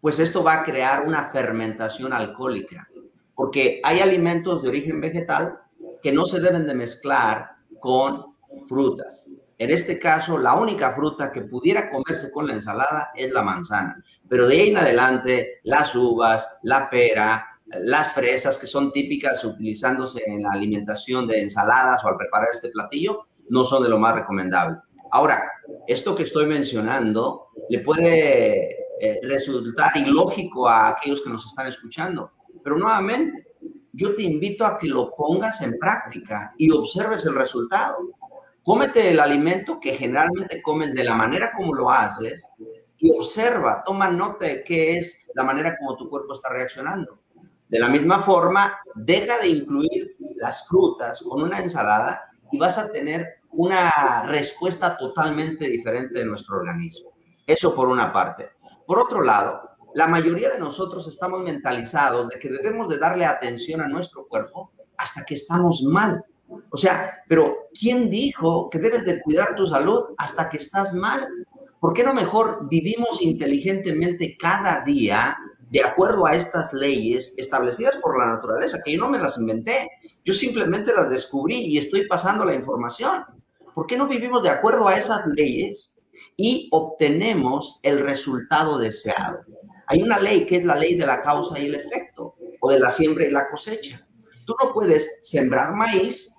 Pues 0.00 0.18
esto 0.18 0.44
va 0.44 0.60
a 0.60 0.64
crear 0.64 1.06
una 1.06 1.30
fermentación 1.30 2.12
alcohólica, 2.12 2.88
porque 3.34 3.80
hay 3.82 4.00
alimentos 4.00 4.62
de 4.62 4.68
origen 4.68 5.00
vegetal 5.00 5.58
que 6.02 6.12
no 6.12 6.26
se 6.26 6.40
deben 6.40 6.66
de 6.66 6.74
mezclar 6.74 7.52
con 7.80 8.36
frutas. 8.68 9.30
En 9.56 9.70
este 9.70 9.98
caso, 9.98 10.36
la 10.36 10.54
única 10.54 10.90
fruta 10.90 11.32
que 11.32 11.42
pudiera 11.42 11.88
comerse 11.88 12.30
con 12.30 12.46
la 12.46 12.52
ensalada 12.52 13.10
es 13.14 13.32
la 13.32 13.42
manzana, 13.42 14.04
pero 14.28 14.46
de 14.46 14.60
ahí 14.60 14.68
en 14.68 14.76
adelante, 14.76 15.60
las 15.62 15.94
uvas, 15.94 16.58
la 16.62 16.90
pera, 16.90 17.46
las 17.66 18.12
fresas 18.12 18.58
que 18.58 18.66
son 18.66 18.92
típicas 18.92 19.42
utilizándose 19.44 20.22
en 20.26 20.42
la 20.42 20.50
alimentación 20.50 21.26
de 21.26 21.40
ensaladas 21.40 22.04
o 22.04 22.08
al 22.08 22.18
preparar 22.18 22.48
este 22.52 22.68
platillo, 22.68 23.26
no 23.48 23.64
son 23.64 23.82
de 23.82 23.88
lo 23.88 23.98
más 23.98 24.14
recomendable. 24.14 24.78
Ahora, 25.10 25.50
esto 25.86 26.14
que 26.14 26.24
estoy 26.24 26.46
mencionando 26.46 27.48
le 27.68 27.80
puede 27.80 28.70
eh, 29.00 29.20
resultar 29.22 29.96
ilógico 29.96 30.68
a 30.68 30.88
aquellos 30.88 31.22
que 31.22 31.30
nos 31.30 31.46
están 31.46 31.66
escuchando, 31.66 32.32
pero 32.62 32.76
nuevamente, 32.76 33.48
yo 33.92 34.14
te 34.14 34.22
invito 34.22 34.66
a 34.66 34.76
que 34.78 34.88
lo 34.88 35.14
pongas 35.14 35.60
en 35.60 35.78
práctica 35.78 36.52
y 36.58 36.70
observes 36.70 37.24
el 37.26 37.34
resultado. 37.36 37.98
Cómete 38.62 39.10
el 39.10 39.20
alimento 39.20 39.78
que 39.78 39.92
generalmente 39.92 40.62
comes 40.62 40.94
de 40.94 41.04
la 41.04 41.14
manera 41.14 41.52
como 41.52 41.74
lo 41.74 41.90
haces 41.90 42.50
y 42.98 43.10
observa, 43.10 43.84
toma 43.84 44.10
nota 44.10 44.46
de 44.46 44.64
qué 44.64 44.96
es 44.96 45.26
la 45.34 45.44
manera 45.44 45.76
como 45.78 45.96
tu 45.96 46.08
cuerpo 46.08 46.32
está 46.32 46.48
reaccionando. 46.48 47.20
De 47.68 47.78
la 47.78 47.88
misma 47.88 48.20
forma, 48.20 48.78
deja 48.94 49.38
de 49.38 49.48
incluir 49.48 50.16
las 50.36 50.66
frutas 50.66 51.22
con 51.22 51.42
una 51.42 51.60
ensalada 51.60 52.30
y 52.54 52.58
vas 52.58 52.78
a 52.78 52.92
tener 52.92 53.40
una 53.50 54.22
respuesta 54.26 54.96
totalmente 54.96 55.68
diferente 55.68 56.20
de 56.20 56.24
nuestro 56.24 56.58
organismo. 56.58 57.10
Eso 57.44 57.74
por 57.74 57.88
una 57.88 58.12
parte. 58.12 58.50
Por 58.86 59.00
otro 59.00 59.22
lado, 59.22 59.70
la 59.94 60.06
mayoría 60.06 60.50
de 60.50 60.60
nosotros 60.60 61.08
estamos 61.08 61.42
mentalizados 61.42 62.28
de 62.28 62.38
que 62.38 62.48
debemos 62.48 62.88
de 62.88 62.98
darle 62.98 63.24
atención 63.24 63.80
a 63.80 63.88
nuestro 63.88 64.28
cuerpo 64.28 64.70
hasta 64.96 65.24
que 65.24 65.34
estamos 65.34 65.82
mal. 65.82 66.24
O 66.70 66.76
sea, 66.76 67.24
pero 67.26 67.68
¿quién 67.76 68.08
dijo 68.08 68.70
que 68.70 68.78
debes 68.78 69.04
de 69.04 69.20
cuidar 69.20 69.56
tu 69.56 69.66
salud 69.66 70.14
hasta 70.16 70.48
que 70.48 70.58
estás 70.58 70.94
mal? 70.94 71.26
¿Por 71.80 71.92
qué 71.92 72.04
no 72.04 72.14
mejor 72.14 72.68
vivimos 72.68 73.20
inteligentemente 73.20 74.36
cada 74.38 74.84
día 74.84 75.36
de 75.74 75.82
acuerdo 75.82 76.24
a 76.24 76.36
estas 76.36 76.72
leyes 76.72 77.34
establecidas 77.36 77.96
por 77.96 78.16
la 78.16 78.26
naturaleza, 78.26 78.78
que 78.84 78.92
yo 78.92 79.00
no 79.00 79.10
me 79.10 79.18
las 79.18 79.38
inventé, 79.38 79.90
yo 80.24 80.32
simplemente 80.32 80.94
las 80.94 81.10
descubrí 81.10 81.56
y 81.56 81.78
estoy 81.78 82.06
pasando 82.06 82.44
la 82.44 82.54
información. 82.54 83.24
¿Por 83.74 83.84
qué 83.88 83.96
no 83.96 84.06
vivimos 84.06 84.44
de 84.44 84.50
acuerdo 84.50 84.86
a 84.86 84.96
esas 84.96 85.26
leyes 85.26 85.98
y 86.36 86.68
obtenemos 86.70 87.80
el 87.82 87.98
resultado 87.98 88.78
deseado? 88.78 89.40
Hay 89.88 90.00
una 90.00 90.20
ley 90.20 90.46
que 90.46 90.58
es 90.58 90.64
la 90.64 90.76
ley 90.76 90.94
de 90.94 91.06
la 91.06 91.22
causa 91.22 91.58
y 91.58 91.66
el 91.66 91.74
efecto, 91.74 92.36
o 92.60 92.70
de 92.70 92.78
la 92.78 92.92
siembra 92.92 93.24
y 93.24 93.32
la 93.32 93.48
cosecha. 93.48 94.06
Tú 94.46 94.54
no 94.62 94.72
puedes 94.72 95.18
sembrar 95.22 95.74
maíz 95.74 96.36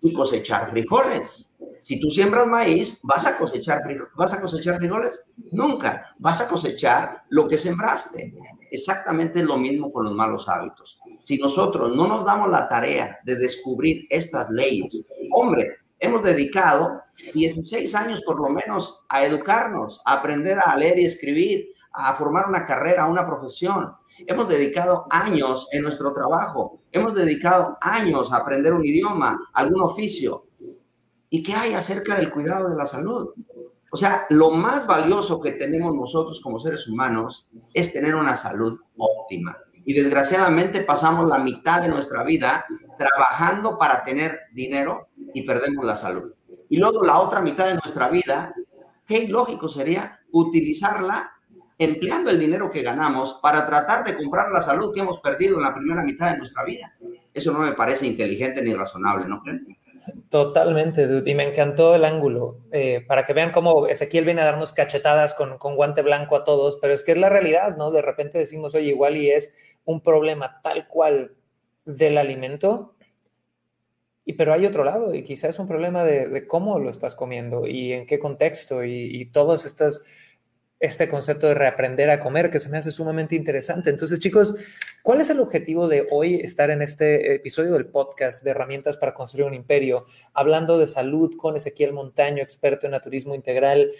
y 0.00 0.12
cosechar 0.12 0.70
frijoles. 0.70 1.55
Si 1.86 2.00
tú 2.00 2.10
siembras 2.10 2.48
maíz, 2.48 2.98
¿vas 3.04 3.28
a 3.28 3.38
cosechar, 3.38 3.80
¿vas 4.16 4.32
a 4.32 4.40
cosechar 4.40 4.78
frijoles? 4.78 5.24
Nunca. 5.52 6.12
Vas 6.18 6.40
a 6.40 6.48
cosechar 6.48 7.22
lo 7.28 7.46
que 7.46 7.58
sembraste. 7.58 8.34
Exactamente 8.72 9.44
lo 9.44 9.56
mismo 9.56 9.92
con 9.92 10.06
los 10.06 10.12
malos 10.12 10.48
hábitos. 10.48 10.98
Si 11.16 11.38
nosotros 11.38 11.94
no 11.94 12.08
nos 12.08 12.24
damos 12.24 12.50
la 12.50 12.68
tarea 12.68 13.20
de 13.22 13.36
descubrir 13.36 14.04
estas 14.10 14.50
leyes, 14.50 15.08
hombre, 15.30 15.76
hemos 16.00 16.24
dedicado 16.24 17.02
16 17.32 17.94
años 17.94 18.20
por 18.22 18.40
lo 18.40 18.48
menos 18.48 19.06
a 19.08 19.24
educarnos, 19.24 20.02
a 20.06 20.14
aprender 20.14 20.58
a 20.58 20.76
leer 20.76 20.98
y 20.98 21.04
escribir, 21.04 21.68
a 21.92 22.14
formar 22.14 22.48
una 22.48 22.66
carrera, 22.66 23.06
una 23.06 23.24
profesión. 23.24 23.94
Hemos 24.26 24.48
dedicado 24.48 25.06
años 25.08 25.68
en 25.70 25.82
nuestro 25.82 26.12
trabajo, 26.12 26.80
hemos 26.90 27.14
dedicado 27.14 27.78
años 27.80 28.32
a 28.32 28.38
aprender 28.38 28.72
un 28.72 28.84
idioma, 28.84 29.38
algún 29.52 29.82
oficio. 29.82 30.45
¿Y 31.28 31.42
qué 31.42 31.54
hay 31.54 31.74
acerca 31.74 32.16
del 32.16 32.30
cuidado 32.30 32.68
de 32.68 32.76
la 32.76 32.86
salud? 32.86 33.30
O 33.90 33.96
sea, 33.96 34.26
lo 34.30 34.50
más 34.50 34.86
valioso 34.86 35.40
que 35.40 35.52
tenemos 35.52 35.94
nosotros 35.94 36.40
como 36.40 36.58
seres 36.58 36.86
humanos 36.88 37.50
es 37.72 37.92
tener 37.92 38.14
una 38.14 38.36
salud 38.36 38.78
óptima. 38.96 39.56
Y 39.84 39.94
desgraciadamente 39.94 40.80
pasamos 40.80 41.28
la 41.28 41.38
mitad 41.38 41.80
de 41.80 41.88
nuestra 41.88 42.24
vida 42.24 42.66
trabajando 42.98 43.78
para 43.78 44.04
tener 44.04 44.40
dinero 44.52 45.08
y 45.32 45.42
perdemos 45.42 45.84
la 45.84 45.96
salud. 45.96 46.32
Y 46.68 46.78
luego 46.78 47.04
la 47.04 47.20
otra 47.20 47.40
mitad 47.40 47.66
de 47.66 47.74
nuestra 47.74 48.08
vida, 48.08 48.52
qué 49.06 49.18
ilógico 49.18 49.68
sería 49.68 50.20
utilizarla 50.32 51.32
empleando 51.78 52.30
el 52.30 52.40
dinero 52.40 52.70
que 52.70 52.82
ganamos 52.82 53.38
para 53.42 53.66
tratar 53.66 54.04
de 54.04 54.16
comprar 54.16 54.50
la 54.50 54.62
salud 54.62 54.92
que 54.92 55.00
hemos 55.00 55.20
perdido 55.20 55.56
en 55.56 55.62
la 55.62 55.74
primera 55.74 56.02
mitad 56.02 56.32
de 56.32 56.38
nuestra 56.38 56.64
vida. 56.64 56.96
Eso 57.32 57.52
no 57.52 57.60
me 57.60 57.72
parece 57.72 58.06
inteligente 58.06 58.62
ni 58.62 58.74
razonable, 58.74 59.28
¿no 59.28 59.40
creen? 59.42 59.66
Totalmente, 60.28 61.06
dude. 61.06 61.30
Y 61.30 61.34
me 61.34 61.44
encantó 61.44 61.94
el 61.94 62.04
ángulo. 62.04 62.60
Eh, 62.72 63.04
para 63.06 63.24
que 63.24 63.32
vean 63.32 63.52
cómo 63.52 63.86
Ezequiel 63.86 64.24
viene 64.24 64.42
a 64.42 64.46
darnos 64.46 64.72
cachetadas 64.72 65.34
con, 65.34 65.58
con, 65.58 65.76
guante 65.76 66.02
blanco 66.02 66.36
a 66.36 66.44
todos, 66.44 66.78
pero 66.80 66.94
es 66.94 67.02
que 67.02 67.12
es 67.12 67.18
la 67.18 67.28
realidad, 67.28 67.76
¿no? 67.76 67.90
De 67.90 68.02
repente 68.02 68.38
decimos, 68.38 68.74
oye, 68.74 68.88
igual 68.88 69.16
y 69.16 69.30
es 69.30 69.52
un 69.84 70.00
problema 70.00 70.60
tal 70.62 70.86
cual 70.88 71.36
del 71.84 72.18
alimento, 72.18 72.94
y 74.24 74.32
pero 74.34 74.52
hay 74.52 74.66
otro 74.66 74.82
lado, 74.82 75.14
y 75.14 75.22
quizás 75.22 75.50
es 75.50 75.58
un 75.60 75.68
problema 75.68 76.02
de, 76.04 76.28
de 76.28 76.46
cómo 76.48 76.80
lo 76.80 76.90
estás 76.90 77.14
comiendo 77.14 77.66
y 77.66 77.92
en 77.92 78.06
qué 78.06 78.18
contexto, 78.18 78.84
y, 78.84 78.92
y 78.92 79.26
todas 79.26 79.64
estas 79.64 80.04
este 80.78 81.08
concepto 81.08 81.46
de 81.46 81.54
reaprender 81.54 82.10
a 82.10 82.20
comer, 82.20 82.50
que 82.50 82.60
se 82.60 82.68
me 82.68 82.78
hace 82.78 82.90
sumamente 82.90 83.34
interesante. 83.34 83.88
Entonces, 83.90 84.18
chicos, 84.18 84.54
¿cuál 85.02 85.20
es 85.20 85.30
el 85.30 85.40
objetivo 85.40 85.88
de 85.88 86.06
hoy 86.10 86.34
estar 86.36 86.70
en 86.70 86.82
este 86.82 87.34
episodio 87.34 87.72
del 87.72 87.86
podcast 87.86 88.44
de 88.44 88.50
herramientas 88.50 88.96
para 88.98 89.14
construir 89.14 89.46
un 89.46 89.54
imperio, 89.54 90.04
hablando 90.34 90.78
de 90.78 90.86
salud 90.86 91.34
con 91.36 91.56
Ezequiel 91.56 91.92
Montaño, 91.92 92.42
experto 92.42 92.86
en 92.86 92.92
naturismo 92.92 93.34
integral? 93.34 93.90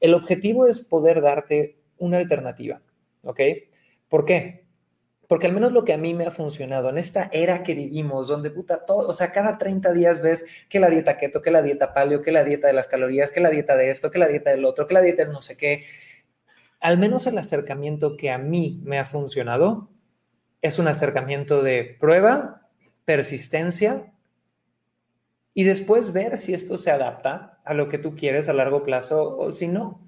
El 0.00 0.12
objetivo 0.12 0.66
es 0.66 0.80
poder 0.80 1.22
darte 1.22 1.78
una 1.96 2.18
alternativa, 2.18 2.82
¿ok? 3.22 3.40
¿Por 4.08 4.26
qué? 4.26 4.66
Porque 5.28 5.46
al 5.46 5.54
menos 5.54 5.72
lo 5.72 5.84
que 5.84 5.92
a 5.92 5.98
mí 5.98 6.14
me 6.14 6.26
ha 6.26 6.30
funcionado 6.30 6.90
en 6.90 6.98
esta 6.98 7.28
era 7.32 7.62
que 7.62 7.74
vivimos, 7.74 8.28
donde 8.28 8.50
puta 8.50 8.84
todo, 8.84 9.08
o 9.08 9.14
sea, 9.14 9.32
cada 9.32 9.58
30 9.58 9.92
días 9.92 10.22
ves 10.22 10.44
que 10.68 10.78
la 10.78 10.88
dieta 10.88 11.16
keto, 11.16 11.42
que 11.42 11.50
la 11.50 11.62
dieta 11.62 11.94
paleo, 11.94 12.22
que 12.22 12.30
la 12.30 12.44
dieta 12.44 12.68
de 12.68 12.74
las 12.74 12.86
calorías, 12.86 13.32
que 13.32 13.40
la 13.40 13.50
dieta 13.50 13.74
de 13.74 13.90
esto, 13.90 14.10
que 14.10 14.20
la 14.20 14.28
dieta 14.28 14.50
del 14.50 14.64
otro, 14.64 14.86
que 14.86 14.94
la 14.94 15.00
dieta 15.00 15.24
de 15.24 15.32
no 15.32 15.40
sé 15.40 15.56
qué 15.56 15.82
al 16.86 16.98
menos 16.98 17.26
el 17.26 17.36
acercamiento 17.36 18.16
que 18.16 18.30
a 18.30 18.38
mí 18.38 18.80
me 18.84 19.00
ha 19.00 19.04
funcionado 19.04 19.90
es 20.62 20.78
un 20.78 20.86
acercamiento 20.86 21.64
de 21.64 21.96
prueba, 21.98 22.68
persistencia 23.04 24.12
y 25.52 25.64
después 25.64 26.12
ver 26.12 26.38
si 26.38 26.54
esto 26.54 26.76
se 26.76 26.92
adapta 26.92 27.58
a 27.64 27.74
lo 27.74 27.88
que 27.88 27.98
tú 27.98 28.14
quieres 28.14 28.48
a 28.48 28.52
largo 28.52 28.84
plazo 28.84 29.36
o 29.36 29.50
si 29.50 29.66
no. 29.66 30.00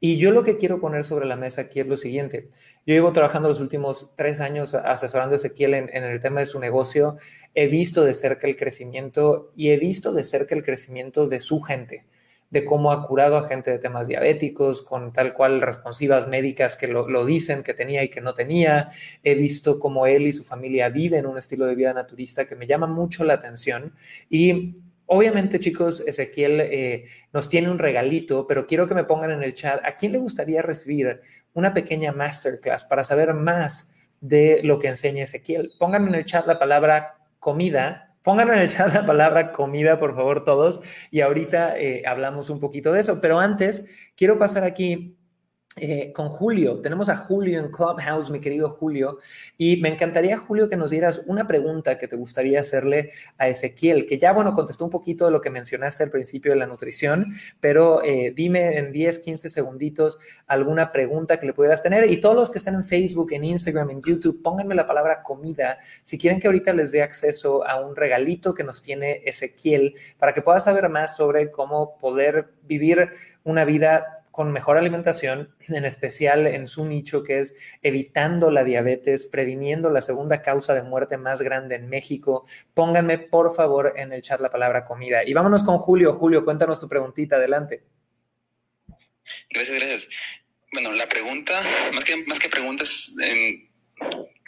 Y 0.00 0.16
yo 0.16 0.32
lo 0.32 0.42
que 0.42 0.56
quiero 0.56 0.80
poner 0.80 1.04
sobre 1.04 1.24
la 1.24 1.36
mesa 1.36 1.60
aquí 1.60 1.78
es 1.78 1.86
lo 1.86 1.96
siguiente. 1.96 2.50
Yo 2.84 2.94
llevo 2.94 3.12
trabajando 3.12 3.48
los 3.48 3.60
últimos 3.60 4.10
tres 4.16 4.40
años 4.40 4.74
asesorando 4.74 5.34
a 5.34 5.36
Ezequiel 5.36 5.74
en, 5.74 5.88
en, 5.92 6.02
el 6.02 6.18
tema 6.18 6.40
de 6.40 6.46
su 6.46 6.58
negocio. 6.58 7.16
He 7.54 7.68
visto 7.68 8.02
de 8.02 8.14
cerca 8.14 8.48
el 8.48 8.56
crecimiento 8.56 9.52
y 9.54 9.68
he 9.68 9.76
visto 9.76 10.12
de 10.12 10.24
cerca 10.24 10.56
el 10.56 10.64
crecimiento 10.64 11.28
de 11.28 11.38
su 11.38 11.60
gente 11.60 12.06
de 12.50 12.64
cómo 12.64 12.92
ha 12.92 13.06
curado 13.06 13.36
a 13.36 13.46
gente 13.46 13.70
de 13.70 13.78
temas 13.78 14.08
diabéticos, 14.08 14.82
con 14.82 15.12
tal 15.12 15.34
cual 15.34 15.60
responsivas 15.60 16.28
médicas 16.28 16.76
que 16.76 16.88
lo, 16.88 17.24
dicen 17.24 17.62
que 17.62 17.74
tenía 17.74 18.02
y 18.02 18.08
que 18.08 18.20
no 18.20 18.34
tenía. 18.34 18.88
He 19.22 19.34
visto 19.34 19.78
cómo 19.78 20.06
él 20.06 20.26
y 20.26 20.32
su 20.32 20.44
familia 20.44 20.88
viven 20.88 21.26
un 21.26 21.38
estilo 21.38 21.66
de 21.66 21.74
vida 21.74 21.92
naturista 21.92 22.46
que 22.46 22.56
me 22.56 22.66
llama 22.66 22.86
mucho 22.86 23.24
la 23.24 23.34
atención. 23.34 23.94
Y 24.30 24.74
obviamente, 25.06 25.60
chicos, 25.60 26.02
Ezequiel 26.06 26.60
eh, 26.60 27.04
nos 27.32 27.48
tiene 27.48 27.70
un 27.70 27.78
regalito, 27.78 28.46
pero 28.46 28.66
quiero 28.66 28.86
que 28.86 28.94
me 28.94 29.04
pongan 29.04 29.30
en 29.30 29.42
el 29.42 29.54
chat 29.54 29.84
a 29.84 29.96
quién 29.96 30.12
le 30.12 30.18
gustaría 30.18 30.62
recibir 30.62 31.20
una 31.52 31.74
pequeña 31.74 32.12
masterclass 32.12 32.84
para 32.84 33.04
saber 33.04 33.34
más 33.34 33.90
de 34.20 34.62
lo 34.64 34.78
que 34.78 34.88
enseña 34.88 35.24
Ezequiel. 35.24 35.72
Pónganme 35.78 36.08
en 36.08 36.14
el 36.14 36.24
chat 36.24 36.46
la 36.46 36.58
palabra 36.58 37.18
comida 37.38 38.07
Pónganme 38.22 38.54
en 38.54 38.60
el 38.60 38.68
chat 38.68 38.92
la 38.94 39.06
palabra 39.06 39.52
comida, 39.52 39.98
por 39.98 40.14
favor, 40.14 40.44
todos, 40.44 40.82
y 41.10 41.20
ahorita 41.20 41.78
eh, 41.78 42.02
hablamos 42.06 42.50
un 42.50 42.60
poquito 42.60 42.92
de 42.92 43.00
eso. 43.00 43.20
Pero 43.20 43.38
antes, 43.38 44.12
quiero 44.16 44.38
pasar 44.38 44.64
aquí 44.64 45.17
eh, 45.80 46.12
con 46.12 46.28
Julio. 46.28 46.80
Tenemos 46.80 47.08
a 47.08 47.16
Julio 47.16 47.58
en 47.58 47.70
Clubhouse, 47.70 48.30
mi 48.30 48.40
querido 48.40 48.70
Julio, 48.70 49.18
y 49.56 49.78
me 49.78 49.88
encantaría, 49.88 50.38
Julio, 50.38 50.68
que 50.68 50.76
nos 50.76 50.90
dieras 50.90 51.22
una 51.26 51.46
pregunta 51.46 51.98
que 51.98 52.08
te 52.08 52.16
gustaría 52.16 52.60
hacerle 52.60 53.10
a 53.38 53.48
Ezequiel, 53.48 54.06
que 54.06 54.18
ya, 54.18 54.32
bueno, 54.32 54.54
contestó 54.54 54.84
un 54.84 54.90
poquito 54.90 55.24
de 55.24 55.30
lo 55.30 55.40
que 55.40 55.50
mencionaste 55.50 56.02
al 56.04 56.10
principio 56.10 56.52
de 56.52 56.58
la 56.58 56.66
nutrición, 56.66 57.26
pero 57.60 58.02
eh, 58.04 58.32
dime 58.34 58.78
en 58.78 58.92
10, 58.92 59.18
15 59.20 59.48
segunditos 59.48 60.18
alguna 60.46 60.92
pregunta 60.92 61.38
que 61.38 61.46
le 61.46 61.52
pudieras 61.52 61.82
tener. 61.82 62.10
Y 62.10 62.18
todos 62.20 62.36
los 62.36 62.50
que 62.50 62.58
están 62.58 62.74
en 62.74 62.84
Facebook, 62.84 63.32
en 63.32 63.44
Instagram, 63.44 63.90
en 63.90 64.02
YouTube, 64.02 64.42
pónganme 64.42 64.74
la 64.74 64.86
palabra 64.86 65.22
comida 65.22 65.78
si 66.04 66.18
quieren 66.18 66.40
que 66.40 66.46
ahorita 66.46 66.72
les 66.72 66.92
dé 66.92 67.02
acceso 67.02 67.66
a 67.66 67.80
un 67.80 67.96
regalito 67.96 68.54
que 68.54 68.64
nos 68.64 68.82
tiene 68.82 69.22
Ezequiel 69.24 69.94
para 70.18 70.32
que 70.32 70.42
puedas 70.42 70.64
saber 70.64 70.88
más 70.88 71.16
sobre 71.16 71.50
cómo 71.50 71.96
poder 71.98 72.52
vivir 72.66 73.10
una 73.44 73.64
vida 73.64 74.17
con 74.30 74.52
mejor 74.52 74.78
alimentación, 74.78 75.54
en 75.68 75.84
especial 75.84 76.46
en 76.46 76.66
su 76.66 76.84
nicho 76.84 77.22
que 77.22 77.40
es 77.40 77.56
evitando 77.82 78.50
la 78.50 78.64
diabetes, 78.64 79.26
previniendo 79.26 79.90
la 79.90 80.02
segunda 80.02 80.42
causa 80.42 80.74
de 80.74 80.82
muerte 80.82 81.16
más 81.16 81.40
grande 81.42 81.76
en 81.76 81.88
México. 81.88 82.46
Pónganme 82.74 83.18
por 83.18 83.54
favor 83.54 83.94
en 83.96 84.12
el 84.12 84.22
chat 84.22 84.40
la 84.40 84.50
palabra 84.50 84.84
comida. 84.84 85.24
Y 85.24 85.34
vámonos 85.34 85.62
con 85.62 85.78
Julio. 85.78 86.14
Julio, 86.14 86.44
cuéntanos 86.44 86.80
tu 86.80 86.88
preguntita, 86.88 87.36
adelante. 87.36 87.84
Gracias, 89.50 89.78
gracias. 89.78 90.08
Bueno, 90.72 90.92
la 90.92 91.08
pregunta, 91.08 91.60
más 91.94 92.04
que, 92.04 92.24
más 92.26 92.38
que 92.38 92.48
preguntas, 92.48 93.14
eh, 93.22 93.70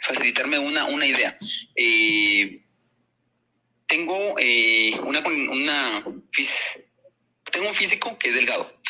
facilitarme 0.05 0.59
una, 0.59 0.85
una 0.85 1.05
idea. 1.05 1.37
Eh, 1.75 2.63
tengo 3.87 4.35
eh, 4.39 4.93
una, 5.03 5.19
una, 5.19 6.03
tengo 7.51 7.67
un 7.67 7.73
físico 7.73 8.17
que 8.17 8.29
es 8.29 8.35
delgado 8.35 8.80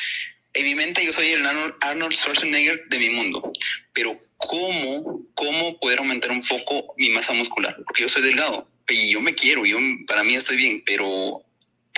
en 0.54 0.64
mi 0.64 0.76
mente 0.76 1.06
yo 1.06 1.14
soy 1.14 1.28
el 1.28 1.45
Arnold 1.45 2.14
Schwarzenegger 2.14 2.88
de 2.89 2.99
mi 2.99 3.10
mundo, 3.10 3.52
pero 3.93 4.20
¿cómo, 4.38 5.26
cómo 5.34 5.80
poder 5.80 5.99
aumentar 5.99 6.32
un 6.32 6.41
poco 6.43 6.93
mi 6.97 7.10
masa 7.10 7.34
muscular? 7.34 7.76
Porque 7.86 8.04
yo 8.04 8.10
soy 8.10 8.24
delgado 8.24 8.68
y 8.88 9.12
yo 9.12 9.22
me 9.22 9.34
quiero, 9.34 9.66
yo 9.66 9.78
para 10.08 10.24
mí 10.24 10.36
estoy 10.36 10.58
bien, 10.58 10.84
pero 10.86 11.43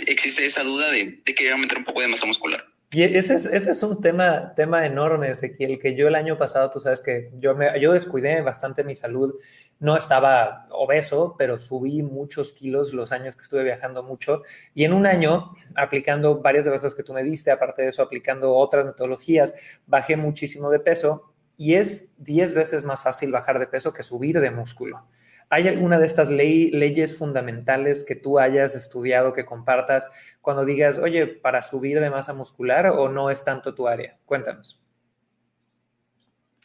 existe 0.05 0.45
esa 0.45 0.63
duda 0.63 0.91
de, 0.91 1.21
de 1.23 1.35
querer 1.35 1.53
aumentar 1.53 1.77
un 1.79 1.85
poco 1.85 2.01
de 2.01 2.07
masa 2.07 2.25
muscular. 2.25 2.65
Y 2.93 3.01
ese 3.01 3.33
es, 3.33 3.47
ese 3.47 3.71
es 3.71 3.81
un 3.81 4.01
tema, 4.01 4.53
tema 4.53 4.85
enorme, 4.85 5.29
Ezequiel, 5.29 5.79
que 5.79 5.95
yo 5.95 6.07
el 6.07 6.13
año 6.13 6.37
pasado, 6.37 6.69
tú 6.69 6.79
sabes 6.79 7.01
que 7.01 7.31
yo, 7.33 7.55
me, 7.55 7.79
yo 7.81 7.91
descuidé 7.91 8.39
bastante 8.41 8.83
mi 8.83 8.93
salud. 8.93 9.33
No 9.79 9.97
estaba 9.97 10.67
obeso, 10.69 11.33
pero 11.35 11.57
subí 11.57 12.03
muchos 12.03 12.53
kilos 12.53 12.93
los 12.93 13.11
años 13.11 13.35
que 13.35 13.41
estuve 13.41 13.63
viajando 13.63 14.03
mucho. 14.03 14.43
Y 14.75 14.83
en 14.83 14.93
un 14.93 15.07
año, 15.07 15.55
aplicando 15.73 16.39
varias 16.39 16.65
de 16.65 16.71
las 16.71 16.81
cosas 16.81 16.93
que 16.93 17.01
tú 17.01 17.13
me 17.13 17.23
diste, 17.23 17.49
aparte 17.49 17.81
de 17.81 17.89
eso, 17.89 18.03
aplicando 18.03 18.53
otras 18.53 18.85
metodologías, 18.85 19.55
bajé 19.87 20.15
muchísimo 20.15 20.69
de 20.69 20.79
peso. 20.79 21.33
Y 21.57 21.73
es 21.73 22.11
10 22.17 22.53
veces 22.53 22.85
más 22.85 23.01
fácil 23.01 23.31
bajar 23.31 23.57
de 23.57 23.65
peso 23.65 23.91
que 23.91 24.03
subir 24.03 24.39
de 24.39 24.51
músculo. 24.51 25.07
¿Hay 25.53 25.67
alguna 25.67 25.99
de 25.99 26.07
estas 26.07 26.31
ley, 26.31 26.71
leyes 26.71 27.15
fundamentales 27.15 28.03
que 28.03 28.15
tú 28.15 28.39
hayas 28.39 28.73
estudiado, 28.73 29.33
que 29.33 29.45
compartas 29.45 30.09
cuando 30.41 30.65
digas, 30.65 30.97
oye, 30.97 31.27
para 31.27 31.61
subir 31.61 31.99
de 31.99 32.09
masa 32.09 32.33
muscular 32.33 32.87
o 32.87 33.07
no 33.07 33.29
es 33.29 33.43
tanto 33.43 33.75
tu 33.75 33.87
área? 33.87 34.17
Cuéntanos. 34.25 34.81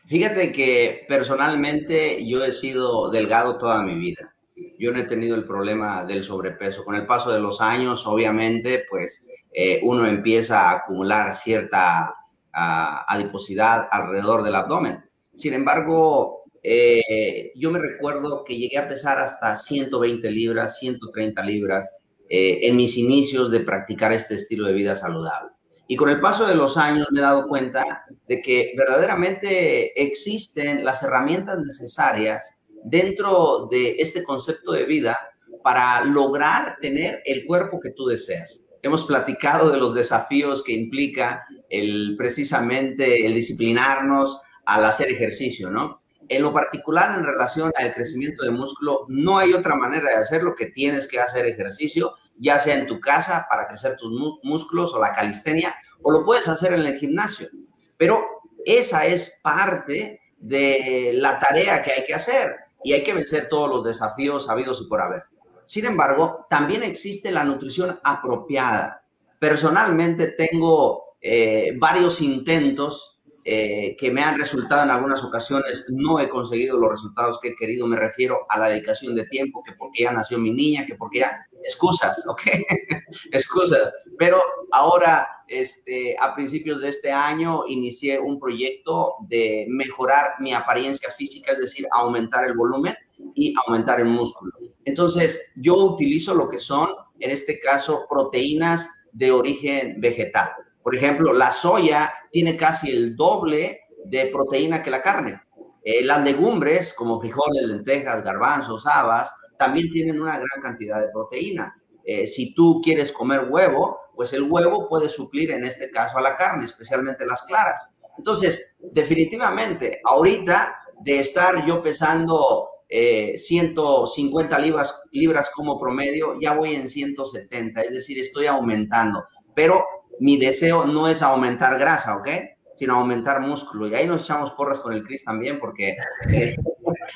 Fíjate 0.06 0.52
que 0.52 1.04
personalmente 1.06 2.26
yo 2.26 2.42
he 2.42 2.50
sido 2.50 3.10
delgado 3.10 3.58
toda 3.58 3.82
mi 3.82 3.94
vida. 3.94 4.34
Yo 4.78 4.90
no 4.90 5.00
he 5.00 5.04
tenido 5.04 5.36
el 5.36 5.44
problema 5.44 6.06
del 6.06 6.24
sobrepeso. 6.24 6.82
Con 6.82 6.94
el 6.94 7.04
paso 7.04 7.30
de 7.30 7.40
los 7.40 7.60
años, 7.60 8.06
obviamente, 8.06 8.86
pues 8.88 9.28
eh, 9.52 9.80
uno 9.82 10.06
empieza 10.06 10.62
a 10.62 10.76
acumular 10.76 11.36
cierta 11.36 12.14
uh, 12.54 13.04
adiposidad 13.06 13.86
alrededor 13.90 14.42
del 14.42 14.54
abdomen. 14.54 15.04
Sin 15.34 15.52
embargo, 15.52 16.44
eh, 16.62 17.52
yo 17.54 17.70
me 17.70 17.78
recuerdo 17.78 18.44
que 18.44 18.56
llegué 18.56 18.78
a 18.78 18.88
pesar 18.88 19.18
hasta 19.18 19.56
120 19.56 20.30
libras, 20.30 20.78
130 20.78 21.42
libras 21.42 22.02
eh, 22.28 22.60
en 22.62 22.76
mis 22.76 22.96
inicios 22.96 23.50
de 23.50 23.60
practicar 23.60 24.12
este 24.12 24.34
estilo 24.34 24.66
de 24.66 24.74
vida 24.74 24.96
saludable. 24.96 25.52
Y 25.86 25.96
con 25.96 26.10
el 26.10 26.20
paso 26.20 26.46
de 26.46 26.54
los 26.54 26.76
años 26.76 27.06
me 27.10 27.20
he 27.20 27.22
dado 27.22 27.46
cuenta 27.46 28.04
de 28.26 28.42
que 28.42 28.74
verdaderamente 28.76 30.00
existen 30.00 30.84
las 30.84 31.02
herramientas 31.02 31.58
necesarias 31.60 32.60
dentro 32.84 33.68
de 33.70 33.96
este 33.98 34.22
concepto 34.22 34.72
de 34.72 34.84
vida 34.84 35.18
para 35.62 36.04
lograr 36.04 36.76
tener 36.80 37.22
el 37.24 37.46
cuerpo 37.46 37.80
que 37.80 37.90
tú 37.90 38.06
deseas. 38.06 38.62
Hemos 38.82 39.06
platicado 39.06 39.70
de 39.70 39.78
los 39.78 39.94
desafíos 39.94 40.62
que 40.62 40.72
implica 40.72 41.46
el 41.70 42.14
precisamente 42.16 43.26
el 43.26 43.34
disciplinarnos 43.34 44.42
al 44.66 44.84
hacer 44.84 45.10
ejercicio, 45.10 45.70
¿no? 45.70 46.02
En 46.28 46.42
lo 46.42 46.52
particular, 46.52 47.18
en 47.18 47.24
relación 47.24 47.72
al 47.76 47.94
crecimiento 47.94 48.44
de 48.44 48.50
músculo, 48.50 49.06
no 49.08 49.38
hay 49.38 49.54
otra 49.54 49.74
manera 49.74 50.10
de 50.10 50.16
hacerlo 50.16 50.54
que 50.54 50.66
tienes 50.66 51.08
que 51.08 51.20
hacer 51.20 51.46
ejercicio, 51.46 52.14
ya 52.36 52.58
sea 52.58 52.76
en 52.76 52.86
tu 52.86 53.00
casa 53.00 53.46
para 53.48 53.66
crecer 53.66 53.96
tus 53.96 54.12
músculos 54.42 54.92
o 54.94 55.00
la 55.00 55.14
calistenia, 55.14 55.74
o 56.02 56.12
lo 56.12 56.24
puedes 56.24 56.48
hacer 56.48 56.74
en 56.74 56.82
el 56.82 56.98
gimnasio. 56.98 57.48
Pero 57.96 58.20
esa 58.64 59.06
es 59.06 59.40
parte 59.42 60.20
de 60.38 61.12
la 61.14 61.38
tarea 61.38 61.82
que 61.82 61.92
hay 61.92 62.04
que 62.04 62.14
hacer 62.14 62.54
y 62.82 62.92
hay 62.92 63.02
que 63.02 63.14
vencer 63.14 63.48
todos 63.48 63.68
los 63.68 63.84
desafíos 63.84 64.48
habidos 64.48 64.80
y 64.82 64.88
por 64.88 65.00
haber. 65.00 65.24
Sin 65.64 65.84
embargo, 65.84 66.46
también 66.48 66.82
existe 66.82 67.30
la 67.30 67.44
nutrición 67.44 67.98
apropiada. 68.02 69.02
Personalmente 69.38 70.28
tengo 70.28 71.16
eh, 71.20 71.74
varios 71.78 72.20
intentos 72.20 73.17
eh, 73.50 73.96
que 73.98 74.10
me 74.10 74.22
han 74.22 74.38
resultado 74.38 74.82
en 74.82 74.90
algunas 74.90 75.24
ocasiones, 75.24 75.86
no 75.88 76.20
he 76.20 76.28
conseguido 76.28 76.76
los 76.76 76.90
resultados 76.90 77.40
que 77.40 77.48
he 77.48 77.56
querido, 77.56 77.86
me 77.86 77.96
refiero 77.96 78.40
a 78.50 78.58
la 78.58 78.68
dedicación 78.68 79.14
de 79.14 79.24
tiempo, 79.24 79.62
que 79.62 79.72
porque 79.72 80.02
ya 80.02 80.12
nació 80.12 80.38
mi 80.38 80.52
niña, 80.52 80.84
que 80.84 80.96
porque 80.96 81.20
ya, 81.20 81.48
excusas, 81.64 82.26
¿ok? 82.28 82.42
excusas. 83.32 83.90
Pero 84.18 84.42
ahora, 84.70 85.26
este, 85.48 86.14
a 86.20 86.34
principios 86.34 86.82
de 86.82 86.90
este 86.90 87.10
año, 87.10 87.62
inicié 87.66 88.18
un 88.18 88.38
proyecto 88.38 89.14
de 89.20 89.64
mejorar 89.70 90.32
mi 90.40 90.52
apariencia 90.52 91.10
física, 91.10 91.52
es 91.52 91.60
decir, 91.60 91.88
aumentar 91.90 92.44
el 92.44 92.54
volumen 92.54 92.94
y 93.34 93.54
aumentar 93.66 93.98
el 94.00 94.08
músculo. 94.08 94.52
Entonces, 94.84 95.52
yo 95.56 95.74
utilizo 95.74 96.34
lo 96.34 96.50
que 96.50 96.58
son, 96.58 96.90
en 97.18 97.30
este 97.30 97.58
caso, 97.58 98.04
proteínas 98.10 98.90
de 99.12 99.32
origen 99.32 100.02
vegetal. 100.02 100.50
Por 100.88 100.96
ejemplo, 100.96 101.34
la 101.34 101.50
soya 101.50 102.14
tiene 102.32 102.56
casi 102.56 102.90
el 102.90 103.14
doble 103.14 103.82
de 104.06 104.24
proteína 104.28 104.82
que 104.82 104.88
la 104.88 105.02
carne. 105.02 105.38
Eh, 105.84 106.02
las 106.02 106.24
legumbres, 106.24 106.94
como 106.94 107.20
frijoles, 107.20 107.62
lentejas, 107.62 108.24
garbanzos, 108.24 108.86
habas, 108.86 109.34
también 109.58 109.92
tienen 109.92 110.18
una 110.18 110.38
gran 110.38 110.62
cantidad 110.62 110.98
de 110.98 111.10
proteína. 111.12 111.76
Eh, 112.04 112.26
si 112.26 112.54
tú 112.54 112.80
quieres 112.82 113.12
comer 113.12 113.48
huevo, 113.50 113.98
pues 114.16 114.32
el 114.32 114.44
huevo 114.44 114.88
puede 114.88 115.10
suplir 115.10 115.50
en 115.50 115.64
este 115.64 115.90
caso 115.90 116.16
a 116.16 116.22
la 116.22 116.36
carne, 116.36 116.64
especialmente 116.64 117.26
las 117.26 117.42
claras. 117.42 117.94
Entonces, 118.16 118.78
definitivamente, 118.80 120.00
ahorita 120.06 120.74
de 121.02 121.20
estar 121.20 121.66
yo 121.66 121.82
pesando 121.82 122.66
150 122.88 124.56
eh, 124.56 124.62
libras, 124.62 125.02
libras 125.12 125.50
como 125.50 125.78
promedio, 125.78 126.40
ya 126.40 126.54
voy 126.54 126.76
en 126.76 126.88
170, 126.88 127.82
es 127.82 127.90
decir, 127.90 128.18
estoy 128.18 128.46
aumentando. 128.46 129.26
Pero 129.54 129.84
mi 130.20 130.36
deseo 130.36 130.84
no 130.84 131.08
es 131.08 131.22
aumentar 131.22 131.78
grasa, 131.78 132.16
¿ok? 132.16 132.28
Sino 132.76 132.94
aumentar 132.94 133.40
músculo. 133.40 133.88
Y 133.88 133.94
ahí 133.94 134.06
nos 134.06 134.22
echamos 134.22 134.52
porras 134.52 134.80
con 134.80 134.92
el 134.92 135.02
Chris 135.02 135.24
también, 135.24 135.58
porque 135.58 135.96
eh, 136.32 136.56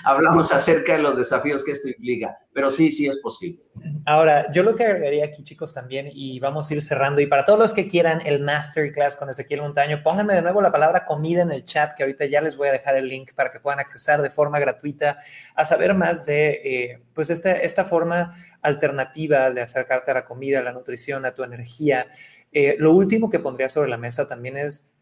hablamos 0.04 0.52
acerca 0.52 0.96
de 0.96 1.02
los 1.02 1.16
desafíos 1.16 1.64
que 1.64 1.72
esto 1.72 1.88
implica. 1.88 2.38
Pero 2.52 2.70
sí, 2.70 2.92
sí 2.92 3.06
es 3.06 3.18
posible. 3.18 3.62
Ahora, 4.04 4.50
yo 4.52 4.62
lo 4.62 4.76
que 4.76 4.84
agregaría 4.84 5.24
aquí, 5.24 5.42
chicos, 5.42 5.72
también, 5.72 6.08
y 6.12 6.38
vamos 6.38 6.70
a 6.70 6.74
ir 6.74 6.82
cerrando, 6.82 7.20
y 7.20 7.26
para 7.26 7.44
todos 7.44 7.58
los 7.58 7.72
que 7.72 7.88
quieran 7.88 8.20
el 8.26 8.40
Masterclass 8.40 9.16
con 9.16 9.30
Ezequiel 9.30 9.62
Montaño, 9.62 10.02
pónganme 10.02 10.34
de 10.34 10.42
nuevo 10.42 10.60
la 10.60 10.70
palabra 10.70 11.04
comida 11.04 11.42
en 11.42 11.50
el 11.50 11.64
chat, 11.64 11.94
que 11.96 12.02
ahorita 12.02 12.26
ya 12.26 12.42
les 12.42 12.56
voy 12.56 12.68
a 12.68 12.72
dejar 12.72 12.96
el 12.96 13.08
link 13.08 13.32
para 13.34 13.50
que 13.50 13.60
puedan 13.60 13.80
accesar 13.80 14.20
de 14.20 14.28
forma 14.28 14.58
gratuita 14.58 15.18
a 15.54 15.64
saber 15.64 15.94
más 15.94 16.26
de, 16.26 16.60
eh, 16.64 17.02
pues, 17.14 17.30
esta, 17.30 17.52
esta 17.52 17.84
forma 17.84 18.32
alternativa 18.60 19.50
de 19.50 19.62
acercarte 19.62 20.10
a 20.10 20.14
la 20.14 20.24
comida, 20.24 20.58
a 20.58 20.62
la 20.62 20.72
nutrición, 20.72 21.24
a 21.24 21.34
tu 21.34 21.42
energía. 21.42 22.06
Eh, 22.52 22.76
lo 22.78 22.92
último 22.92 23.30
que 23.30 23.38
pondría 23.38 23.68
sobre 23.68 23.88
la 23.88 23.96
mesa 23.96 24.28
también 24.28 24.56
es 24.58 24.92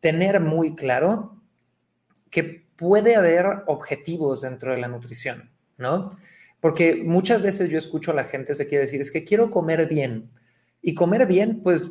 tener 0.00 0.40
muy 0.40 0.74
claro 0.74 1.36
que 2.30 2.67
puede 2.78 3.16
haber 3.16 3.64
objetivos 3.66 4.42
dentro 4.42 4.72
de 4.72 4.78
la 4.78 4.88
nutrición, 4.88 5.50
¿no? 5.76 6.08
Porque 6.60 7.02
muchas 7.04 7.42
veces 7.42 7.68
yo 7.68 7.76
escucho 7.76 8.12
a 8.12 8.14
la 8.14 8.24
gente 8.24 8.54
se 8.54 8.66
quiere 8.66 8.84
decir, 8.84 9.00
es 9.00 9.10
que 9.10 9.24
quiero 9.24 9.50
comer 9.50 9.88
bien. 9.88 10.30
Y 10.80 10.94
comer 10.94 11.26
bien, 11.26 11.60
pues 11.62 11.90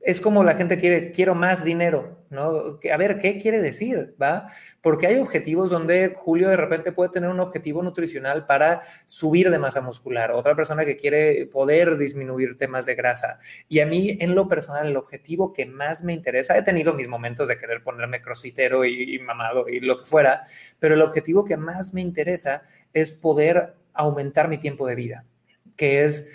es 0.00 0.20
como 0.20 0.44
la 0.44 0.54
gente 0.54 0.78
quiere, 0.78 1.10
quiero 1.10 1.34
más 1.34 1.64
dinero, 1.64 2.24
¿no? 2.30 2.78
A 2.92 2.96
ver, 2.96 3.18
¿qué 3.18 3.36
quiere 3.36 3.58
decir? 3.58 4.14
¿Va? 4.20 4.46
Porque 4.80 5.08
hay 5.08 5.16
objetivos 5.16 5.70
donde 5.70 6.14
Julio 6.16 6.48
de 6.48 6.56
repente 6.56 6.92
puede 6.92 7.10
tener 7.10 7.28
un 7.30 7.40
objetivo 7.40 7.82
nutricional 7.82 8.46
para 8.46 8.82
subir 9.06 9.50
de 9.50 9.58
masa 9.58 9.80
muscular, 9.80 10.30
otra 10.30 10.54
persona 10.54 10.84
que 10.84 10.96
quiere 10.96 11.46
poder 11.46 11.96
disminuir 11.96 12.56
temas 12.56 12.86
de 12.86 12.94
grasa. 12.94 13.40
Y 13.68 13.80
a 13.80 13.86
mí, 13.86 14.16
en 14.20 14.34
lo 14.34 14.46
personal, 14.46 14.86
el 14.86 14.96
objetivo 14.96 15.52
que 15.52 15.66
más 15.66 16.04
me 16.04 16.12
interesa, 16.12 16.56
he 16.56 16.62
tenido 16.62 16.94
mis 16.94 17.08
momentos 17.08 17.48
de 17.48 17.58
querer 17.58 17.82
ponerme 17.82 18.22
crositero 18.22 18.84
y, 18.84 19.16
y 19.16 19.18
mamado 19.18 19.68
y 19.68 19.80
lo 19.80 19.98
que 19.98 20.06
fuera, 20.06 20.42
pero 20.78 20.94
el 20.94 21.02
objetivo 21.02 21.44
que 21.44 21.56
más 21.56 21.92
me 21.92 22.00
interesa 22.00 22.62
es 22.92 23.10
poder 23.10 23.74
aumentar 23.94 24.48
mi 24.48 24.58
tiempo 24.58 24.86
de 24.86 24.94
vida, 24.94 25.24
que 25.76 26.04
es 26.04 26.28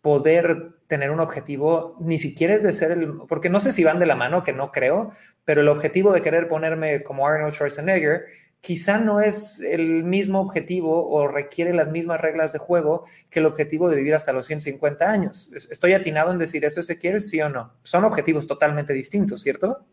poder 0.00 0.77
tener 0.88 1.10
un 1.10 1.20
objetivo, 1.20 1.96
ni 2.00 2.18
siquiera 2.18 2.54
es 2.54 2.64
de 2.64 2.72
ser 2.72 2.90
el, 2.90 3.12
porque 3.28 3.50
no 3.50 3.60
sé 3.60 3.70
si 3.72 3.84
van 3.84 4.00
de 4.00 4.06
la 4.06 4.16
mano, 4.16 4.42
que 4.42 4.52
no 4.52 4.72
creo, 4.72 5.12
pero 5.44 5.60
el 5.60 5.68
objetivo 5.68 6.12
de 6.12 6.22
querer 6.22 6.48
ponerme 6.48 7.02
como 7.02 7.28
Arnold 7.28 7.52
Schwarzenegger 7.52 8.24
quizá 8.60 8.98
no 8.98 9.20
es 9.20 9.60
el 9.60 10.02
mismo 10.02 10.40
objetivo 10.40 11.08
o 11.08 11.28
requiere 11.28 11.72
las 11.72 11.90
mismas 11.90 12.20
reglas 12.20 12.52
de 12.52 12.58
juego 12.58 13.04
que 13.30 13.38
el 13.38 13.46
objetivo 13.46 13.88
de 13.88 13.96
vivir 13.96 14.14
hasta 14.14 14.32
los 14.32 14.46
150 14.46 15.08
años. 15.08 15.50
¿Estoy 15.70 15.92
atinado 15.92 16.32
en 16.32 16.38
decir 16.38 16.64
eso, 16.64 16.80
Ezequiel? 16.80 17.20
¿Sí 17.20 17.40
o 17.40 17.48
no? 17.48 17.74
Son 17.82 18.04
objetivos 18.04 18.46
totalmente 18.46 18.92
distintos, 18.94 19.42
¿cierto? 19.42 19.86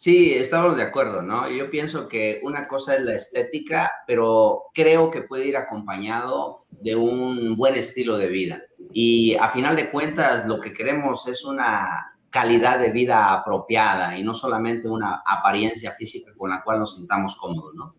Sí, 0.00 0.32
estamos 0.32 0.76
de 0.76 0.84
acuerdo, 0.84 1.22
¿no? 1.22 1.50
Yo 1.50 1.72
pienso 1.72 2.06
que 2.06 2.38
una 2.44 2.68
cosa 2.68 2.94
es 2.94 3.02
la 3.02 3.14
estética, 3.16 3.90
pero 4.06 4.66
creo 4.72 5.10
que 5.10 5.22
puede 5.22 5.48
ir 5.48 5.56
acompañado 5.56 6.66
de 6.70 6.94
un 6.94 7.56
buen 7.56 7.74
estilo 7.74 8.16
de 8.16 8.28
vida. 8.28 8.62
Y 8.92 9.34
a 9.34 9.48
final 9.48 9.74
de 9.74 9.90
cuentas, 9.90 10.46
lo 10.46 10.60
que 10.60 10.72
queremos 10.72 11.26
es 11.26 11.44
una 11.44 12.16
calidad 12.30 12.78
de 12.78 12.92
vida 12.92 13.34
apropiada 13.34 14.16
y 14.16 14.22
no 14.22 14.34
solamente 14.34 14.88
una 14.88 15.20
apariencia 15.26 15.90
física 15.90 16.30
con 16.36 16.50
la 16.50 16.62
cual 16.62 16.78
nos 16.78 16.94
sintamos 16.94 17.34
cómodos, 17.34 17.74
¿no? 17.74 17.96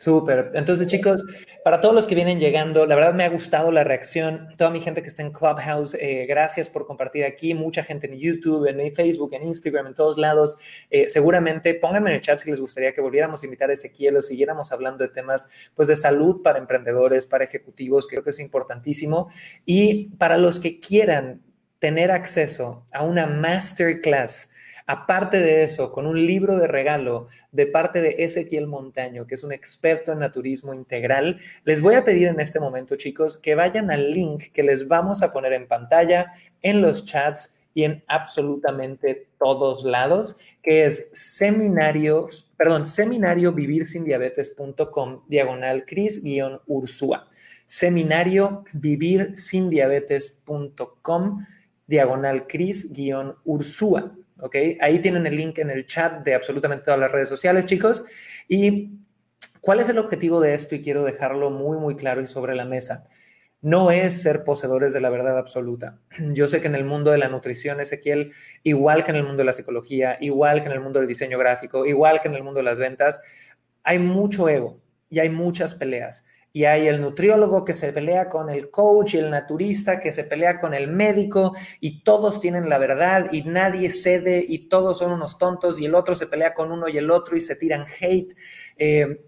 Súper. 0.00 0.52
Entonces, 0.54 0.86
chicos, 0.86 1.24
para 1.64 1.80
todos 1.80 1.92
los 1.92 2.06
que 2.06 2.14
vienen 2.14 2.38
llegando, 2.38 2.86
la 2.86 2.94
verdad 2.94 3.14
me 3.14 3.24
ha 3.24 3.28
gustado 3.28 3.72
la 3.72 3.82
reacción. 3.82 4.46
Toda 4.56 4.70
mi 4.70 4.80
gente 4.80 5.02
que 5.02 5.08
está 5.08 5.22
en 5.22 5.32
Clubhouse, 5.32 5.94
eh, 5.94 6.24
gracias 6.28 6.70
por 6.70 6.86
compartir 6.86 7.24
aquí. 7.24 7.52
Mucha 7.52 7.82
gente 7.82 8.06
en 8.06 8.16
YouTube, 8.16 8.68
en 8.68 8.94
Facebook, 8.94 9.34
en 9.34 9.42
Instagram, 9.42 9.88
en 9.88 9.94
todos 9.94 10.16
lados. 10.16 10.56
Eh, 10.88 11.08
seguramente 11.08 11.74
pónganme 11.74 12.10
en 12.10 12.16
el 12.16 12.22
chat 12.22 12.38
si 12.38 12.48
les 12.48 12.60
gustaría 12.60 12.94
que 12.94 13.00
volviéramos 13.00 13.42
a 13.42 13.46
invitar 13.46 13.70
a 13.70 13.72
Ezequiel 13.72 14.16
o 14.18 14.22
siguiéramos 14.22 14.70
hablando 14.70 15.02
de 15.02 15.10
temas 15.10 15.50
pues, 15.74 15.88
de 15.88 15.96
salud 15.96 16.42
para 16.42 16.60
emprendedores, 16.60 17.26
para 17.26 17.42
ejecutivos, 17.42 18.06
que 18.06 18.14
creo 18.14 18.22
que 18.22 18.30
es 18.30 18.38
importantísimo. 18.38 19.28
Y 19.66 20.10
para 20.16 20.38
los 20.38 20.60
que 20.60 20.78
quieran 20.78 21.42
tener 21.78 22.10
acceso 22.10 22.84
a 22.92 23.04
una 23.04 23.26
masterclass 23.26 24.50
Aparte 24.90 25.36
de 25.36 25.64
eso, 25.64 25.92
con 25.92 26.06
un 26.06 26.24
libro 26.24 26.56
de 26.56 26.66
regalo 26.66 27.28
de 27.52 27.66
parte 27.66 28.00
de 28.00 28.16
Ezequiel 28.20 28.66
Montaño, 28.66 29.26
que 29.26 29.34
es 29.34 29.44
un 29.44 29.52
experto 29.52 30.12
en 30.12 30.20
naturismo 30.20 30.72
integral, 30.72 31.40
les 31.64 31.82
voy 31.82 31.94
a 31.94 32.04
pedir 32.04 32.28
en 32.28 32.40
este 32.40 32.58
momento, 32.58 32.96
chicos, 32.96 33.36
que 33.36 33.54
vayan 33.54 33.90
al 33.90 34.10
link 34.10 34.44
que 34.50 34.62
les 34.62 34.88
vamos 34.88 35.22
a 35.22 35.30
poner 35.30 35.52
en 35.52 35.68
pantalla, 35.68 36.32
en 36.62 36.80
los 36.80 37.04
chats 37.04 37.54
y 37.74 37.84
en 37.84 38.02
absolutamente 38.08 39.28
todos 39.38 39.84
lados, 39.84 40.38
que 40.62 40.86
es 40.86 41.10
seminarios, 41.12 42.50
perdón, 42.56 42.88
seminario 42.88 43.52
vivir 43.52 43.88
sin 43.88 44.04
diabetes.com, 44.04 45.20
diagonal 45.28 45.84
Cris-Ursúa. 45.84 47.28
Seminario 47.66 48.64
vivir 48.72 49.36
sin 49.36 49.68
diabetes.com, 49.68 51.44
diagonal 51.88 52.46
Cris-Ursúa. 52.46 54.16
¿ok? 54.40 54.56
Ahí 54.80 55.00
tienen 55.00 55.26
el 55.26 55.34
link 55.34 55.58
en 55.58 55.70
el 55.70 55.86
chat 55.86 56.22
de 56.24 56.34
absolutamente 56.34 56.84
todas 56.84 57.00
las 57.00 57.10
redes 57.10 57.28
sociales, 57.28 57.66
chicos. 57.66 58.04
¿Y 58.46 59.00
cuál 59.60 59.80
es 59.80 59.88
el 59.88 59.98
objetivo 59.98 60.40
de 60.40 60.54
esto? 60.54 60.76
Y 60.76 60.80
quiero 60.80 61.02
dejarlo 61.02 61.50
muy, 61.50 61.78
muy 61.78 61.96
claro 61.96 62.20
y 62.20 62.26
sobre 62.26 62.54
la 62.54 62.64
mesa. 62.64 63.08
No 63.60 63.90
es 63.90 64.22
ser 64.22 64.44
poseedores 64.44 64.92
de 64.92 65.00
la 65.00 65.10
verdad 65.10 65.36
absoluta. 65.36 65.98
Yo 66.32 66.46
sé 66.46 66.60
que 66.60 66.68
en 66.68 66.76
el 66.76 66.84
mundo 66.84 67.10
de 67.10 67.18
la 67.18 67.28
nutrición, 67.28 67.80
Ezequiel, 67.80 68.32
igual 68.62 69.02
que 69.02 69.10
en 69.10 69.16
el 69.16 69.24
mundo 69.24 69.38
de 69.38 69.46
la 69.46 69.52
psicología, 69.52 70.16
igual 70.20 70.60
que 70.60 70.68
en 70.68 70.74
el 70.74 70.80
mundo 70.80 71.00
del 71.00 71.08
diseño 71.08 71.38
gráfico, 71.38 71.84
igual 71.84 72.20
que 72.20 72.28
en 72.28 72.34
el 72.34 72.44
mundo 72.44 72.58
de 72.58 72.64
las 72.64 72.78
ventas, 72.78 73.20
hay 73.82 73.98
mucho 73.98 74.48
ego 74.48 74.80
y 75.10 75.18
hay 75.18 75.30
muchas 75.30 75.74
peleas 75.74 76.26
y 76.52 76.64
hay 76.64 76.88
el 76.88 77.00
nutriólogo 77.00 77.64
que 77.64 77.72
se 77.72 77.92
pelea 77.92 78.28
con 78.28 78.50
el 78.50 78.70
coach 78.70 79.14
y 79.14 79.18
el 79.18 79.30
naturista 79.30 80.00
que 80.00 80.12
se 80.12 80.24
pelea 80.24 80.58
con 80.58 80.74
el 80.74 80.88
médico 80.88 81.54
y 81.80 82.02
todos 82.02 82.40
tienen 82.40 82.68
la 82.68 82.78
verdad 82.78 83.26
y 83.32 83.42
nadie 83.42 83.90
cede 83.90 84.44
y 84.46 84.68
todos 84.68 84.98
son 84.98 85.12
unos 85.12 85.38
tontos 85.38 85.80
y 85.80 85.86
el 85.86 85.94
otro 85.94 86.14
se 86.14 86.26
pelea 86.26 86.54
con 86.54 86.72
uno 86.72 86.88
y 86.88 86.98
el 86.98 87.10
otro 87.10 87.36
y 87.36 87.40
se 87.40 87.56
tiran 87.56 87.84
hate. 88.00 88.34
Eh, 88.76 89.24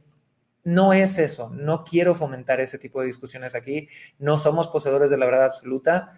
no 0.65 0.93
es 0.93 1.19
eso, 1.19 1.51
no 1.51 1.85
quiero 1.85 2.15
fomentar 2.15 2.61
ese 2.61 2.79
tipo 2.79 3.01
de 3.01 3.07
discusiones 3.07 3.55
aquí, 3.55 3.89
no 4.19 4.39
somos 4.39 4.69
poseedores 4.69 5.11
de 5.11 5.17
la 5.17 5.27
verdad 5.27 5.47
absoluta. 5.47 6.13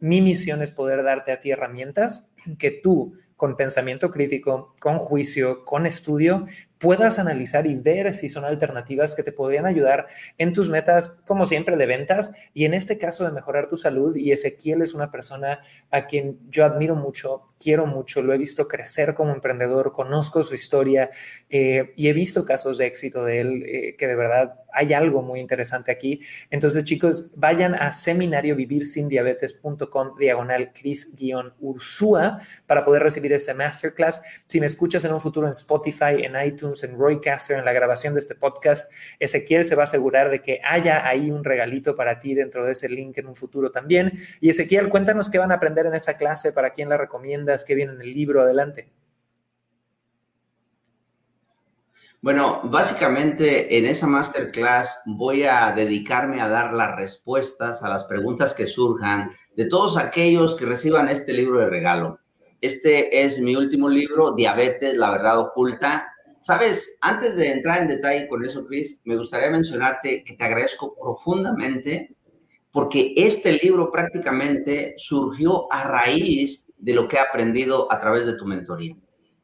Mi 0.00 0.22
misión 0.22 0.62
es 0.62 0.70
poder 0.70 1.02
darte 1.02 1.32
a 1.32 1.40
ti 1.40 1.50
herramientas 1.50 2.30
que 2.58 2.70
tú 2.70 3.14
con 3.38 3.56
pensamiento 3.56 4.10
crítico, 4.10 4.74
con 4.80 4.98
juicio, 4.98 5.64
con 5.64 5.86
estudio, 5.86 6.44
puedas 6.78 7.20
analizar 7.20 7.66
y 7.66 7.74
ver 7.74 8.14
si 8.14 8.28
son 8.28 8.44
alternativas 8.44 9.14
que 9.14 9.22
te 9.22 9.32
podrían 9.32 9.64
ayudar 9.64 10.06
en 10.38 10.52
tus 10.52 10.68
metas, 10.70 11.16
como 11.24 11.46
siempre, 11.46 11.76
de 11.76 11.86
ventas 11.86 12.32
y 12.52 12.64
en 12.64 12.74
este 12.74 12.98
caso 12.98 13.24
de 13.24 13.30
mejorar 13.30 13.68
tu 13.68 13.76
salud. 13.76 14.16
Y 14.16 14.32
Ezequiel 14.32 14.82
es 14.82 14.92
una 14.92 15.12
persona 15.12 15.60
a 15.90 16.06
quien 16.06 16.40
yo 16.50 16.64
admiro 16.64 16.96
mucho, 16.96 17.44
quiero 17.60 17.86
mucho, 17.86 18.22
lo 18.22 18.32
he 18.32 18.38
visto 18.38 18.66
crecer 18.66 19.14
como 19.14 19.32
emprendedor, 19.32 19.92
conozco 19.92 20.42
su 20.42 20.56
historia 20.56 21.10
eh, 21.48 21.92
y 21.96 22.08
he 22.08 22.12
visto 22.12 22.44
casos 22.44 22.76
de 22.78 22.86
éxito 22.86 23.24
de 23.24 23.40
él 23.40 23.62
eh, 23.66 23.94
que 23.96 24.08
de 24.08 24.16
verdad 24.16 24.62
hay 24.72 24.92
algo 24.92 25.22
muy 25.22 25.38
interesante 25.40 25.90
aquí. 25.92 26.20
Entonces, 26.50 26.84
chicos, 26.84 27.32
vayan 27.36 27.74
a 27.74 27.92
seminariovivirsindiabetes.com 27.92 30.18
diagonal 30.18 30.72
Cris-Ursúa 30.72 32.27
Para 32.66 32.84
poder 32.84 33.02
recibir 33.02 33.32
esta 33.32 33.54
masterclass. 33.54 34.20
Si 34.46 34.60
me 34.60 34.66
escuchas 34.66 35.04
en 35.04 35.12
un 35.12 35.20
futuro 35.20 35.46
en 35.46 35.52
Spotify, 35.52 36.22
en 36.22 36.34
iTunes, 36.44 36.82
en 36.84 36.98
Roycaster, 36.98 37.58
en 37.58 37.64
la 37.64 37.72
grabación 37.72 38.14
de 38.14 38.20
este 38.20 38.34
podcast, 38.34 38.92
Ezequiel 39.18 39.64
se 39.64 39.74
va 39.74 39.82
a 39.82 39.84
asegurar 39.84 40.30
de 40.30 40.42
que 40.42 40.60
haya 40.64 41.06
ahí 41.06 41.30
un 41.30 41.44
regalito 41.44 41.96
para 41.96 42.18
ti 42.18 42.34
dentro 42.34 42.64
de 42.64 42.72
ese 42.72 42.88
link 42.88 43.16
en 43.18 43.26
un 43.26 43.36
futuro 43.36 43.70
también. 43.70 44.12
Y 44.40 44.50
Ezequiel, 44.50 44.88
cuéntanos 44.88 45.30
qué 45.30 45.38
van 45.38 45.52
a 45.52 45.56
aprender 45.56 45.86
en 45.86 45.94
esa 45.94 46.16
clase, 46.16 46.52
para 46.52 46.70
quién 46.70 46.88
la 46.88 46.96
recomiendas, 46.96 47.64
qué 47.64 47.74
viene 47.74 47.92
en 47.92 48.00
el 48.02 48.12
libro, 48.12 48.42
adelante. 48.42 48.88
Bueno, 52.20 52.62
básicamente 52.64 53.78
en 53.78 53.86
esa 53.86 54.08
masterclass 54.08 55.02
voy 55.06 55.44
a 55.44 55.70
dedicarme 55.70 56.40
a 56.40 56.48
dar 56.48 56.74
las 56.74 56.96
respuestas 56.96 57.84
a 57.84 57.88
las 57.88 58.02
preguntas 58.04 58.54
que 58.54 58.66
surjan 58.66 59.30
de 59.54 59.66
todos 59.66 59.96
aquellos 59.96 60.56
que 60.56 60.66
reciban 60.66 61.08
este 61.08 61.32
libro 61.32 61.60
de 61.60 61.70
regalo. 61.70 62.18
Este 62.60 63.22
es 63.22 63.40
mi 63.40 63.54
último 63.54 63.88
libro, 63.88 64.32
Diabetes, 64.32 64.96
la 64.96 65.12
verdad 65.12 65.38
oculta. 65.38 66.12
Sabes, 66.40 66.98
antes 67.02 67.36
de 67.36 67.52
entrar 67.52 67.82
en 67.82 67.88
detalle 67.88 68.26
con 68.26 68.44
eso, 68.44 68.66
Chris, 68.66 69.00
me 69.04 69.16
gustaría 69.16 69.50
mencionarte 69.50 70.24
que 70.24 70.34
te 70.34 70.44
agradezco 70.44 70.96
profundamente 71.00 72.16
porque 72.72 73.14
este 73.16 73.60
libro 73.62 73.92
prácticamente 73.92 74.94
surgió 74.96 75.72
a 75.72 75.84
raíz 75.84 76.68
de 76.78 76.94
lo 76.94 77.06
que 77.06 77.14
he 77.14 77.20
aprendido 77.20 77.86
a 77.92 78.00
través 78.00 78.26
de 78.26 78.32
tu 78.32 78.44
mentoría. 78.44 78.96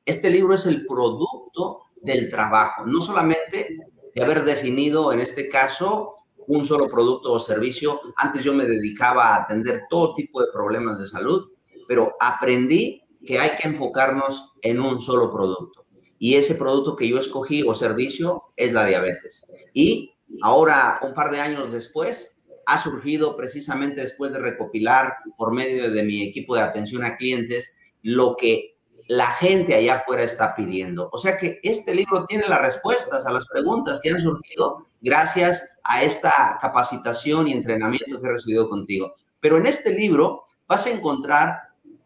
Este 0.05 0.29
libro 0.29 0.57
es 0.57 0.67
el 0.67 0.85
producto 0.87 1.84
del 2.05 2.31
trabajo, 2.31 2.85
no 2.87 3.03
solamente 3.03 3.79
de 4.15 4.23
haber 4.23 4.45
definido 4.45 5.13
en 5.13 5.21
este 5.21 5.49
caso 5.49 6.15
un 6.47 6.67
solo 6.67 6.89
producto 6.89 7.33
o 7.33 7.41
servicio. 7.41 8.01
Antes 8.17 8.45
yo 8.45 8.55
me 8.55 8.67
dedicaba 8.67 9.29
a 9.29 9.43
atender 9.43 9.85
todo 9.89 10.15
tipo 10.15 10.41
de 10.41 10.53
problemas 10.53 10.99
de 10.99 11.07
salud, 11.07 11.51
pero 11.89 12.15
aprendí 12.21 13.03
que 13.27 13.39
hay 13.39 13.57
que 13.57 13.69
enfocarnos 13.69 14.53
en 14.63 14.81
un 14.81 15.01
solo 15.01 15.31
producto. 15.31 15.87
Y 16.19 16.35
ese 16.35 16.55
producto 16.55 16.97
que 16.97 17.09
yo 17.09 17.19
escogí 17.19 17.63
o 17.67 17.75
servicio 17.75 18.45
es 18.57 18.73
la 18.73 18.87
diabetes. 18.87 19.51
Y 19.73 20.15
ahora, 20.43 21.01
un 21.03 21.15
par 21.15 21.31
de 21.31 21.41
años 21.41 21.73
después, 21.73 22.43
ha 22.67 22.83
surgido 22.83 23.37
precisamente 23.37 24.01
después 24.01 24.33
de 24.33 24.39
recopilar 24.39 25.15
por 25.37 25.53
medio 25.53 25.91
de 25.91 26.03
mi 26.03 26.23
equipo 26.23 26.55
de 26.55 26.63
atención 26.63 27.05
a 27.05 27.17
clientes 27.17 27.77
lo 28.03 28.37
que 28.37 28.74
la 29.07 29.27
gente 29.27 29.75
allá 29.75 29.97
afuera 29.97 30.23
está 30.23 30.55
pidiendo. 30.55 31.11
O 31.13 31.19
sea 31.19 31.37
que 31.37 31.61
este 31.63 31.95
libro 31.95 32.25
tiene 32.27 32.49
las 32.49 32.61
respuestas 32.61 33.27
a 33.27 33.33
las 33.33 33.47
preguntas 33.47 34.01
que 34.03 34.11
han 34.11 34.21
surgido 34.21 34.87
gracias 35.01 35.77
a 35.85 36.03
esta 36.03 36.59
capacitación 36.61 37.49
y 37.49 37.53
entrenamiento 37.53 38.21
que 38.21 38.27
he 38.27 38.33
recibido 38.33 38.69
contigo. 38.69 39.13
Pero 39.41 39.59
en 39.59 39.67
este 39.67 39.93
libro 39.93 40.45
vas 40.67 40.87
a 40.87 40.91
encontrar 40.91 41.59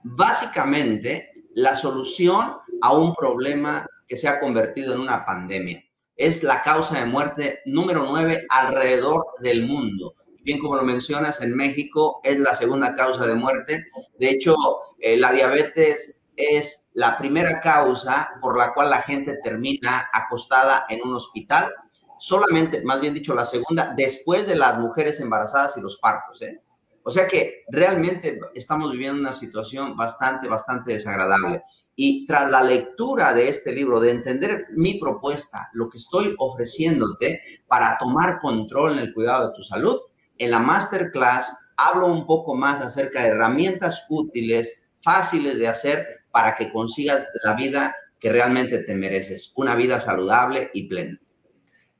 básicamente 0.03 1.30
la 1.55 1.74
solución 1.74 2.57
a 2.80 2.92
un 2.92 3.14
problema 3.14 3.86
que 4.07 4.16
se 4.16 4.28
ha 4.28 4.40
convertido 4.40 4.94
en 4.94 5.01
una 5.01 5.24
pandemia. 5.24 5.84
Es 6.16 6.42
la 6.42 6.62
causa 6.62 6.99
de 6.99 7.07
muerte 7.07 7.61
número 7.66 8.05
9 8.05 8.46
alrededor 8.49 9.24
del 9.40 9.66
mundo. 9.66 10.14
Bien 10.42 10.59
como 10.59 10.76
lo 10.76 10.82
mencionas, 10.82 11.42
en 11.42 11.55
México 11.55 12.20
es 12.24 12.40
la 12.40 12.55
segunda 12.55 12.94
causa 12.94 13.26
de 13.26 13.34
muerte. 13.34 13.86
De 14.18 14.30
hecho, 14.30 14.57
eh, 14.99 15.16
la 15.16 15.32
diabetes 15.32 16.18
es 16.36 16.88
la 16.99 17.16
primera 17.16 17.61
causa 17.61 18.28
por 18.40 18.59
la 18.59 18.74
cual 18.74 18.90
la 18.90 19.01
gente 19.01 19.38
termina 19.40 20.11
acostada 20.12 20.84
en 20.88 21.01
un 21.07 21.14
hospital, 21.14 21.72
solamente, 22.18 22.82
más 22.82 23.01
bien 23.01 23.14
dicho, 23.14 23.36
la 23.36 23.44
segunda, 23.44 23.94
después 23.96 24.49
de 24.49 24.57
las 24.57 24.80
mujeres 24.80 25.20
embarazadas 25.20 25.76
y 25.76 25.80
los 25.80 25.99
partos. 25.99 26.42
¿eh? 26.42 26.61
O 27.05 27.12
sea 27.12 27.28
que 27.28 27.62
realmente 27.68 28.40
estamos 28.53 28.90
viviendo 28.90 29.20
una 29.20 29.32
situación 29.32 29.96
bastante, 29.96 30.49
bastante 30.49 30.94
desagradable. 30.94 31.62
Y 31.94 32.26
tras 32.26 32.51
la 32.51 32.64
lectura 32.64 33.32
de 33.32 33.49
este 33.49 33.70
libro, 33.70 34.01
de 34.01 34.11
entender 34.11 34.66
mi 34.72 34.99
propuesta, 34.99 35.68
lo 35.74 35.88
que 35.88 35.99
estoy 35.99 36.34
ofreciéndote 36.36 37.62
para 37.68 37.96
tomar 37.99 38.40
control 38.40 38.94
en 38.94 38.99
el 38.99 39.14
cuidado 39.14 39.51
de 39.51 39.55
tu 39.55 39.62
salud, 39.62 40.01
en 40.36 40.51
la 40.51 40.59
masterclass 40.59 41.57
hablo 41.76 42.09
un 42.09 42.26
poco 42.26 42.57
más 42.57 42.80
acerca 42.80 43.22
de 43.22 43.28
herramientas 43.28 44.05
útiles, 44.09 44.88
fáciles 45.01 45.61
de 45.61 45.68
hacer 45.68 46.18
para 46.31 46.55
que 46.55 46.70
consigas 46.70 47.26
la 47.45 47.55
vida 47.55 47.97
que 48.18 48.31
realmente 48.31 48.79
te 48.79 48.95
mereces, 48.95 49.53
una 49.57 49.76
vida 49.76 50.01
saludable 50.01 50.70
y 50.74 50.89
plena. 50.89 51.20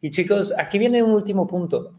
Y 0.01 0.11
chicos, 0.11 0.55
aquí 0.57 0.79
viene 0.79 1.03
un 1.03 1.11
último 1.11 1.47
punto. 1.47 1.95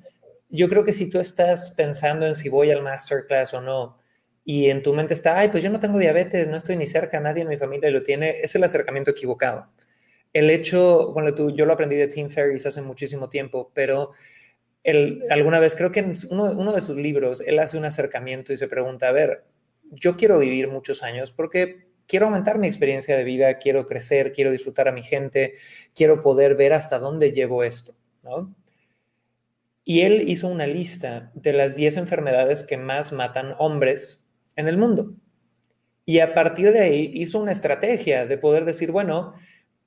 Yo 0.49 0.67
creo 0.67 0.83
que 0.83 0.93
si 0.93 1.09
tú 1.09 1.19
estás 1.19 1.71
pensando 1.71 2.25
en 2.25 2.35
si 2.35 2.49
voy 2.49 2.71
al 2.71 2.81
masterclass 2.81 3.53
o 3.53 3.61
no, 3.61 3.97
y 4.43 4.69
en 4.69 4.81
tu 4.81 4.93
mente 4.93 5.13
está, 5.13 5.37
ay, 5.37 5.49
pues 5.49 5.61
yo 5.63 5.69
no 5.69 5.79
tengo 5.79 5.99
diabetes, 5.99 6.47
no 6.47 6.57
estoy 6.57 6.75
ni 6.75 6.87
cerca, 6.87 7.19
nadie 7.19 7.43
en 7.43 7.49
mi 7.49 7.57
familia 7.57 7.91
lo 7.91 8.01
tiene, 8.01 8.39
es 8.41 8.55
el 8.55 8.63
acercamiento 8.63 9.11
equivocado. 9.11 9.67
El 10.33 10.49
hecho, 10.49 11.11
bueno, 11.13 11.35
tú, 11.35 11.55
yo 11.55 11.65
lo 11.65 11.73
aprendí 11.73 11.95
de 11.95 12.07
Tim 12.07 12.29
Ferriss 12.29 12.65
hace 12.65 12.81
muchísimo 12.81 13.29
tiempo, 13.29 13.71
pero 13.73 14.11
alguna 15.29 15.59
vez, 15.59 15.75
creo 15.75 15.91
que 15.91 15.99
en 15.99 16.13
uno, 16.31 16.45
uno 16.45 16.73
de 16.73 16.81
sus 16.81 16.95
libros, 16.95 17.41
él 17.41 17.59
hace 17.59 17.77
un 17.77 17.85
acercamiento 17.85 18.51
y 18.51 18.57
se 18.57 18.67
pregunta, 18.67 19.09
a 19.09 19.11
ver, 19.11 19.43
yo 19.91 20.15
quiero 20.17 20.39
vivir 20.39 20.67
muchos 20.67 21.03
años 21.03 21.31
porque 21.31 21.88
quiero 22.09 22.25
aumentar 22.25 22.57
mi 22.57 22.67
experiencia 22.67 23.15
de 23.15 23.23
vida, 23.23 23.59
quiero 23.59 23.85
crecer, 23.85 24.33
quiero 24.33 24.51
disfrutar 24.51 24.87
a 24.87 24.91
mi 24.91 25.03
gente, 25.03 25.53
quiero 25.95 26.21
poder 26.21 26.55
ver 26.55 26.73
hasta 26.73 26.97
dónde 26.97 27.31
llevo 27.31 27.63
esto, 27.63 27.95
¿no? 28.23 28.53
Y 29.85 30.01
él 30.01 30.27
hizo 30.27 30.47
una 30.47 30.67
lista 30.67 31.31
de 31.35 31.53
las 31.53 31.75
10 31.75 31.97
enfermedades 31.97 32.63
que 32.63 32.77
más 32.77 33.13
matan 33.13 33.55
hombres 33.59 34.25
en 34.55 34.67
el 34.67 34.77
mundo. 34.77 35.13
Y 36.05 36.19
a 36.19 36.33
partir 36.33 36.71
de 36.71 36.79
ahí 36.79 37.11
hizo 37.13 37.39
una 37.39 37.51
estrategia 37.51 38.25
de 38.25 38.37
poder 38.39 38.65
decir, 38.65 38.91
bueno, 38.91 39.33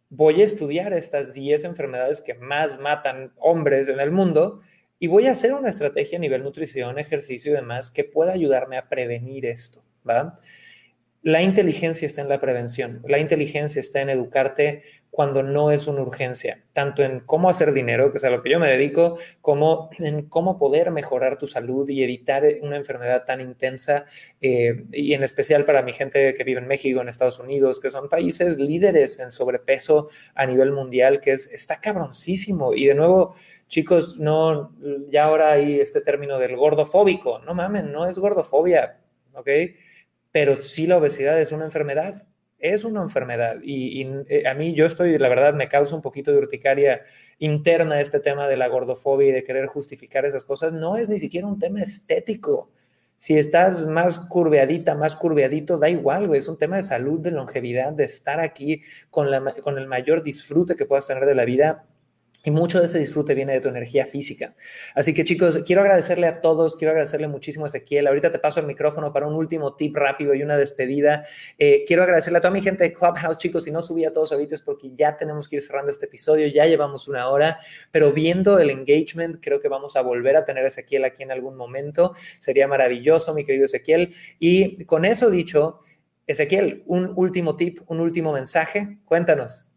voy 0.08 0.42
a 0.42 0.44
estudiar 0.44 0.92
estas 0.92 1.34
10 1.34 1.64
enfermedades 1.64 2.20
que 2.20 2.34
más 2.34 2.78
matan 2.78 3.32
hombres 3.38 3.88
en 3.88 3.98
el 3.98 4.12
mundo 4.12 4.60
y 5.00 5.08
voy 5.08 5.26
a 5.26 5.32
hacer 5.32 5.54
una 5.54 5.70
estrategia 5.70 6.18
a 6.18 6.20
nivel 6.20 6.44
nutrición, 6.44 7.00
ejercicio 7.00 7.50
y 7.50 7.56
demás 7.56 7.90
que 7.90 8.04
pueda 8.04 8.32
ayudarme 8.32 8.76
a 8.76 8.88
prevenir 8.88 9.44
esto, 9.46 9.84
¿va? 10.08 10.38
La 11.22 11.40
inteligencia 11.40 12.04
está 12.04 12.20
en 12.20 12.28
la 12.28 12.40
prevención, 12.40 13.00
la 13.06 13.20
inteligencia 13.20 13.78
está 13.78 14.00
en 14.00 14.10
educarte 14.10 14.82
cuando 15.08 15.42
no 15.42 15.70
es 15.70 15.86
una 15.86 16.00
urgencia, 16.00 16.64
tanto 16.72 17.02
en 17.04 17.20
cómo 17.20 17.48
hacer 17.48 17.72
dinero, 17.72 18.10
que 18.10 18.18
es 18.18 18.24
a 18.24 18.30
lo 18.30 18.42
que 18.42 18.50
yo 18.50 18.58
me 18.58 18.68
dedico, 18.68 19.18
como 19.40 19.90
en 19.98 20.22
cómo 20.22 20.58
poder 20.58 20.90
mejorar 20.90 21.38
tu 21.38 21.46
salud 21.46 21.88
y 21.88 22.02
evitar 22.02 22.44
una 22.62 22.76
enfermedad 22.76 23.24
tan 23.24 23.40
intensa, 23.40 24.06
eh, 24.40 24.84
y 24.90 25.12
en 25.12 25.22
especial 25.22 25.64
para 25.64 25.82
mi 25.82 25.92
gente 25.92 26.32
que 26.34 26.44
vive 26.44 26.60
en 26.60 26.66
México, 26.66 27.02
en 27.02 27.08
Estados 27.08 27.38
Unidos, 27.38 27.78
que 27.78 27.90
son 27.90 28.08
países 28.08 28.56
líderes 28.56 29.18
en 29.18 29.30
sobrepeso 29.30 30.08
a 30.34 30.46
nivel 30.46 30.72
mundial, 30.72 31.20
que 31.20 31.32
es, 31.32 31.46
está 31.52 31.78
cabroncísimo. 31.78 32.72
Y 32.72 32.86
de 32.86 32.94
nuevo, 32.94 33.34
chicos, 33.68 34.16
no, 34.18 34.74
ya 35.10 35.24
ahora 35.24 35.52
hay 35.52 35.78
este 35.78 36.00
término 36.00 36.38
del 36.38 36.56
gordofóbico, 36.56 37.38
no 37.40 37.54
mamen, 37.54 37.92
no 37.92 38.06
es 38.06 38.18
gordofobia, 38.18 38.98
¿ok? 39.34 39.48
Pero 40.33 40.61
sí 40.62 40.87
la 40.87 40.97
obesidad 40.97 41.39
es 41.41 41.53
una 41.53 41.66
enfermedad, 41.66 42.26
es 42.59 42.85
una 42.85 43.03
enfermedad. 43.03 43.57
Y, 43.62 44.07
eh, 44.28 44.49
a 44.49 44.55
mí 44.55 44.74
yo 44.74 44.87
estoy, 44.87 45.18
la 45.18 45.28
verdad, 45.28 45.55
me 45.55 45.68
causa 45.68 45.95
un 45.95 46.03
poquito 46.03 46.33
de 46.33 46.39
urticaria 46.39 47.03
interna 47.39 48.01
este 48.01 48.20
tema 48.20 48.49
de 48.49 48.57
la 48.57 48.68
gordofobia 48.68 49.28
y 49.28 49.33
de 49.33 49.43
querer 49.45 49.66
justificar 49.66 50.24
esas 50.24 50.45
cosas. 50.45 50.72
No 50.72 50.97
es 50.97 51.09
ni 51.09 51.18
siquiera 51.18 51.47
un 51.47 51.59
tema 51.59 51.83
estético. 51.83 52.70
Si 53.18 53.37
estás 53.39 53.87
más 53.87 54.18
curveadita, 54.18 54.95
más 54.95 55.14
curveadito, 55.16 55.78
da 55.78 55.89
igual, 55.89 56.28
güey. 56.28 56.41
Es 56.41 56.49
un 56.49 56.59
tema 56.59 56.76
de 56.76 56.83
salud, 56.83 57.20
de 57.20 57.30
longevidad, 57.30 57.93
de 57.93 58.05
estar 58.05 58.41
aquí 58.41 58.83
con, 59.11 59.30
la, 59.30 59.55
con 59.62 59.78
el 59.78 59.87
mayor 59.87 60.22
disfrute 60.22 60.76
que 60.76 60.87
puedas 60.87 61.07
tener 61.07 61.26
de 61.26 61.35
la 61.35 61.45
vida 61.45 61.87
y 62.45 62.51
mucho 62.51 62.80
de 62.80 62.86
ese 62.86 62.99
disfrute 62.99 63.34
viene 63.34 63.53
de 63.53 63.61
tu 63.61 63.68
energía 63.68 64.07
física. 64.07 64.55
Así 64.95 65.14
que 65.14 65.24
chicos, 65.24 65.62
quiero 65.66 65.82
agradecerle 65.82 66.26
a 66.26 66.40
todos, 66.40 66.76
quiero 66.76 66.90
agradecerle 66.90 67.28
muchísimo 67.28 67.64
a 67.64 67.68
Ezequiel. 67.68 68.07
Ahorita 68.07 68.30
te 68.30 68.38
paso 68.38 68.61
el 68.61 68.66
micrófono 68.66 69.12
para 69.12 69.26
un 69.26 69.34
último 69.34 69.74
tip 69.74 69.97
rápido 69.97 70.34
y 70.34 70.43
una 70.43 70.57
despedida. 70.57 71.24
Eh, 71.59 71.84
quiero 71.86 72.03
agradecerle 72.03 72.38
a 72.38 72.40
toda 72.40 72.53
mi 72.53 72.61
gente 72.61 72.84
de 72.84 72.93
Clubhouse, 72.93 73.38
chicos. 73.38 73.64
Si 73.64 73.70
no 73.70 73.80
subí 73.80 74.05
a 74.05 74.12
todos 74.12 74.32
ahorita 74.32 74.55
es 74.55 74.62
porque 74.62 74.90
ya 74.95 75.16
tenemos 75.16 75.49
que 75.49 75.57
ir 75.57 75.62
cerrando 75.62 75.90
este 75.90 76.07
episodio, 76.07 76.49
ya 76.49 76.66
llevamos 76.66 77.07
una 77.09 77.28
hora, 77.28 77.59
pero 77.90 78.12
viendo 78.12 78.59
el 78.59 78.70
engagement, 78.70 79.38
creo 79.40 79.61
que 79.61 79.68
vamos 79.68 79.97
a 79.97 80.03
volver 80.03 80.36
a 80.36 80.45
tener 80.45 80.64
a 80.64 80.68
Ezequiel 80.68 81.05
aquí 81.05 81.22
en 81.22 81.30
algún 81.30 81.57
momento. 81.57 82.14
Sería 82.40 82.66
maravilloso, 82.66 83.34
mi 83.34 83.45
querido 83.45 83.66
Ezequiel. 83.66 84.14
Y 84.38 84.84
con 84.84 85.05
eso 85.05 85.30
dicho, 85.30 85.80
Ezequiel, 86.26 86.82
un 86.86 87.12
último 87.14 87.57
tip, 87.57 87.80
un 87.86 88.01
último 88.01 88.32
mensaje. 88.32 88.99
Cuéntanos. 89.05 89.71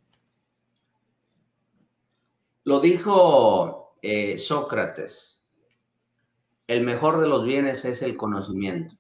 Lo 2.65 2.79
dijo 2.79 3.95
eh, 4.01 4.39
Sócrates, 4.39 5.39
el 6.65 6.81
mejor 6.81 7.21
de 7.21 7.27
los 7.27 7.45
bienes 7.45 7.85
es 7.85 8.01
el 8.01 8.17
conocimiento, 8.17 8.95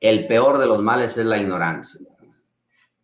el 0.00 0.28
peor 0.28 0.58
de 0.58 0.66
los 0.66 0.80
males 0.80 1.18
es 1.18 1.26
la 1.26 1.38
ignorancia. 1.38 2.06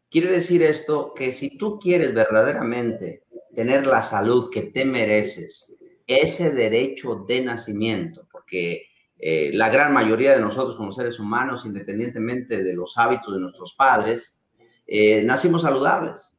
Quiere 0.08 0.30
decir 0.30 0.62
esto 0.62 1.12
que 1.12 1.32
si 1.32 1.58
tú 1.58 1.80
quieres 1.80 2.14
verdaderamente 2.14 3.24
tener 3.52 3.84
la 3.84 4.00
salud 4.00 4.48
que 4.48 4.62
te 4.62 4.84
mereces, 4.84 5.74
ese 6.06 6.52
derecho 6.52 7.24
de 7.26 7.42
nacimiento, 7.42 8.28
porque 8.30 8.86
eh, 9.18 9.50
la 9.54 9.70
gran 9.70 9.92
mayoría 9.92 10.34
de 10.34 10.40
nosotros 10.40 10.76
como 10.76 10.92
seres 10.92 11.18
humanos, 11.18 11.66
independientemente 11.66 12.62
de 12.62 12.74
los 12.74 12.96
hábitos 12.96 13.34
de 13.34 13.40
nuestros 13.40 13.74
padres, 13.74 14.40
eh, 14.86 15.24
nacimos 15.24 15.62
saludables. 15.62 16.33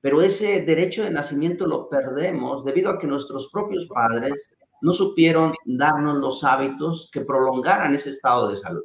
Pero 0.00 0.22
ese 0.22 0.62
derecho 0.62 1.02
de 1.02 1.10
nacimiento 1.10 1.66
lo 1.66 1.88
perdemos 1.88 2.64
debido 2.64 2.90
a 2.90 2.98
que 2.98 3.06
nuestros 3.06 3.48
propios 3.48 3.86
padres 3.86 4.56
no 4.80 4.92
supieron 4.92 5.54
darnos 5.64 6.18
los 6.18 6.44
hábitos 6.44 7.10
que 7.12 7.22
prolongaran 7.22 7.94
ese 7.94 8.10
estado 8.10 8.48
de 8.48 8.56
salud. 8.56 8.82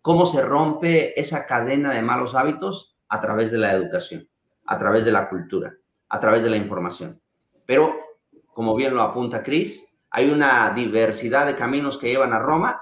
¿Cómo 0.00 0.26
se 0.26 0.40
rompe 0.40 1.18
esa 1.20 1.46
cadena 1.46 1.92
de 1.92 2.02
malos 2.02 2.34
hábitos? 2.34 2.96
A 3.08 3.20
través 3.20 3.50
de 3.50 3.58
la 3.58 3.72
educación, 3.72 4.28
a 4.66 4.78
través 4.78 5.04
de 5.04 5.12
la 5.12 5.28
cultura, 5.28 5.74
a 6.08 6.20
través 6.20 6.42
de 6.42 6.50
la 6.50 6.56
información. 6.56 7.20
Pero, 7.66 7.94
como 8.54 8.74
bien 8.74 8.94
lo 8.94 9.02
apunta 9.02 9.42
Cris, 9.42 9.86
hay 10.10 10.30
una 10.30 10.72
diversidad 10.74 11.46
de 11.46 11.56
caminos 11.56 11.98
que 11.98 12.08
llevan 12.08 12.32
a 12.32 12.38
Roma, 12.38 12.80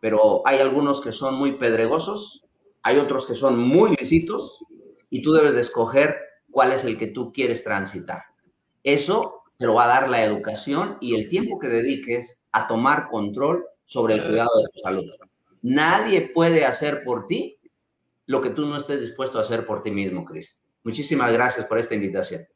pero 0.00 0.42
hay 0.44 0.58
algunos 0.58 1.00
que 1.00 1.12
son 1.12 1.36
muy 1.36 1.52
pedregosos, 1.52 2.46
hay 2.82 2.98
otros 2.98 3.26
que 3.26 3.34
son 3.34 3.58
muy 3.58 3.96
lisitos 3.96 4.62
y 5.08 5.22
tú 5.22 5.32
debes 5.32 5.54
de 5.54 5.62
escoger 5.62 6.25
cuál 6.56 6.72
es 6.72 6.84
el 6.84 6.96
que 6.96 7.08
tú 7.08 7.34
quieres 7.34 7.62
transitar. 7.64 8.22
Eso 8.82 9.42
te 9.58 9.66
lo 9.66 9.74
va 9.74 9.84
a 9.84 9.88
dar 9.88 10.08
la 10.08 10.24
educación 10.24 10.96
y 11.02 11.14
el 11.14 11.28
tiempo 11.28 11.58
que 11.58 11.68
dediques 11.68 12.46
a 12.50 12.66
tomar 12.66 13.10
control 13.10 13.66
sobre 13.84 14.14
el 14.14 14.22
cuidado 14.22 14.48
de 14.56 14.68
tu 14.72 14.78
salud. 14.78 15.04
Nadie 15.60 16.30
puede 16.32 16.64
hacer 16.64 17.04
por 17.04 17.26
ti 17.26 17.58
lo 18.24 18.40
que 18.40 18.48
tú 18.48 18.64
no 18.64 18.78
estés 18.78 19.02
dispuesto 19.02 19.36
a 19.36 19.42
hacer 19.42 19.66
por 19.66 19.82
ti 19.82 19.90
mismo, 19.90 20.24
Chris. 20.24 20.62
Muchísimas 20.82 21.30
gracias 21.30 21.66
por 21.66 21.78
esta 21.78 21.94
invitación. 21.94 22.46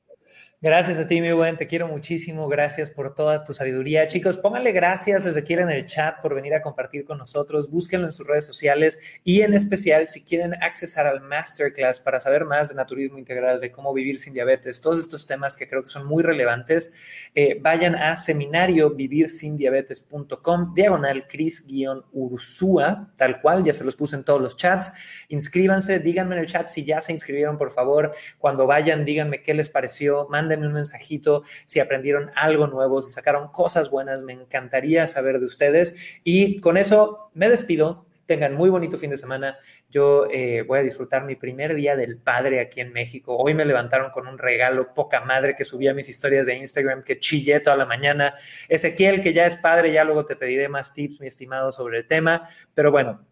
Gracias 0.63 0.99
a 0.99 1.07
ti, 1.07 1.23
mi 1.23 1.33
buen, 1.33 1.57
te 1.57 1.67
quiero 1.67 1.89
muchísimo. 1.89 2.47
Gracias 2.47 2.91
por 2.91 3.15
toda 3.15 3.45
tu 3.45 3.55
sabiduría. 3.55 4.07
Chicos, 4.09 4.37
pónganle 4.37 4.73
gracias 4.73 5.25
desde 5.25 5.41
aquí 5.41 5.55
en 5.55 5.71
el 5.71 5.87
chat 5.87 6.21
por 6.21 6.35
venir 6.35 6.53
a 6.53 6.61
compartir 6.61 7.07
con 7.07 7.17
nosotros. 7.17 7.71
Búsquenlo 7.71 8.07
en 8.07 8.13
sus 8.13 8.27
redes 8.27 8.45
sociales 8.45 8.99
y 9.25 9.41
en 9.41 9.55
especial 9.55 10.07
si 10.07 10.23
quieren 10.23 10.53
accesar 10.63 11.07
al 11.07 11.23
masterclass 11.23 11.99
para 11.99 12.21
saber 12.21 12.45
más 12.45 12.69
de 12.69 12.75
naturismo 12.75 13.17
integral, 13.17 13.59
de 13.59 13.73
cómo 13.73 13.95
vivir 13.95 14.19
sin 14.19 14.35
diabetes, 14.35 14.83
todos 14.83 15.01
estos 15.01 15.27
temas 15.27 15.57
que 15.57 15.67
creo 15.67 15.81
que 15.83 15.89
son 15.89 16.07
muy 16.07 16.23
relevantes, 16.23 16.93
eh, 17.35 17.59
vayan 17.59 17.95
a 17.95 18.19
seminario 18.19 18.91
vivirsindiabetes.com, 18.91 20.75
diagonal 20.75 21.27
Cris-Ursúa, 21.27 23.15
tal 23.17 23.41
cual, 23.41 23.65
ya 23.65 23.73
se 23.73 23.83
los 23.83 23.97
puse 23.97 24.15
en 24.15 24.25
todos 24.25 24.43
los 24.43 24.59
chats. 24.59 24.93
Inscríbanse, 25.31 26.01
díganme 26.01 26.37
en 26.37 26.43
el 26.43 26.49
chat 26.49 26.69
si 26.69 26.85
ya 26.85 27.01
se 27.01 27.13
inscribieron, 27.13 27.57
por 27.57 27.71
favor. 27.71 28.13
Cuando 28.37 28.67
vayan, 28.67 29.07
díganme 29.07 29.41
qué 29.41 29.55
les 29.55 29.71
pareció. 29.71 30.29
Manden 30.51 30.67
un 30.67 30.73
mensajito 30.73 31.45
si 31.65 31.79
aprendieron 31.79 32.33
algo 32.35 32.67
nuevo, 32.67 33.03
si 33.03 33.13
sacaron 33.13 33.53
cosas 33.53 33.89
buenas, 33.89 34.23
me 34.23 34.33
encantaría 34.33 35.07
saber 35.07 35.39
de 35.39 35.47
ustedes. 35.47 35.95
Y 36.25 36.61
con 36.61 36.77
eso 36.77 37.31
me 37.35 37.49
despido. 37.49 38.07
Tengan 38.27 38.55
muy 38.55 38.71
bonito 38.71 38.97
fin 38.97 39.11
de 39.11 39.17
semana. 39.17 39.59
Yo 39.89 40.27
eh, 40.31 40.63
voy 40.63 40.81
a 40.81 40.83
disfrutar 40.83 41.25
mi 41.25 41.37
primer 41.37 41.75
día 41.75 41.97
del 41.97 42.17
padre 42.17 42.61
aquí 42.61 42.81
en 42.81 42.93
México. 42.93 43.37
Hoy 43.37 43.55
me 43.55 43.65
levantaron 43.65 44.11
con 44.11 44.27
un 44.27 44.39
regalo 44.39 44.93
poca 44.95 45.21
madre 45.21 45.55
que 45.57 45.65
subí 45.65 45.89
a 45.89 45.95
mis 45.95 46.09
historias 46.09 46.47
de 46.47 46.55
Instagram 46.55 47.03
que 47.03 47.19
chillé 47.19 47.61
toda 47.61 47.77
la 47.77 47.87
mañana. 47.87 48.35
Ezequiel, 48.69 49.21
que 49.21 49.33
ya 49.33 49.47
es 49.47 49.57
padre, 49.57 49.93
ya 49.93 50.05
luego 50.05 50.25
te 50.27 50.37
pediré 50.37 50.69
más 50.69 50.93
tips, 50.93 51.21
mi 51.21 51.27
estimado, 51.27 51.73
sobre 51.73 51.99
el 51.99 52.07
tema. 52.07 52.49
Pero 52.75 52.93
bueno, 52.93 53.25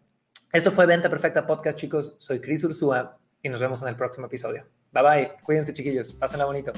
esto 0.51 0.71
fue 0.71 0.85
Venta 0.85 1.09
Perfecta 1.09 1.45
Podcast, 1.45 1.77
chicos. 1.77 2.15
Soy 2.17 2.39
Cris 2.39 2.63
Ursúa 2.63 3.17
y 3.41 3.49
nos 3.49 3.61
vemos 3.61 3.81
en 3.81 3.89
el 3.89 3.95
próximo 3.95 4.27
episodio. 4.27 4.65
Bye 4.91 5.03
bye. 5.03 5.31
Cuídense, 5.43 5.73
chiquillos. 5.73 6.13
Pásenla 6.13 6.45
bonito. 6.45 6.73